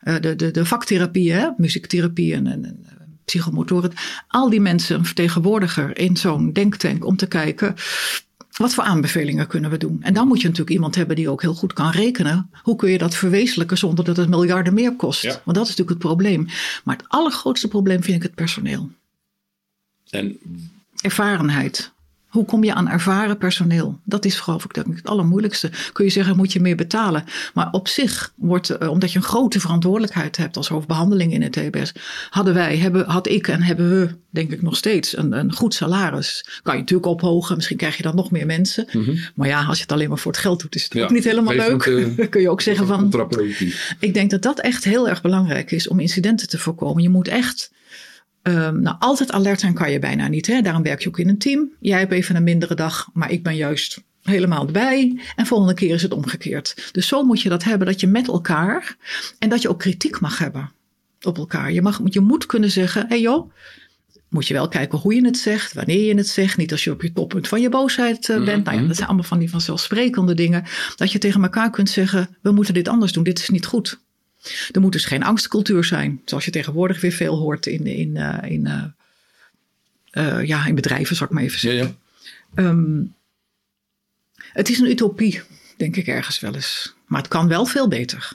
Eh, 0.00 0.14
de, 0.20 0.36
de, 0.36 0.50
de 0.50 0.64
vaktherapie, 0.64 1.32
hè? 1.32 1.48
muziektherapie 1.56 2.34
en, 2.34 2.46
en, 2.46 2.64
en 2.64 3.18
psychomotoren. 3.24 3.92
Al 4.28 4.50
die 4.50 4.60
mensen 4.60 4.98
een 4.98 5.04
vertegenwoordiger 5.04 5.98
in 5.98 6.16
zo'n 6.16 6.52
denktank 6.52 7.04
om 7.04 7.16
te 7.16 7.26
kijken. 7.26 7.74
Wat 8.56 8.74
voor 8.74 8.84
aanbevelingen 8.84 9.46
kunnen 9.46 9.70
we 9.70 9.76
doen? 9.76 10.02
En 10.02 10.14
dan 10.14 10.28
moet 10.28 10.40
je 10.40 10.48
natuurlijk 10.48 10.74
iemand 10.74 10.94
hebben 10.94 11.16
die 11.16 11.28
ook 11.28 11.42
heel 11.42 11.54
goed 11.54 11.72
kan 11.72 11.90
rekenen. 11.90 12.50
Hoe 12.62 12.76
kun 12.76 12.90
je 12.90 12.98
dat 12.98 13.14
verwezenlijken 13.14 13.78
zonder 13.78 14.04
dat 14.04 14.16
het 14.16 14.28
miljarden 14.28 14.74
meer 14.74 14.96
kost? 14.96 15.22
Ja. 15.22 15.40
Want 15.44 15.56
dat 15.56 15.68
is 15.68 15.76
natuurlijk 15.76 15.88
het 15.88 15.98
probleem. 15.98 16.46
Maar 16.84 16.96
het 16.96 17.08
allergrootste 17.08 17.68
probleem 17.68 18.02
vind 18.02 18.16
ik 18.16 18.22
het 18.22 18.34
personeel. 18.34 18.90
En 20.10 20.38
Ervarenheid. 21.04 21.92
Hoe 22.26 22.44
kom 22.44 22.64
je 22.64 22.74
aan 22.74 22.88
ervaren 22.88 23.38
personeel? 23.38 23.98
Dat 24.04 24.24
is 24.24 24.40
geloof 24.40 24.64
ik 24.64 24.74
het 24.74 24.86
allermoeilijkste. 25.06 25.70
Kun 25.92 26.04
je 26.04 26.10
zeggen, 26.10 26.36
moet 26.36 26.52
je 26.52 26.60
meer 26.60 26.76
betalen. 26.76 27.24
Maar 27.54 27.68
op 27.70 27.88
zich 27.88 28.32
wordt, 28.36 28.70
eh, 28.70 28.88
omdat 28.90 29.12
je 29.12 29.18
een 29.18 29.24
grote 29.24 29.60
verantwoordelijkheid 29.60 30.36
hebt 30.36 30.56
als 30.56 30.68
hoofdbehandeling 30.68 31.32
in 31.32 31.42
het 31.42 31.52
TBS, 31.52 31.92
hadden 32.30 32.54
wij, 32.54 32.76
hebben, 32.76 33.06
had 33.06 33.28
ik 33.28 33.48
en 33.48 33.62
hebben 33.62 34.00
we, 34.00 34.14
denk 34.30 34.50
ik 34.52 34.62
nog 34.62 34.76
steeds, 34.76 35.16
een, 35.16 35.32
een 35.32 35.52
goed 35.52 35.74
salaris. 35.74 36.60
Kan 36.62 36.74
je 36.74 36.80
natuurlijk 36.80 37.08
ophogen, 37.08 37.56
misschien 37.56 37.76
krijg 37.76 37.96
je 37.96 38.02
dan 38.02 38.14
nog 38.16 38.30
meer 38.30 38.46
mensen. 38.46 38.86
Maar 39.34 39.48
ja, 39.48 39.64
als 39.64 39.76
je 39.76 39.82
het 39.82 39.92
alleen 39.92 40.08
maar 40.08 40.18
voor 40.18 40.32
het 40.32 40.40
geld 40.40 40.60
doet, 40.60 40.74
is 40.74 40.82
het 40.82 40.92
Mhm. 40.92 41.00
Ja, 41.02 41.08
ook 41.08 41.14
niet 41.14 41.24
helemaal 41.24 41.54
leuk. 41.54 41.86
eh, 42.18 42.28
Kun 42.30 42.40
je 42.40 42.50
ook 42.50 42.60
zeggen 42.60 42.86
van, 42.86 43.10
ik 43.98 44.14
denk 44.14 44.30
dat 44.30 44.42
dat 44.42 44.60
echt 44.60 44.84
heel 44.84 45.08
erg 45.08 45.22
belangrijk 45.22 45.70
is 45.70 45.88
om 45.88 46.00
incidenten 46.00 46.48
te 46.48 46.58
voorkomen. 46.58 47.02
Je 47.02 47.08
moet 47.08 47.28
echt. 47.28 47.70
Ehm, 48.52 48.80
nou, 48.80 48.96
altijd 48.98 49.32
alert 49.32 49.60
zijn 49.60 49.74
kan 49.74 49.90
je 49.90 49.98
bijna 49.98 50.28
niet. 50.28 50.46
Hè? 50.46 50.60
Daarom 50.60 50.82
werk 50.82 51.02
je 51.02 51.08
ook 51.08 51.18
in 51.18 51.28
een 51.28 51.38
team. 51.38 51.70
Jij 51.80 51.98
hebt 51.98 52.12
even 52.12 52.36
een 52.36 52.42
mindere 52.42 52.74
dag, 52.74 53.08
maar 53.12 53.30
ik 53.30 53.42
ben 53.42 53.56
juist 53.56 54.02
helemaal 54.22 54.66
erbij. 54.66 55.20
En 55.36 55.46
volgende 55.46 55.74
keer 55.74 55.94
is 55.94 56.02
het 56.02 56.12
omgekeerd. 56.12 56.90
Dus 56.92 57.06
zo 57.08 57.22
moet 57.22 57.40
je 57.40 57.48
dat 57.48 57.64
hebben, 57.64 57.86
dat 57.86 58.00
je 58.00 58.06
met 58.06 58.28
elkaar. 58.28 58.96
En 59.38 59.48
dat 59.48 59.62
je 59.62 59.68
ook 59.68 59.78
kritiek 59.78 60.20
mag 60.20 60.38
hebben 60.38 60.72
op 61.22 61.38
elkaar. 61.38 61.72
Je, 61.72 61.82
mag, 61.82 62.00
je 62.04 62.20
moet 62.20 62.46
kunnen 62.46 62.70
zeggen: 62.70 63.00
hé 63.00 63.08
hey 63.08 63.20
joh. 63.20 63.52
Moet 64.28 64.46
je 64.46 64.54
wel 64.54 64.68
kijken 64.68 64.98
hoe 64.98 65.14
je 65.14 65.24
het 65.24 65.36
zegt, 65.36 65.72
wanneer 65.72 66.06
je 66.06 66.14
het 66.14 66.28
zegt. 66.28 66.56
Niet 66.56 66.72
als 66.72 66.84
je 66.84 66.90
op 66.90 67.02
je 67.02 67.12
toppunt 67.12 67.48
van 67.48 67.60
je 67.60 67.68
boosheid 67.68 68.28
eh, 68.28 68.44
bent. 68.44 68.64
Nou 68.64 68.80
ja, 68.80 68.86
dat 68.86 68.96
zijn 68.96 69.08
allemaal 69.08 69.26
van 69.26 69.38
die 69.38 69.50
vanzelfsprekende 69.50 70.34
dingen. 70.34 70.64
Dat 70.96 71.12
je 71.12 71.18
tegen 71.18 71.42
elkaar 71.42 71.70
kunt 71.70 71.90
zeggen: 71.90 72.36
we 72.42 72.50
moeten 72.50 72.74
dit 72.74 72.88
anders 72.88 73.12
doen. 73.12 73.24
Dit 73.24 73.38
is 73.38 73.48
niet 73.48 73.66
goed. 73.66 74.00
Er 74.72 74.80
moet 74.80 74.92
dus 74.92 75.04
geen 75.04 75.22
angstcultuur 75.22 75.84
zijn. 75.84 76.20
Zoals 76.24 76.44
je 76.44 76.50
tegenwoordig 76.50 77.00
weer 77.00 77.12
veel 77.12 77.36
hoort 77.36 77.66
in, 77.66 77.86
in, 77.86 78.16
eh, 78.16 78.50
in, 78.50 78.66
eh, 78.66 78.84
eh, 80.10 80.46
ja, 80.46 80.66
in 80.66 80.74
bedrijven, 80.74 81.16
zal 81.16 81.26
ik 81.26 81.32
maar 81.32 81.42
even 81.42 81.68
Ja, 81.70 81.74
zeggen. 81.76 81.96
ja. 82.54 82.62
Ehm, 82.62 83.02
het 84.52 84.68
is 84.68 84.78
een 84.78 84.90
utopie, 84.90 85.42
denk 85.76 85.96
ik 85.96 86.06
ergens 86.06 86.40
wel 86.40 86.54
eens. 86.54 86.94
Maar 87.06 87.20
het 87.20 87.30
kan 87.30 87.48
wel 87.48 87.66
veel 87.66 87.88
beter. 87.88 88.32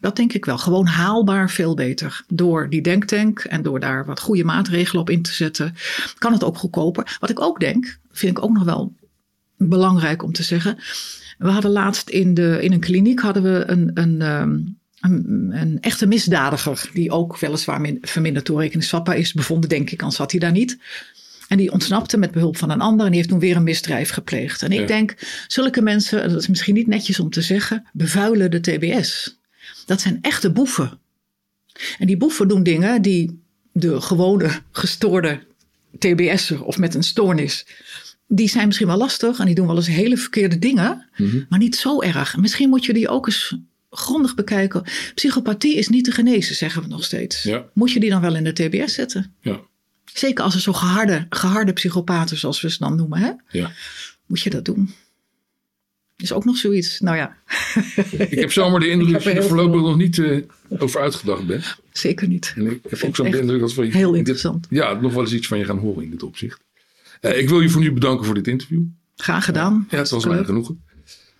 Dat 0.00 0.16
denk 0.16 0.32
ik 0.32 0.44
wel. 0.44 0.58
Gewoon 0.58 0.86
haalbaar 0.86 1.50
veel 1.50 1.74
beter. 1.74 2.24
Door 2.28 2.68
die 2.70 2.82
denktank 2.82 3.40
en 3.40 3.62
door 3.62 3.80
daar 3.80 4.04
wat 4.04 4.20
goede 4.20 4.44
maatregelen 4.44 5.00
op 5.00 5.10
in 5.10 5.22
te 5.22 5.32
zetten, 5.32 5.74
kan 6.18 6.32
het 6.32 6.44
ook 6.44 6.56
goedkoper. 6.56 7.16
Wat 7.20 7.30
ik 7.30 7.40
ook 7.40 7.60
denk, 7.60 7.98
vind 8.12 8.36
ik 8.38 8.44
ook 8.44 8.52
nog 8.52 8.64
wel 8.64 8.94
belangrijk 9.56 10.22
om 10.22 10.32
te 10.32 10.42
zeggen. 10.42 10.78
We 11.38 11.48
hadden 11.48 11.70
laatst 11.70 12.08
in, 12.08 12.34
de, 12.34 12.58
in 12.62 12.72
een 12.72 12.80
kliniek 12.80 13.20
hadden 13.20 13.42
we 13.42 13.64
een, 13.66 13.90
een, 13.94 14.22
ehm, 14.22 14.58
een, 15.00 15.50
een 15.52 15.78
echte 15.80 16.06
misdadiger. 16.06 16.90
Die 16.92 17.10
ook 17.10 17.38
weliswaar 17.38 17.80
min- 17.80 17.98
verminderd 18.02 18.44
toerekeningsvatbaar 18.44 19.16
is 19.16 19.32
bevonden, 19.32 19.68
denk 19.68 19.90
ik. 19.90 20.00
Anders 20.00 20.18
had 20.18 20.30
hij 20.30 20.40
daar 20.40 20.52
niet. 20.52 20.78
En 21.48 21.56
die 21.56 21.72
ontsnapte 21.72 22.16
met 22.16 22.30
behulp 22.30 22.56
van 22.56 22.70
een 22.70 22.80
ander 22.80 23.00
en 23.04 23.10
die 23.12 23.16
heeft 23.20 23.30
toen 23.30 23.38
weer 23.40 23.56
een 23.56 23.62
misdrijf 23.62 24.10
gepleegd. 24.10 24.62
En 24.62 24.72
ik 24.72 24.80
Ja. 24.80 24.86
denk, 24.86 25.14
zulke 25.48 25.82
mensen, 25.82 26.22
en 26.22 26.28
dat 26.30 26.40
is 26.40 26.48
misschien 26.48 26.74
niet 26.74 26.86
netjes 26.86 27.20
om 27.20 27.30
te 27.30 27.42
zeggen, 27.42 27.86
bevuilen 27.92 28.50
de 28.50 28.60
TBS. 28.60 29.38
Dat 29.86 30.00
zijn 30.00 30.18
echte 30.20 30.50
boeven. 30.50 30.98
En 31.98 32.06
die 32.06 32.16
boeven 32.16 32.48
doen 32.48 32.62
dingen 32.62 33.02
die 33.02 33.42
de 33.72 34.00
gewone 34.00 34.50
gestoorde 34.72 35.40
TBS'er 35.98 36.64
of 36.64 36.78
met 36.78 36.94
een 36.94 37.02
stoornis, 37.02 37.66
die 38.26 38.48
zijn 38.48 38.66
misschien 38.66 38.86
wel 38.86 38.96
lastig 38.96 39.38
en 39.38 39.46
die 39.46 39.54
doen 39.54 39.66
wel 39.66 39.76
eens 39.76 39.86
hele 39.86 40.16
verkeerde 40.16 40.58
dingen, 40.58 41.08
maar 41.48 41.58
niet 41.58 41.76
zo 41.76 42.00
erg. 42.00 42.36
Misschien 42.36 42.68
moet 42.68 42.84
je 42.84 42.92
die 42.92 43.08
ook 43.08 43.26
eens 43.26 43.56
grondig 43.90 44.34
bekijken. 44.34 44.82
Psychopathie 45.14 45.76
is 45.76 45.88
niet 45.88 46.04
te 46.04 46.10
genezen, 46.12 46.54
zeggen 46.54 46.82
we 46.82 46.88
nog 46.88 47.04
steeds. 47.04 47.42
Ja. 47.42 47.66
Moet 47.72 47.92
je 47.92 48.00
die 48.00 48.10
dan 48.10 48.20
wel 48.20 48.34
in 48.36 48.44
de 48.44 48.52
TBS 48.52 48.94
zetten? 48.94 49.34
Ja. 49.40 49.60
Zeker 50.14 50.44
als 50.44 50.54
er 50.54 50.60
zo 50.60 50.72
geharde, 50.72 51.26
geharde 51.30 51.72
psychopaten, 51.72 52.36
zoals 52.38 52.60
we 52.60 52.70
ze 52.70 52.78
dan 52.78 52.96
noemen, 52.96 53.18
hè? 53.18 53.30
ja. 53.58 53.70
moet 54.26 54.40
je 54.40 54.50
dat 54.50 54.64
doen. 54.64 54.94
Is 56.16 56.32
ook 56.32 56.44
nog 56.44 56.56
zoiets. 56.56 57.00
Nou 57.00 57.16
ja, 57.16 57.36
Ik 58.18 58.38
heb 58.38 58.52
zomaar 58.52 58.80
de 58.80 58.88
indruk 58.94 59.08
Ik 59.08 59.14
dat 59.14 59.22
je 59.22 59.30
er 59.30 59.42
voorlopig 59.44 59.80
nog 59.80 59.96
niet 59.96 60.18
eh, 60.18 60.38
over 60.78 61.00
uitgedacht 61.00 61.46
bent. 61.46 61.76
zeker 61.92 62.28
niet. 62.28 62.52
En 62.56 62.66
ik 62.66 62.78
heb 62.82 62.98
vind 62.98 63.04
ook 63.04 63.16
zo'n 63.16 63.34
indruk 63.40 63.60
dat 63.60 63.74
we 63.74 63.86
heel 63.86 64.08
dit- 64.08 64.18
interessant. 64.18 64.66
ja, 64.70 64.92
nog 65.00 65.12
wel 65.12 65.22
eens 65.22 65.32
iets 65.32 65.46
van 65.46 65.58
je 65.58 65.64
gaan 65.64 65.78
horen 65.78 66.02
in 66.04 66.10
dit 66.10 66.22
opzicht. 66.22 66.60
Eh, 67.20 67.38
ik 67.38 67.48
wil 67.48 67.60
je 67.60 67.68
voor 67.68 67.80
nu 67.80 67.92
bedanken 67.92 68.24
voor 68.26 68.34
dit 68.34 68.46
interview. 68.48 68.82
Graag 69.16 69.44
gedaan. 69.44 69.86
Ja, 69.90 69.98
het 69.98 70.10
was 70.10 70.24
mij 70.24 70.44
genoegen. 70.44 70.82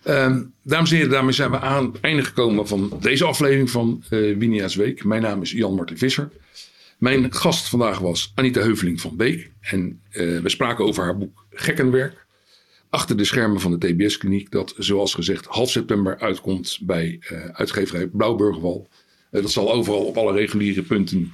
Ehm, 0.03 0.43
dames 0.63 0.89
en 0.91 0.95
heren, 0.95 1.11
daarmee 1.11 1.33
zijn 1.33 1.51
we 1.51 1.59
aan 1.59 1.85
het 1.85 1.99
einde 1.99 2.23
gekomen 2.23 2.67
van 2.67 2.97
deze 3.01 3.25
aflevering 3.25 3.69
van 3.69 4.03
eh 4.09 4.37
Winia's 4.37 4.75
Week. 4.75 5.03
Mijn 5.03 5.21
naam 5.21 5.41
is 5.41 5.51
Jan 5.51 5.75
Martin 5.75 5.97
Visser. 5.97 6.29
Mijn 6.97 7.33
gast 7.33 7.69
vandaag 7.69 7.99
was 7.99 8.31
Anita 8.35 8.61
Heuveling 8.61 9.01
van 9.01 9.15
Beek. 9.15 9.51
En 9.61 10.01
eh, 10.11 10.39
we 10.39 10.49
spraken 10.49 10.85
over 10.85 11.03
haar 11.03 11.17
boek 11.17 11.45
Gekkenwerk. 11.51 12.25
Achter 12.89 13.17
de 13.17 13.23
schermen 13.23 13.61
van 13.61 13.79
de 13.79 13.93
TBS-kliniek. 13.93 14.51
Dat 14.51 14.73
zoals 14.77 15.13
gezegd 15.13 15.45
half 15.45 15.69
september 15.69 16.19
uitkomt 16.19 16.79
bij 16.81 17.19
eh, 17.21 17.45
uitgeverij 17.45 18.07
Blauwburgwal. 18.07 18.87
Dat 19.31 19.51
zal 19.51 19.73
overal 19.73 20.05
op 20.05 20.17
alle 20.17 20.33
reguliere 20.33 20.83
punten 20.83 21.31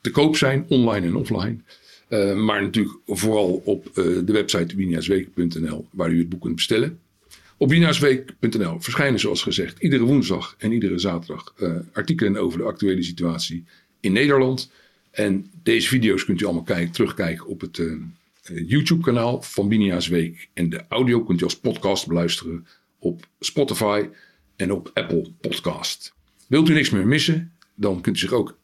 te 0.00 0.10
koop 0.10 0.36
zijn. 0.36 0.64
Online 0.68 1.06
en 1.06 1.16
offline. 1.16 1.56
Maar 2.34 2.62
natuurlijk 2.62 2.96
vooral 3.06 3.62
op 3.64 3.94
de 3.94 4.32
website 4.32 4.76
winiasweek.nl 4.76 5.86
waar 5.90 6.10
u 6.10 6.18
het 6.18 6.28
boek 6.28 6.40
kunt 6.40 6.54
bestellen. 6.54 6.98
Op 7.58 7.68
winiasweek.nl 7.68 8.80
verschijnen 8.80 9.20
zoals 9.20 9.42
gezegd 9.42 9.82
iedere 9.82 10.04
woensdag 10.04 10.54
en 10.58 10.72
iedere 10.72 10.98
zaterdag 10.98 11.54
eh, 11.56 11.72
artikelen 11.92 12.36
over 12.36 12.58
de 12.58 12.64
actuele 12.64 13.02
situatie 13.02 13.64
in 14.00 14.12
Nederland. 14.12 14.70
En 15.10 15.50
deze 15.62 15.88
video's 15.88 16.24
kunt 16.24 16.40
u 16.40 16.44
allemaal 16.44 16.62
kijken, 16.62 16.92
terugkijken 16.92 17.46
op 17.46 17.60
het 17.60 17.78
eh, 17.78 17.86
eh, 17.86 18.68
YouTube 18.68 19.02
kanaal 19.02 19.42
van 19.42 19.68
Winia's 19.68 20.08
Week. 20.08 20.48
En 20.52 20.68
de 20.68 20.84
audio 20.88 21.24
kunt 21.24 21.40
u 21.40 21.44
als 21.44 21.58
podcast 21.58 22.06
beluisteren 22.06 22.66
op 22.98 23.26
Spotify 23.40 24.08
en 24.56 24.72
op 24.72 24.90
Apple 24.94 25.30
Podcast. 25.40 26.14
Wilt 26.46 26.68
u 26.68 26.72
niks 26.72 26.90
meer 26.90 27.06
missen, 27.06 27.52
dan 27.74 28.00
kunt 28.00 28.16
u 28.16 28.18
zich 28.18 28.32
ook 28.32 28.58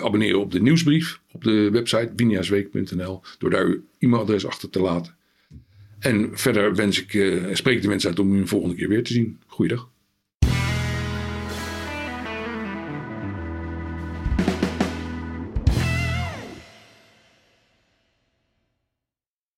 abonneren 0.00 0.40
op 0.40 0.52
de 0.52 0.60
nieuwsbrief 0.60 1.20
op 1.32 1.44
de 1.44 1.70
website 1.70 2.12
winiasweek.nl 2.16 3.22
door 3.38 3.50
daar 3.50 3.66
uw 3.66 3.84
e-mailadres 3.98 4.46
achter 4.46 4.70
te 4.70 4.80
laten. 4.80 5.16
En 6.06 6.30
verder 6.32 6.74
wens 6.74 7.02
ik, 7.02 7.14
eh, 7.14 7.42
spreek 7.52 7.76
ik 7.76 7.82
de 7.82 7.88
mensen 7.88 8.08
uit 8.08 8.18
om 8.18 8.34
u 8.34 8.38
een 8.38 8.48
volgende 8.48 8.76
keer 8.76 8.88
weer 8.88 9.04
te 9.04 9.12
zien. 9.12 9.38
Goeiedag. 9.46 9.88